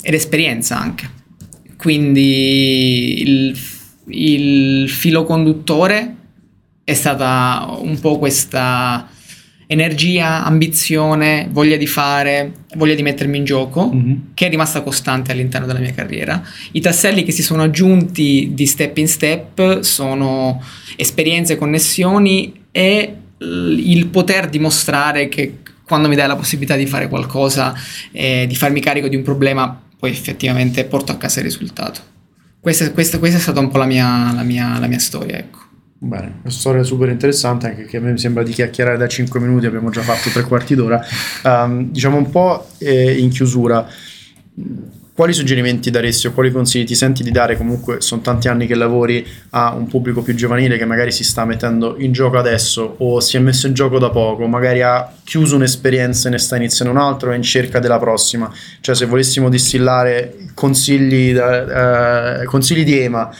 ed 0.00 0.14
esperienza 0.14 0.78
anche. 0.78 1.10
Quindi 1.76 3.20
il, 3.20 3.58
il 4.06 4.88
filo 4.88 5.24
conduttore 5.24 6.16
è 6.84 6.94
stata 6.94 7.68
un 7.80 8.00
po' 8.00 8.16
questa 8.16 9.06
energia, 9.66 10.42
ambizione, 10.42 11.48
voglia 11.50 11.76
di 11.76 11.86
fare, 11.86 12.52
voglia 12.76 12.94
di 12.94 13.02
mettermi 13.02 13.36
in 13.36 13.44
gioco, 13.44 13.92
mm-hmm. 13.92 14.16
che 14.32 14.46
è 14.46 14.48
rimasta 14.48 14.80
costante 14.80 15.32
all'interno 15.32 15.66
della 15.66 15.80
mia 15.80 15.92
carriera. 15.92 16.42
I 16.72 16.80
tasselli 16.80 17.24
che 17.24 17.32
si 17.32 17.42
sono 17.42 17.62
aggiunti 17.62 18.52
di 18.54 18.64
step 18.64 18.96
in 18.96 19.08
step 19.08 19.80
sono 19.80 20.62
esperienze, 20.96 21.58
connessioni 21.58 22.64
e 22.76 23.16
il 23.38 24.06
poter 24.08 24.50
dimostrare 24.50 25.30
che 25.30 25.60
quando 25.82 26.08
mi 26.08 26.14
dai 26.14 26.26
la 26.26 26.36
possibilità 26.36 26.76
di 26.76 26.84
fare 26.84 27.08
qualcosa, 27.08 27.72
eh, 28.12 28.44
di 28.46 28.54
farmi 28.54 28.80
carico 28.80 29.08
di 29.08 29.16
un 29.16 29.22
problema, 29.22 29.80
poi 29.98 30.10
effettivamente 30.10 30.84
porto 30.84 31.10
a 31.10 31.16
casa 31.16 31.38
il 31.38 31.46
risultato. 31.46 32.00
Questa, 32.60 32.90
questa, 32.92 33.18
questa 33.18 33.38
è 33.38 33.40
stata 33.40 33.60
un 33.60 33.70
po' 33.70 33.78
la 33.78 33.86
mia, 33.86 34.30
la 34.34 34.42
mia, 34.42 34.78
la 34.78 34.88
mia 34.88 34.98
storia, 34.98 35.38
ecco. 35.38 35.60
Bene, 35.96 36.40
una 36.42 36.52
storia 36.52 36.82
super 36.82 37.08
interessante 37.08 37.66
anche 37.66 37.86
che 37.86 37.96
a 37.96 38.00
me 38.00 38.12
mi 38.12 38.18
sembra 38.18 38.42
di 38.42 38.52
chiacchierare 38.52 38.98
da 38.98 39.08
5 39.08 39.40
minuti, 39.40 39.64
abbiamo 39.64 39.88
già 39.88 40.02
fatto 40.02 40.28
tre 40.28 40.42
quarti 40.42 40.74
d'ora. 40.74 41.02
Um, 41.44 41.90
diciamo 41.90 42.18
un 42.18 42.28
po' 42.28 42.68
eh, 42.76 43.16
in 43.16 43.30
chiusura, 43.30 43.88
quali 45.16 45.32
suggerimenti 45.32 45.90
daresti 45.90 46.26
o 46.26 46.32
quali 46.32 46.52
consigli 46.52 46.84
ti 46.84 46.94
senti 46.94 47.22
di 47.22 47.30
dare? 47.30 47.56
Comunque 47.56 48.02
sono 48.02 48.20
tanti 48.20 48.48
anni 48.48 48.66
che 48.66 48.74
lavori 48.74 49.26
a 49.50 49.72
un 49.72 49.86
pubblico 49.86 50.20
più 50.20 50.34
giovanile 50.34 50.76
che 50.76 50.84
magari 50.84 51.10
si 51.10 51.24
sta 51.24 51.46
mettendo 51.46 51.96
in 51.98 52.12
gioco 52.12 52.36
adesso 52.36 52.96
o 52.98 53.18
si 53.20 53.38
è 53.38 53.40
messo 53.40 53.66
in 53.66 53.72
gioco 53.72 53.98
da 53.98 54.10
poco, 54.10 54.46
magari 54.46 54.82
ha 54.82 55.10
chiuso 55.24 55.56
un'esperienza 55.56 56.28
e 56.28 56.32
ne 56.32 56.38
sta 56.38 56.56
iniziando 56.56 56.92
un'altra 56.92 57.30
o 57.30 57.32
è 57.32 57.36
in 57.36 57.42
cerca 57.42 57.78
della 57.78 57.98
prossima. 57.98 58.52
Cioè 58.82 58.94
se 58.94 59.06
volessimo 59.06 59.48
distillare 59.48 60.50
consigli, 60.52 61.34
uh, 61.34 62.44
consigli 62.44 62.84
di 62.84 62.98
EMA 62.98 63.34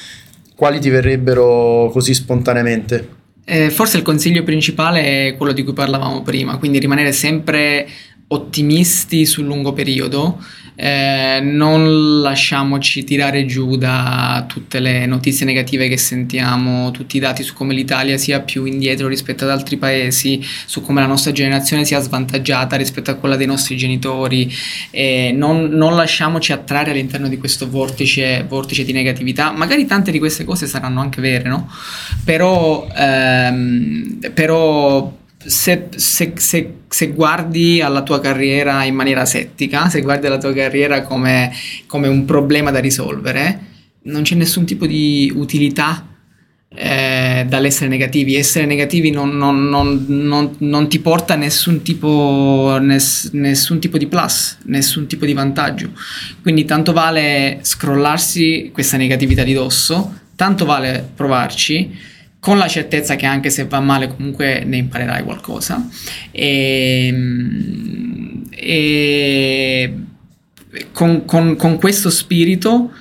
quali 0.54 0.80
ti 0.80 0.88
verrebbero 0.88 1.90
così 1.92 2.14
spontaneamente? 2.14 3.08
Eh, 3.44 3.68
forse 3.68 3.98
il 3.98 4.02
consiglio 4.02 4.42
principale 4.44 5.28
è 5.28 5.36
quello 5.36 5.52
di 5.52 5.62
cui 5.62 5.74
parlavamo 5.74 6.22
prima, 6.22 6.56
quindi 6.56 6.78
rimanere 6.78 7.12
sempre 7.12 7.86
ottimisti 8.28 9.24
sul 9.24 9.44
lungo 9.44 9.72
periodo, 9.72 10.42
eh, 10.78 11.40
non 11.42 12.20
lasciamoci 12.20 13.02
tirare 13.02 13.46
giù 13.46 13.76
da 13.76 14.44
tutte 14.46 14.78
le 14.78 15.06
notizie 15.06 15.46
negative 15.46 15.88
che 15.88 15.96
sentiamo, 15.96 16.90
tutti 16.90 17.16
i 17.16 17.20
dati 17.20 17.42
su 17.42 17.54
come 17.54 17.72
l'Italia 17.72 18.18
sia 18.18 18.40
più 18.40 18.64
indietro 18.64 19.08
rispetto 19.08 19.44
ad 19.44 19.50
altri 19.50 19.78
paesi, 19.78 20.44
su 20.66 20.82
come 20.82 21.00
la 21.00 21.06
nostra 21.06 21.32
generazione 21.32 21.84
sia 21.84 22.00
svantaggiata 22.00 22.76
rispetto 22.76 23.10
a 23.10 23.14
quella 23.14 23.36
dei 23.36 23.46
nostri 23.46 23.76
genitori. 23.76 24.52
Eh, 24.90 25.32
non, 25.34 25.68
non, 25.70 25.94
lasciamoci 25.94 26.52
attrarre 26.52 26.90
all'interno 26.90 27.28
di 27.28 27.38
questo 27.38 27.70
vortice, 27.70 28.44
vortice, 28.46 28.84
di 28.84 28.92
negatività. 28.92 29.52
Magari 29.52 29.86
tante 29.86 30.10
di 30.10 30.18
queste 30.18 30.44
cose 30.44 30.66
saranno 30.66 31.00
anche 31.00 31.20
vere, 31.22 31.48
no? 31.48 31.70
Però, 32.24 32.86
ehm, 32.94 34.18
però 34.34 35.10
se, 35.46 35.88
se, 35.94 36.32
se, 36.36 36.74
se, 36.88 37.06
guardi 37.08 37.80
alla 37.80 38.02
tua 38.02 38.20
carriera 38.20 38.84
in 38.84 38.94
maniera 38.94 39.24
settica, 39.24 39.88
se 39.88 40.00
guardi 40.02 40.26
alla 40.26 40.38
tua 40.38 40.52
carriera 40.52 41.02
come, 41.02 41.52
come 41.86 42.08
un 42.08 42.24
problema 42.24 42.70
da 42.70 42.80
risolvere, 42.80 43.60
non 44.02 44.22
c'è 44.22 44.34
nessun 44.34 44.64
tipo 44.64 44.86
di 44.86 45.32
utilità 45.34 46.06
eh, 46.68 47.46
dall'essere 47.48 47.88
negativi. 47.88 48.36
Essere 48.36 48.66
negativi 48.66 49.10
non, 49.10 49.36
non, 49.36 49.68
non, 49.68 50.54
non 50.58 50.88
ti 50.88 50.98
porta 50.98 51.34
nessun 51.34 51.82
tipo, 51.82 52.78
ness, 52.80 53.30
nessun 53.32 53.78
tipo 53.78 53.98
di 53.98 54.06
plus, 54.06 54.58
nessun 54.64 55.06
tipo 55.06 55.26
di 55.26 55.32
vantaggio. 55.32 55.90
Quindi 56.42 56.64
tanto 56.64 56.92
vale 56.92 57.60
scrollarsi 57.62 58.70
questa 58.72 58.96
negatività 58.96 59.42
di 59.42 59.52
dosso, 59.52 60.20
tanto 60.36 60.64
vale 60.64 61.08
provarci 61.14 62.14
con 62.46 62.58
la 62.58 62.68
certezza 62.68 63.16
che 63.16 63.26
anche 63.26 63.50
se 63.50 63.64
va 63.64 63.80
male 63.80 64.06
comunque 64.06 64.62
ne 64.64 64.76
imparerai 64.76 65.24
qualcosa. 65.24 65.84
E, 66.30 67.12
e 68.50 69.94
con, 70.92 71.24
con, 71.24 71.56
con 71.56 71.76
questo 71.76 72.08
spirito 72.08 72.92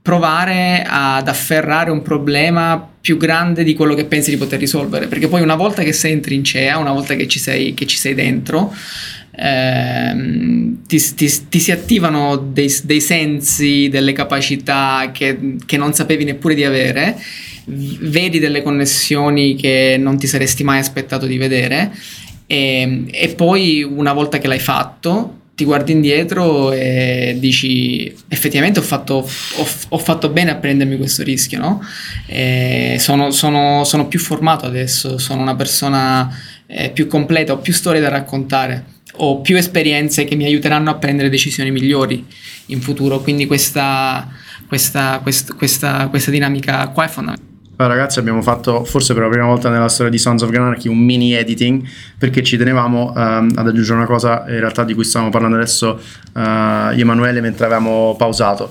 provare 0.00 0.86
ad 0.86 1.26
afferrare 1.26 1.90
un 1.90 2.02
problema 2.02 2.90
più 3.00 3.16
grande 3.16 3.64
di 3.64 3.74
quello 3.74 3.94
che 3.94 4.04
pensi 4.04 4.30
di 4.30 4.36
poter 4.36 4.60
risolvere, 4.60 5.08
perché 5.08 5.26
poi 5.26 5.42
una 5.42 5.56
volta 5.56 5.82
che 5.82 5.92
sei 5.92 6.12
in 6.12 6.20
trincea, 6.20 6.78
una 6.78 6.92
volta 6.92 7.16
che 7.16 7.26
ci 7.26 7.40
sei, 7.40 7.74
che 7.74 7.86
ci 7.86 7.96
sei 7.96 8.14
dentro, 8.14 8.72
ehm, 9.32 10.86
ti, 10.86 11.14
ti, 11.16 11.48
ti, 11.48 11.58
si 11.58 11.72
attivano 11.72 12.36
dei, 12.36 12.72
dei, 12.84 13.00
sensi, 13.00 13.88
delle 13.88 14.12
capacità 14.12 15.10
che, 15.12 15.56
che 15.66 15.76
non 15.76 15.92
sapevi 15.92 16.22
neppure 16.22 16.54
di 16.54 16.62
avere 16.62 17.16
vedi 17.66 18.38
delle 18.38 18.62
connessioni 18.62 19.54
che 19.54 19.96
non 19.98 20.18
ti 20.18 20.26
saresti 20.26 20.64
mai 20.64 20.78
aspettato 20.78 21.26
di 21.26 21.38
vedere 21.38 21.92
e, 22.46 23.04
e 23.10 23.28
poi 23.34 23.82
una 23.82 24.12
volta 24.12 24.38
che 24.38 24.48
l'hai 24.48 24.58
fatto 24.58 25.40
ti 25.54 25.64
guardi 25.64 25.92
indietro 25.92 26.72
e 26.72 27.36
dici 27.38 28.12
effettivamente 28.28 28.78
ho 28.78 28.82
fatto, 28.82 29.14
ho, 29.16 29.68
ho 29.88 29.98
fatto 29.98 30.28
bene 30.30 30.50
a 30.50 30.56
prendermi 30.56 30.96
questo 30.96 31.22
rischio, 31.22 31.58
no? 31.58 31.82
Sono, 32.98 33.30
sono, 33.30 33.84
sono, 33.84 34.08
più 34.08 34.18
formato 34.18 34.64
adesso, 34.64 35.18
sono 35.18 35.42
una 35.42 35.54
persona 35.54 36.34
eh, 36.66 36.90
più 36.90 37.06
completa, 37.06 37.52
ho 37.52 37.58
più 37.58 37.72
storie 37.72 38.00
da 38.00 38.08
raccontare, 38.08 38.84
ho 39.16 39.40
più 39.40 39.56
esperienze 39.56 40.24
che 40.24 40.36
mi 40.36 40.44
aiuteranno 40.44 40.90
a 40.90 40.94
prendere 40.94 41.28
decisioni 41.28 41.70
migliori 41.70 42.24
in 42.66 42.80
futuro, 42.80 43.20
quindi 43.20 43.46
questa, 43.46 44.28
questa, 44.66 45.20
questa, 45.22 45.54
questa, 45.54 46.08
questa 46.08 46.30
dinamica 46.30 46.88
qua 46.88 47.04
è 47.04 47.08
fondamentale. 47.08 47.51
Allora, 47.76 47.96
ragazzi, 47.96 48.18
abbiamo 48.18 48.42
fatto 48.42 48.84
forse 48.84 49.14
per 49.14 49.22
la 49.22 49.28
prima 49.28 49.46
volta 49.46 49.70
nella 49.70 49.88
storia 49.88 50.10
di 50.10 50.18
Sons 50.18 50.42
of 50.42 50.50
Granarchy 50.50 50.88
un 50.88 50.98
mini 50.98 51.32
editing 51.32 51.82
perché 52.18 52.42
ci 52.42 52.56
tenevamo 52.56 53.12
um, 53.14 53.52
ad 53.54 53.66
aggiungere 53.66 53.96
una 53.96 54.06
cosa 54.06 54.44
in 54.48 54.60
realtà 54.60 54.84
di 54.84 54.94
cui 54.94 55.04
stavamo 55.04 55.30
parlando 55.30 55.56
adesso 55.56 55.98
uh, 56.34 56.38
Emanuele 56.92 57.40
mentre 57.40 57.64
avevamo 57.64 58.14
pausato. 58.16 58.70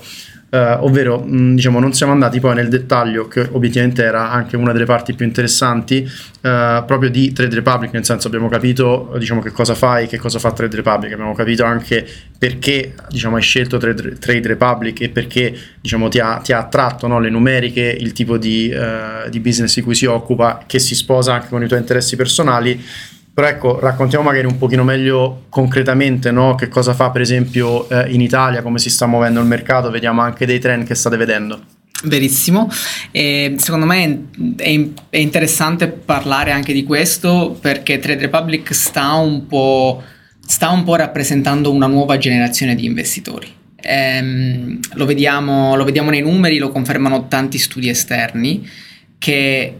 Uh, 0.52 0.84
ovvero 0.84 1.18
mh, 1.18 1.54
diciamo 1.54 1.80
non 1.80 1.94
siamo 1.94 2.12
andati 2.12 2.38
poi 2.38 2.54
nel 2.54 2.68
dettaglio 2.68 3.26
che 3.26 3.48
obiettivamente 3.52 4.04
era 4.04 4.30
anche 4.30 4.58
una 4.58 4.72
delle 4.72 4.84
parti 4.84 5.14
più 5.14 5.24
interessanti 5.24 6.02
uh, 6.04 6.84
proprio 6.84 7.08
di 7.08 7.32
Trade 7.32 7.54
Republic 7.54 7.90
nel 7.94 8.04
senso 8.04 8.26
abbiamo 8.26 8.50
capito 8.50 9.14
diciamo 9.16 9.40
che 9.40 9.50
cosa 9.50 9.74
fai 9.74 10.08
che 10.08 10.18
cosa 10.18 10.38
fa 10.38 10.52
Trade 10.52 10.76
Republic 10.76 11.10
abbiamo 11.10 11.32
capito 11.32 11.64
anche 11.64 12.06
perché 12.36 12.92
diciamo 13.08 13.36
hai 13.36 13.42
scelto 13.42 13.78
Trade, 13.78 14.18
Trade 14.18 14.46
Republic 14.48 15.00
e 15.00 15.08
perché 15.08 15.56
diciamo 15.80 16.08
ti 16.08 16.18
ha, 16.18 16.36
ti 16.36 16.52
ha 16.52 16.58
attratto 16.58 17.06
no, 17.06 17.18
le 17.18 17.30
numeriche 17.30 17.96
il 17.98 18.12
tipo 18.12 18.36
di, 18.36 18.70
uh, 18.70 19.30
di 19.30 19.40
business 19.40 19.74
di 19.74 19.80
cui 19.80 19.94
si 19.94 20.04
occupa 20.04 20.64
che 20.66 20.78
si 20.78 20.94
sposa 20.94 21.32
anche 21.32 21.48
con 21.48 21.62
i 21.62 21.66
tuoi 21.66 21.80
interessi 21.80 22.14
personali 22.14 22.78
però 23.34 23.46
ecco, 23.46 23.78
raccontiamo 23.78 24.24
magari 24.24 24.46
un 24.46 24.58
pochino 24.58 24.84
meglio 24.84 25.44
concretamente 25.48 26.30
no? 26.30 26.54
che 26.54 26.68
cosa 26.68 26.92
fa 26.92 27.10
per 27.10 27.22
esempio 27.22 27.88
eh, 27.88 28.12
in 28.12 28.20
Italia, 28.20 28.60
come 28.60 28.78
si 28.78 28.90
sta 28.90 29.06
muovendo 29.06 29.40
il 29.40 29.46
mercato, 29.46 29.90
vediamo 29.90 30.20
anche 30.20 30.44
dei 30.44 30.58
trend 30.58 30.84
che 30.84 30.94
state 30.94 31.16
vedendo. 31.16 31.60
Verissimo, 32.04 32.68
e 33.12 33.54
secondo 33.58 33.86
me 33.86 34.26
è, 34.56 34.80
è, 35.08 35.18
interessante 35.18 35.88
parlare 35.88 36.50
anche 36.50 36.72
di 36.72 36.82
questo 36.82 37.56
perché 37.60 38.00
Trade 38.00 38.22
Republic 38.22 38.74
sta 38.74 39.12
un 39.12 39.46
po', 39.46 40.02
sta 40.44 40.70
un 40.70 40.82
po 40.82 40.96
rappresentando 40.96 41.70
una 41.70 41.86
nuova 41.86 42.18
generazione 42.18 42.74
di 42.74 42.86
investitori. 42.86 43.46
Ehm, 43.76 44.80
lo, 44.94 45.06
vediamo, 45.06 45.76
lo 45.76 45.84
vediamo 45.84 46.10
nei 46.10 46.22
numeri, 46.22 46.58
lo 46.58 46.70
confermano 46.70 47.28
tanti 47.28 47.58
studi 47.58 47.88
esterni 47.88 48.68
che 49.18 49.76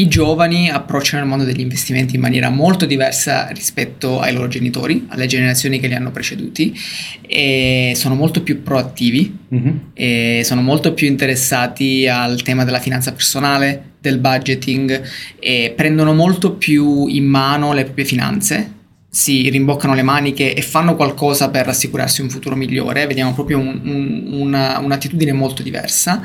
i 0.00 0.08
giovani 0.08 0.70
approcciano 0.70 1.22
il 1.22 1.28
mondo 1.28 1.44
degli 1.44 1.60
investimenti 1.60 2.14
in 2.14 2.20
maniera 2.20 2.50
molto 2.50 2.86
diversa 2.86 3.48
rispetto 3.48 4.20
ai 4.20 4.32
loro 4.32 4.48
genitori, 4.48 5.06
alle 5.08 5.26
generazioni 5.26 5.80
che 5.80 5.88
li 5.88 5.94
hanno 5.94 6.10
preceduti 6.10 6.74
e 7.20 7.92
sono 7.94 8.14
molto 8.14 8.42
più 8.42 8.62
proattivi 8.62 9.38
mm-hmm. 9.54 9.76
e 9.94 10.42
sono 10.44 10.62
molto 10.62 10.94
più 10.94 11.06
interessati 11.08 12.06
al 12.06 12.42
tema 12.42 12.64
della 12.64 12.80
finanza 12.80 13.12
personale, 13.12 13.92
del 14.00 14.18
budgeting 14.18 15.02
e 15.38 15.72
prendono 15.76 16.14
molto 16.14 16.52
più 16.52 17.06
in 17.08 17.24
mano 17.24 17.72
le 17.72 17.84
proprie 17.84 18.04
finanze 18.04 18.76
si 19.18 19.50
rimboccano 19.50 19.94
le 19.94 20.04
maniche 20.04 20.54
e 20.54 20.62
fanno 20.62 20.94
qualcosa 20.94 21.50
per 21.50 21.66
assicurarsi 21.66 22.20
un 22.20 22.30
futuro 22.30 22.54
migliore, 22.54 23.04
vediamo 23.08 23.34
proprio 23.34 23.58
un, 23.58 23.80
un, 23.82 24.28
una, 24.30 24.78
un'attitudine 24.78 25.32
molto 25.32 25.64
diversa 25.64 26.22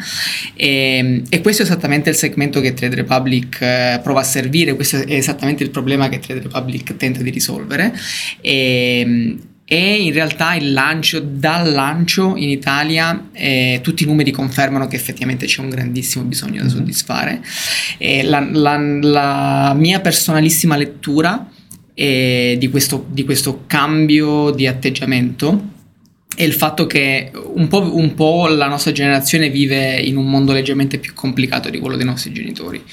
e, 0.53 1.23
e, 1.27 1.41
questo 1.41 1.63
è 1.63 1.65
esattamente 1.65 2.11
il 2.11 2.15
segmento 2.15 2.61
che 2.61 2.75
Trade 2.75 2.93
Republic 2.93 3.59
eh, 3.61 3.99
prova 4.03 4.19
a 4.19 4.23
servire, 4.23 4.75
questo 4.75 4.97
è 4.97 5.11
esattamente 5.15 5.63
il 5.63 5.71
problema 5.71 6.07
che 6.07 6.19
Trade 6.19 6.41
Republic 6.41 6.95
tenta 6.95 7.23
di 7.23 7.31
risolvere 7.31 7.97
e, 8.41 9.39
e 9.65 9.95
in 10.03 10.13
realtà 10.13 10.53
il 10.53 10.71
lancio, 10.71 11.19
dal 11.19 11.71
lancio 11.71 12.35
in 12.37 12.49
Italia 12.49 13.29
eh, 13.31 13.79
tutti 13.81 14.03
i 14.03 14.05
numeri 14.05 14.29
confermano 14.29 14.85
che 14.85 14.97
effettivamente 14.97 15.47
c'è 15.47 15.61
un 15.61 15.69
grandissimo 15.69 16.25
bisogno 16.25 16.61
da 16.61 16.67
mm-hmm. 16.67 16.75
soddisfare. 16.75 17.41
La, 18.25 18.47
la, 18.51 18.77
la 18.77 19.73
mia 19.75 19.99
personalissima 19.99 20.75
lettura 20.75 21.47
di 21.93 22.67
questo, 22.71 23.05
di 23.09 23.23
questo 23.23 23.63
cambio 23.67 24.51
di 24.51 24.67
atteggiamento 24.67 25.71
e 26.35 26.45
il 26.45 26.53
fatto 26.53 26.87
che 26.87 27.31
un 27.33 27.67
po', 27.67 27.95
un 27.95 28.15
po', 28.15 28.47
la 28.47 28.67
nostra 28.67 28.91
generazione 28.91 29.49
vive 29.49 29.99
in 29.99 30.17
un 30.17 30.27
mondo 30.27 30.51
leggermente 30.51 30.97
più 30.97 31.13
complicato 31.13 31.69
di 31.69 31.77
quello 31.79 31.95
dei 31.95 32.05
nostri 32.05 32.31
genitori. 32.31 32.83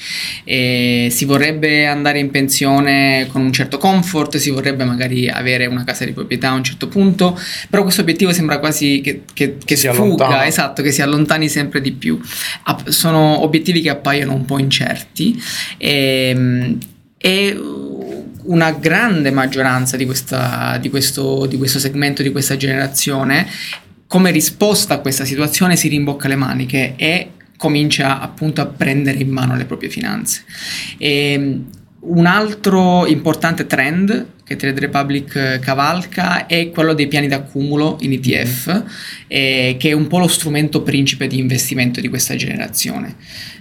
E 0.43 1.07
si 1.09 1.25
vorrebbe 1.25 1.87
andare 1.87 2.19
in 2.19 2.29
pensione 2.29 3.27
con 3.31 3.41
un 3.41 3.51
certo 3.51 3.79
comfort, 3.79 4.37
si 4.37 4.51
vorrebbe 4.51 4.83
magari 4.83 5.27
avere 5.27 5.65
una 5.65 5.83
casa 5.83 6.05
di 6.05 6.11
proprietà 6.11 6.49
a 6.49 6.53
un 6.53 6.63
certo 6.63 6.87
punto, 6.87 7.37
però 7.69 7.81
questo 7.81 8.01
obiettivo 8.01 8.31
sembra 8.31 8.59
quasi 8.59 9.01
che, 9.03 9.23
che, 9.33 9.57
che 9.63 9.75
sfugga, 9.75 10.45
esatto, 10.45 10.83
che 10.83 10.91
si 10.91 11.01
allontani 11.01 11.49
sempre 11.49 11.81
di 11.81 11.93
più. 11.93 12.19
Sono 12.85 13.41
obiettivi 13.41 13.81
che 13.81 13.89
appaiono 13.89 14.35
un 14.35 14.45
po' 14.45 14.59
incerti 14.59 15.41
e, 15.77 16.77
e 17.17 17.59
una 18.51 18.71
grande 18.71 19.31
maggioranza 19.31 19.97
di, 19.97 20.05
questa, 20.05 20.77
di, 20.79 20.89
questo, 20.89 21.45
di 21.45 21.57
questo 21.57 21.79
segmento, 21.79 22.21
di 22.21 22.31
questa 22.31 22.57
generazione, 22.57 23.47
come 24.07 24.31
risposta 24.31 24.95
a 24.95 24.99
questa 24.99 25.23
situazione 25.23 25.77
si 25.77 25.87
rimbocca 25.87 26.27
le 26.27 26.35
maniche 26.35 26.93
e 26.97 27.31
comincia 27.57 28.19
appunto 28.19 28.61
a 28.61 28.65
prendere 28.65 29.19
in 29.19 29.29
mano 29.29 29.55
le 29.55 29.65
proprie 29.65 29.89
finanze. 29.89 30.43
E 30.97 31.33
ehm, 31.33 31.65
un 32.01 32.25
altro 32.25 33.05
importante 33.05 33.67
trend 33.67 34.25
che 34.43 34.55
Trade 34.55 34.79
Republic 34.79 35.59
cavalca 35.59 36.45
è 36.47 36.71
quello 36.71 36.93
dei 36.93 37.07
piani 37.07 37.27
d'accumulo 37.27 37.97
in 38.01 38.13
ETF, 38.13 38.83
eh, 39.27 39.75
che 39.79 39.89
è 39.89 39.93
un 39.93 40.07
po' 40.07 40.17
lo 40.17 40.27
strumento 40.27 40.81
principe 40.81 41.27
di 41.27 41.37
investimento 41.37 42.01
di 42.01 42.09
questa 42.09 42.35
generazione. 42.35 43.15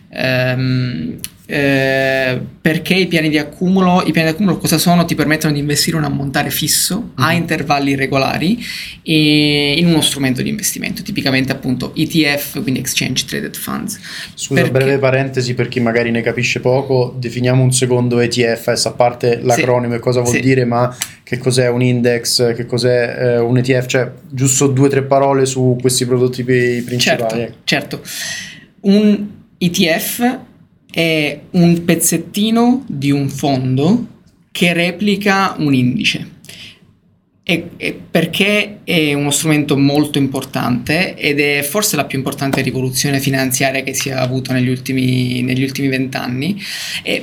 Um, 0.08 1.18
eh, 1.52 2.40
perché 2.60 2.94
i 2.94 3.08
piani 3.08 3.28
di 3.28 3.36
accumulo, 3.36 4.02
i 4.06 4.12
piani 4.12 4.28
di 4.28 4.34
accumulo 4.34 4.56
cosa 4.58 4.78
sono? 4.78 5.04
Ti 5.04 5.16
permettono 5.16 5.52
di 5.52 5.58
investire 5.58 5.96
un 5.96 6.04
ammontare 6.04 6.50
fisso 6.50 6.96
mm-hmm. 6.96 7.28
a 7.28 7.32
mhm. 7.32 7.36
intervalli 7.36 7.96
regolari 7.96 8.64
in 9.02 9.86
uno 9.86 10.00
strumento 10.00 10.42
di 10.42 10.48
investimento, 10.48 11.02
tipicamente 11.02 11.50
appunto 11.50 11.92
ETF, 11.96 12.62
quindi 12.62 12.78
Exchange 12.78 13.24
Traded 13.24 13.56
Funds. 13.56 13.98
Scusa, 14.34 14.60
perché... 14.60 14.70
breve 14.70 14.98
parentesi 14.98 15.54
per 15.54 15.66
chi 15.66 15.80
magari 15.80 16.12
ne 16.12 16.20
capisce 16.20 16.60
poco, 16.60 17.16
definiamo 17.18 17.64
un 17.64 17.72
secondo 17.72 18.20
ETF, 18.20 18.80
a 18.84 18.92
parte 18.92 19.40
l'acronimo 19.42 19.94
sì, 19.94 19.98
e 19.98 20.00
cosa 20.00 20.20
vuol 20.20 20.34
sì. 20.34 20.40
dire, 20.40 20.64
ma 20.64 20.96
che 21.24 21.38
cos'è 21.38 21.68
un 21.68 21.82
index, 21.82 22.54
che 22.54 22.64
cos'è 22.64 23.16
eh, 23.18 23.38
un 23.38 23.58
ETF, 23.58 23.86
cioè 23.86 24.12
giusto 24.30 24.68
due 24.68 24.86
o 24.86 24.90
tre 24.90 25.02
parole 25.02 25.46
su 25.46 25.76
questi 25.80 26.06
prodotti 26.06 26.44
principali. 26.44 27.40
Certo, 27.40 27.54
certo. 27.64 28.02
Un 28.82 29.26
ETF 29.58 30.48
è 30.90 31.38
un 31.50 31.84
pezzettino 31.84 32.84
di 32.86 33.10
un 33.10 33.28
fondo 33.28 34.06
che 34.50 34.72
replica 34.72 35.54
un 35.58 35.74
indice. 35.74 36.38
E, 37.42 37.70
e 37.78 37.98
perché 38.08 38.80
è 38.84 39.12
uno 39.14 39.30
strumento 39.30 39.76
molto 39.76 40.18
importante 40.18 41.16
ed 41.16 41.40
è 41.40 41.62
forse 41.62 41.96
la 41.96 42.04
più 42.04 42.18
importante 42.18 42.60
rivoluzione 42.60 43.18
finanziaria 43.18 43.82
che 43.82 43.92
si 43.92 44.10
è 44.10 44.12
avuta 44.12 44.52
negli 44.52 44.68
ultimi, 44.68 45.42
vent'anni, 45.88 46.62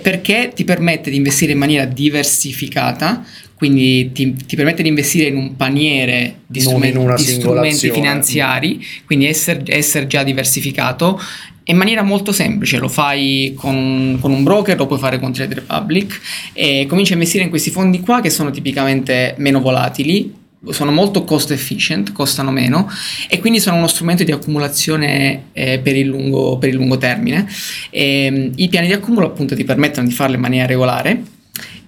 perché 0.02 0.52
ti 0.54 0.66
permette 0.66 1.12
di 1.12 1.16
investire 1.16 1.54
in 1.54 1.60
maniera 1.60 1.86
diversificata 1.86 3.24
quindi 3.58 4.12
ti, 4.12 4.36
ti, 4.36 4.56
permette 4.56 4.84
di 4.84 4.90
investire 4.90 5.30
in 5.30 5.36
un 5.36 5.56
paniere 5.56 6.42
di, 6.46 6.60
strumenti, 6.60 7.16
di 7.16 7.24
strumenti 7.24 7.90
finanziari, 7.90 8.86
quindi 9.04 9.26
essere, 9.26 9.64
essere, 9.66 10.06
già 10.06 10.22
diversificato 10.22 11.20
in 11.68 11.78
maniera 11.78 12.02
molto 12.02 12.32
semplice, 12.32 12.78
lo 12.78 12.88
fai 12.88 13.54
con, 13.56 14.18
con, 14.20 14.32
un 14.32 14.44
broker, 14.44 14.78
lo 14.78 14.88
puoi 14.88 15.00
fare 15.00 15.20
con 15.20 15.32
Trade 15.34 15.56
Republic 15.56 16.20
e 16.54 16.86
cominci 16.88 17.12
a 17.12 17.16
investire 17.16 17.44
in 17.44 17.50
questi 17.50 17.72
fondi 17.72 18.00
qua 18.00 18.22
che 18.22 18.30
sono 18.30 18.52
tipicamente 18.52 19.36
meno 19.38 19.60
volatili, 19.60 20.34
sono 20.70 20.92
molto 20.92 21.24
cost 21.24 21.52
efficient, 21.52 22.12
costano 22.12 22.52
meno 22.52 22.90
e 23.30 23.40
quindi 23.40 23.60
sono 23.60 23.78
uno 23.78 23.88
strumento 23.88 24.24
di 24.24 24.32
accumulazione 24.32 25.48
eh, 25.54 25.80
per, 25.80 25.96
il 25.96 26.08
lungo, 26.08 26.58
per, 26.58 26.70
il 26.70 26.76
lungo, 26.76 26.98
termine. 26.98 27.48
E, 27.90 28.26
ehm, 28.26 28.52
I 28.56 28.68
piani 28.70 28.88
di 28.88 28.94
accumulo 28.94 29.28
appunto 29.28 29.56
ti 29.56 29.64
permettono 29.64 30.08
di 30.08 30.14
farlo 30.14 30.36
in 30.36 30.42
maniera 30.42 30.66
regolare 30.66 31.22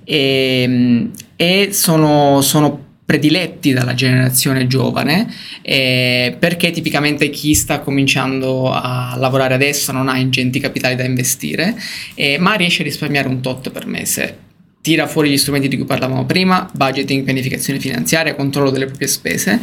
e, 0.04 0.62
ehm, 0.64 1.12
e 1.36 1.70
sono, 1.72 2.42
sono, 2.42 2.88
prediletti 3.10 3.74
dalla 3.74 3.96
generazione 3.96 4.68
giovane 4.68 5.34
eh, 5.64 6.36
perché 6.38 6.70
tipicamente 6.70 7.32
chi 7.32 7.56
sta 7.56 7.80
cominciando 7.80 8.72
a 8.72 9.16
lavorare 9.18 9.56
adesso 9.56 9.92
non 9.92 10.08
ha 10.10 10.18
ingenti 10.20 10.60
capitali 10.60 10.94
da 10.94 11.06
investire 11.06 11.76
eh, 12.14 12.38
ma 12.38 12.54
riesce 12.54 12.84
a 12.84 12.86
risparmiare 12.86 13.28
un 13.28 13.42
tot 13.42 13.72
per 13.72 13.88
mese. 13.88 14.38
Tira 14.82 15.08
fuori 15.08 15.32
gli 15.32 15.38
strumenti 15.38 15.68
di 15.68 15.76
cui 15.76 15.88
parlavamo 15.88 16.28
prima 16.28 16.70
budgeting, 16.72 17.24
pianificazione 17.24 17.80
finanziaria, 17.80 18.36
controllo 18.36 18.70
delle 18.70 18.86
proprie 18.86 19.08
spese 19.08 19.60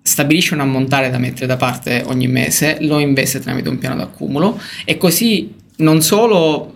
stabilisce 0.00 0.54
un 0.54 0.60
ammontare 0.60 1.10
da 1.10 1.18
mettere 1.18 1.46
da 1.46 1.56
parte 1.56 2.04
ogni 2.06 2.28
mese, 2.28 2.76
lo 2.82 3.00
investe 3.00 3.40
tramite 3.40 3.68
un 3.68 3.78
piano 3.78 3.96
d'accumulo 3.96 4.60
e 4.84 4.96
così 4.96 5.52
non 5.78 6.00
solo 6.02 6.74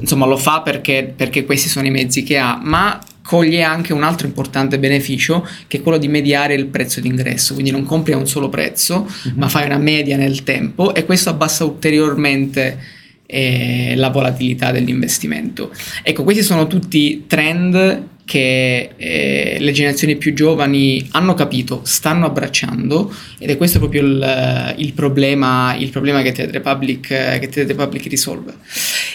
insomma 0.00 0.26
lo 0.26 0.36
fa 0.36 0.62
perché, 0.62 1.12
perché 1.14 1.44
questi 1.44 1.68
sono 1.68 1.86
i 1.86 1.90
mezzi 1.90 2.24
che 2.24 2.38
ha, 2.38 2.58
ma 2.60 3.00
coglie 3.26 3.62
anche 3.62 3.92
un 3.92 4.04
altro 4.04 4.28
importante 4.28 4.78
beneficio 4.78 5.46
che 5.66 5.78
è 5.78 5.82
quello 5.82 5.98
di 5.98 6.06
mediare 6.06 6.54
il 6.54 6.66
prezzo 6.66 7.00
d'ingresso, 7.00 7.54
quindi 7.54 7.72
non 7.72 7.84
compri 7.84 8.12
a 8.12 8.16
un 8.16 8.28
solo 8.28 8.48
prezzo, 8.48 9.00
mm-hmm. 9.00 9.36
ma 9.36 9.48
fai 9.48 9.66
una 9.66 9.78
media 9.78 10.16
nel 10.16 10.44
tempo 10.44 10.94
e 10.94 11.04
questo 11.04 11.30
abbassa 11.30 11.64
ulteriormente 11.64 12.78
eh, 13.26 13.94
la 13.96 14.10
volatilità 14.10 14.70
dell'investimento. 14.70 15.72
Ecco, 16.04 16.22
questi 16.22 16.44
sono 16.44 16.68
tutti 16.68 17.24
trend 17.26 18.14
che 18.24 18.90
eh, 18.96 19.56
le 19.58 19.72
generazioni 19.72 20.16
più 20.16 20.32
giovani 20.32 21.08
hanno 21.12 21.34
capito, 21.34 21.80
stanno 21.84 22.26
abbracciando 22.26 23.12
ed 23.38 23.50
è 23.50 23.56
questo 23.56 23.80
proprio 23.80 24.02
il, 24.02 24.74
il, 24.78 24.92
problema, 24.92 25.74
il 25.76 25.90
problema, 25.90 26.22
che 26.22 26.30
Trade 26.30 26.52
Republic, 26.52 27.06
che 27.08 27.48
Trade 27.48 27.66
Republic 27.66 28.06
risolve. 28.06 28.54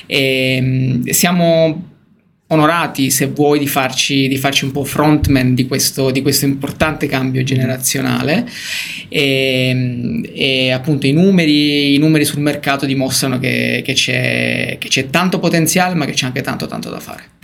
E, 0.06 0.56
ehm, 0.56 1.10
siamo 1.10 1.91
onorati, 2.52 3.10
se 3.10 3.28
vuoi, 3.28 3.60
di 3.60 3.68
farci, 3.68 4.28
di 4.28 4.38
farci 4.38 4.66
un 4.66 4.72
po' 4.72 4.84
frontman 4.84 5.54
di 5.54 5.68
questo, 5.68 6.12
di 6.12 6.22
questo 6.22 6.46
importante 6.46 7.08
cambio 7.08 7.44
generazionale. 7.44 8.48
E, 9.10 9.68
ehm, 9.70 10.30
e 10.34 10.72
appunto 10.72 11.08
i 11.08 11.12
numeri, 11.12 11.96
i 11.96 11.98
numeri, 11.98 12.26
sul 12.26 12.42
mercato 12.42 12.86
dimostrano 12.86 13.40
che, 13.40 13.82
che, 13.84 13.94
c'è, 13.94 14.78
che 14.80 14.88
c'è 14.88 15.10
tanto 15.10 15.40
potenziale 15.40 15.96
ma 15.96 16.06
che 16.06 16.14
c'è 16.14 16.26
anche 16.26 16.42
tanto 16.42 16.68
tanto 16.68 16.90
da 16.90 17.00
fare 17.00 17.40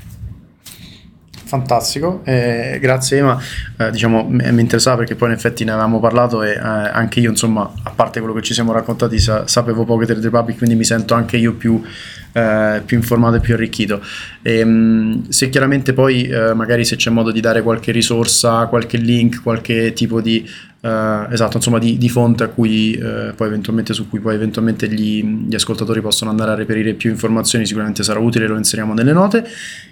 fantastico, 1.48 2.22
eh, 2.26 2.78
grazie 2.80 3.20
Ema, 3.20 3.41
eh, 3.78 3.89
diciamo 3.89 4.28
mi 4.30 4.62
interessava 4.62 4.98
perché 4.98 5.16
poi 5.16 5.30
in 5.30 5.36
effetti 5.36 5.64
ne 5.64 5.72
avevamo 5.72 6.00
parlato 6.00 6.43
e 6.43 6.52
eh, 6.52 6.60
anche 6.60 7.22
io 7.22 7.30
insomma, 7.30 7.72
a 7.84 7.91
parte 7.91 8.20
quello 8.20 8.36
che 8.36 8.41
ci 8.41 8.54
siamo 8.54 8.74
raccontati, 8.74 9.18
sa- 9.18 9.48
sapevo 9.48 9.86
poco 9.86 10.02
di 10.02 10.08
Trade 10.08 10.22
Republic, 10.22 10.58
quindi 10.58 10.76
mi 10.76 10.84
sento 10.84 11.14
anche 11.14 11.38
io 11.38 11.54
più, 11.54 11.82
eh, 12.34 12.82
più 12.86 12.98
informato 12.98 13.38
e 13.38 13.39
più 13.39 13.54
arricchito. 13.54 14.02
E, 14.41 14.60
ehm, 14.60 15.30
se 15.30 15.50
chiaramente 15.50 15.93
poi 15.93 16.28
eh, 16.28 16.54
magari 16.54 16.84
se 16.84 16.98
c'è 16.98 17.10
modo 17.10 17.32
di 17.32 17.39
dare 17.39 17.62
qualche 17.62 17.91
risorsa, 17.91 18.66
qualche 18.66 18.98
link, 18.98 19.41
qualche 19.41 19.93
tipo 19.93 20.22
di 20.22 20.48
Uh, 20.88 21.30
esatto, 21.34 21.58
insomma, 21.58 21.80
di, 21.80 21.98
di 21.98 22.08
fonte 22.08 22.46
a 22.46 22.48
cui 22.48 22.98
uh, 22.98 23.94
su 23.94 24.08
cui 24.08 24.22
poi 24.22 24.36
eventualmente 24.36 24.88
gli, 24.88 25.22
gli, 25.22 25.54
ascoltatori 25.54 26.00
possono 26.00 26.30
andare 26.30 26.52
a 26.52 26.56
reperire 26.56 26.94
più 26.94 27.10
informazioni, 27.10 27.66
sicuramente 27.66 28.04
sarà 28.04 28.20
utile, 28.20 28.48
lo 28.48 28.56
inseriamo 28.56 28.94
nelle 28.94 29.12
note. 29.12 29.46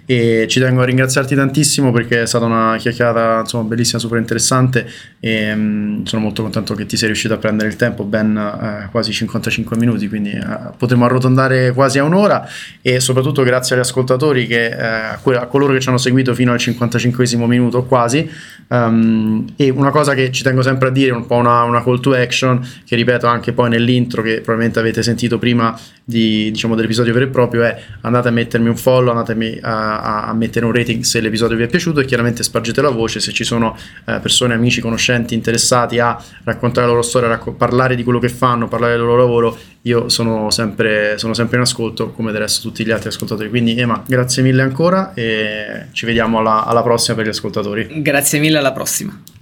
E 0.06 0.46
ci 0.48 0.58
tengo 0.58 0.80
a 0.80 0.84
ringraziarti 0.86 1.34
tantissimo 1.34 1.92
perché 1.92 2.22
è 2.22 2.26
stata 2.26 2.46
una 2.46 2.76
chiacchierata 2.78 3.40
insomma 3.40 3.64
bellissima, 3.64 3.98
super 3.98 4.18
interessante 4.18 4.88
e 5.20 5.52
um, 5.52 6.04
sono 6.04 6.22
molto 6.22 6.40
contento 6.42 6.74
che 6.74 6.86
ti 6.86 6.96
sei 6.96 7.08
riuscito 7.08 7.34
a 7.34 7.38
prendere 7.38 7.68
il 7.68 7.76
tempo, 7.76 8.04
ben 8.04 8.34
uh, 8.34 8.90
quasi 8.90 9.12
55 9.12 9.76
minuti, 9.76 10.08
quindi 10.08 10.38
potremo 10.78 11.04
arrotondare 11.04 11.72
quasi 11.72 11.98
a 11.98 12.04
un'ora 12.04 12.48
e 12.80 13.00
soprattutto 13.00 13.42
grazie 13.42 13.74
agli 13.74 13.82
ascoltatori 13.82 14.46
che, 14.46 14.74
a, 14.74 15.18
a, 15.20 15.46
coloro 15.46 15.74
che 15.74 15.80
ci 15.80 15.88
hanno 15.88 15.98
seguito 15.98 16.32
fino 16.32 16.52
al 16.52 16.58
55 16.58 17.46
minuto 17.46 17.84
quasi. 17.84 18.30
Um, 18.68 19.44
e 19.56 19.70
una 19.70 19.90
cosa 19.90 20.14
che 20.14 20.32
ci 20.32 20.42
tengo 20.42 20.62
sempre 20.62 20.85
sempre 20.86 20.88
a 20.88 20.90
dire 20.90 21.12
un 21.12 21.26
po' 21.26 21.36
una, 21.36 21.62
una, 21.62 21.82
call 21.82 22.00
to 22.00 22.14
action 22.14 22.66
che 22.84 22.96
ripeto 22.96 23.26
anche 23.26 23.52
poi 23.52 23.68
nell'intro 23.68 24.22
che 24.22 24.36
probabilmente 24.36 24.78
avete 24.78 25.02
sentito 25.02 25.38
prima 25.38 25.78
di, 26.04 26.50
diciamo, 26.50 26.74
dell'episodio 26.74 27.12
vero 27.12 27.24
e 27.24 27.28
proprio 27.28 27.62
è 27.62 27.76
andate 28.02 28.28
a 28.28 28.30
mettermi 28.30 28.68
un 28.68 28.76
follow, 28.76 29.10
andate 29.10 29.58
a, 29.60 30.26
a, 30.26 30.34
mettere 30.34 30.64
un 30.64 30.72
rating 30.72 31.02
se 31.02 31.20
l'episodio 31.20 31.56
vi 31.56 31.64
è 31.64 31.66
piaciuto 31.66 32.00
e 32.00 32.04
chiaramente 32.04 32.42
spargete 32.42 32.80
la 32.80 32.90
voce 32.90 33.20
se 33.20 33.32
ci 33.32 33.44
sono 33.44 33.76
eh, 34.06 34.18
persone, 34.20 34.54
amici, 34.54 34.80
conoscenti 34.80 35.34
interessati 35.34 35.98
a 35.98 36.16
raccontare 36.44 36.86
la 36.86 36.92
loro 36.92 37.02
storia, 37.02 37.28
racco- 37.28 37.52
parlare 37.52 37.96
di 37.96 38.04
quello 38.04 38.18
che 38.18 38.28
fanno, 38.28 38.68
parlare 38.68 38.92
del 38.92 39.02
loro 39.02 39.16
lavoro, 39.16 39.58
io 39.82 40.08
sono 40.08 40.50
sempre, 40.50 41.16
sono 41.16 41.32
sempre 41.32 41.56
in 41.56 41.62
ascolto 41.62 42.10
come 42.10 42.32
del 42.32 42.40
resto 42.40 42.68
tutti 42.68 42.84
gli 42.84 42.90
altri 42.90 43.08
ascoltatori. 43.08 43.48
Quindi 43.48 43.78
Ema, 43.78 44.02
grazie 44.06 44.42
mille 44.42 44.62
ancora 44.62 45.14
e 45.14 45.86
ci 45.92 46.06
vediamo 46.06 46.38
alla, 46.38 46.64
alla 46.64 46.82
prossima 46.82 47.16
per 47.16 47.26
gli 47.26 47.30
ascoltatori. 47.30 48.02
Grazie 48.02 48.40
mille, 48.40 48.58
alla 48.58 48.72
prossima. 48.72 49.34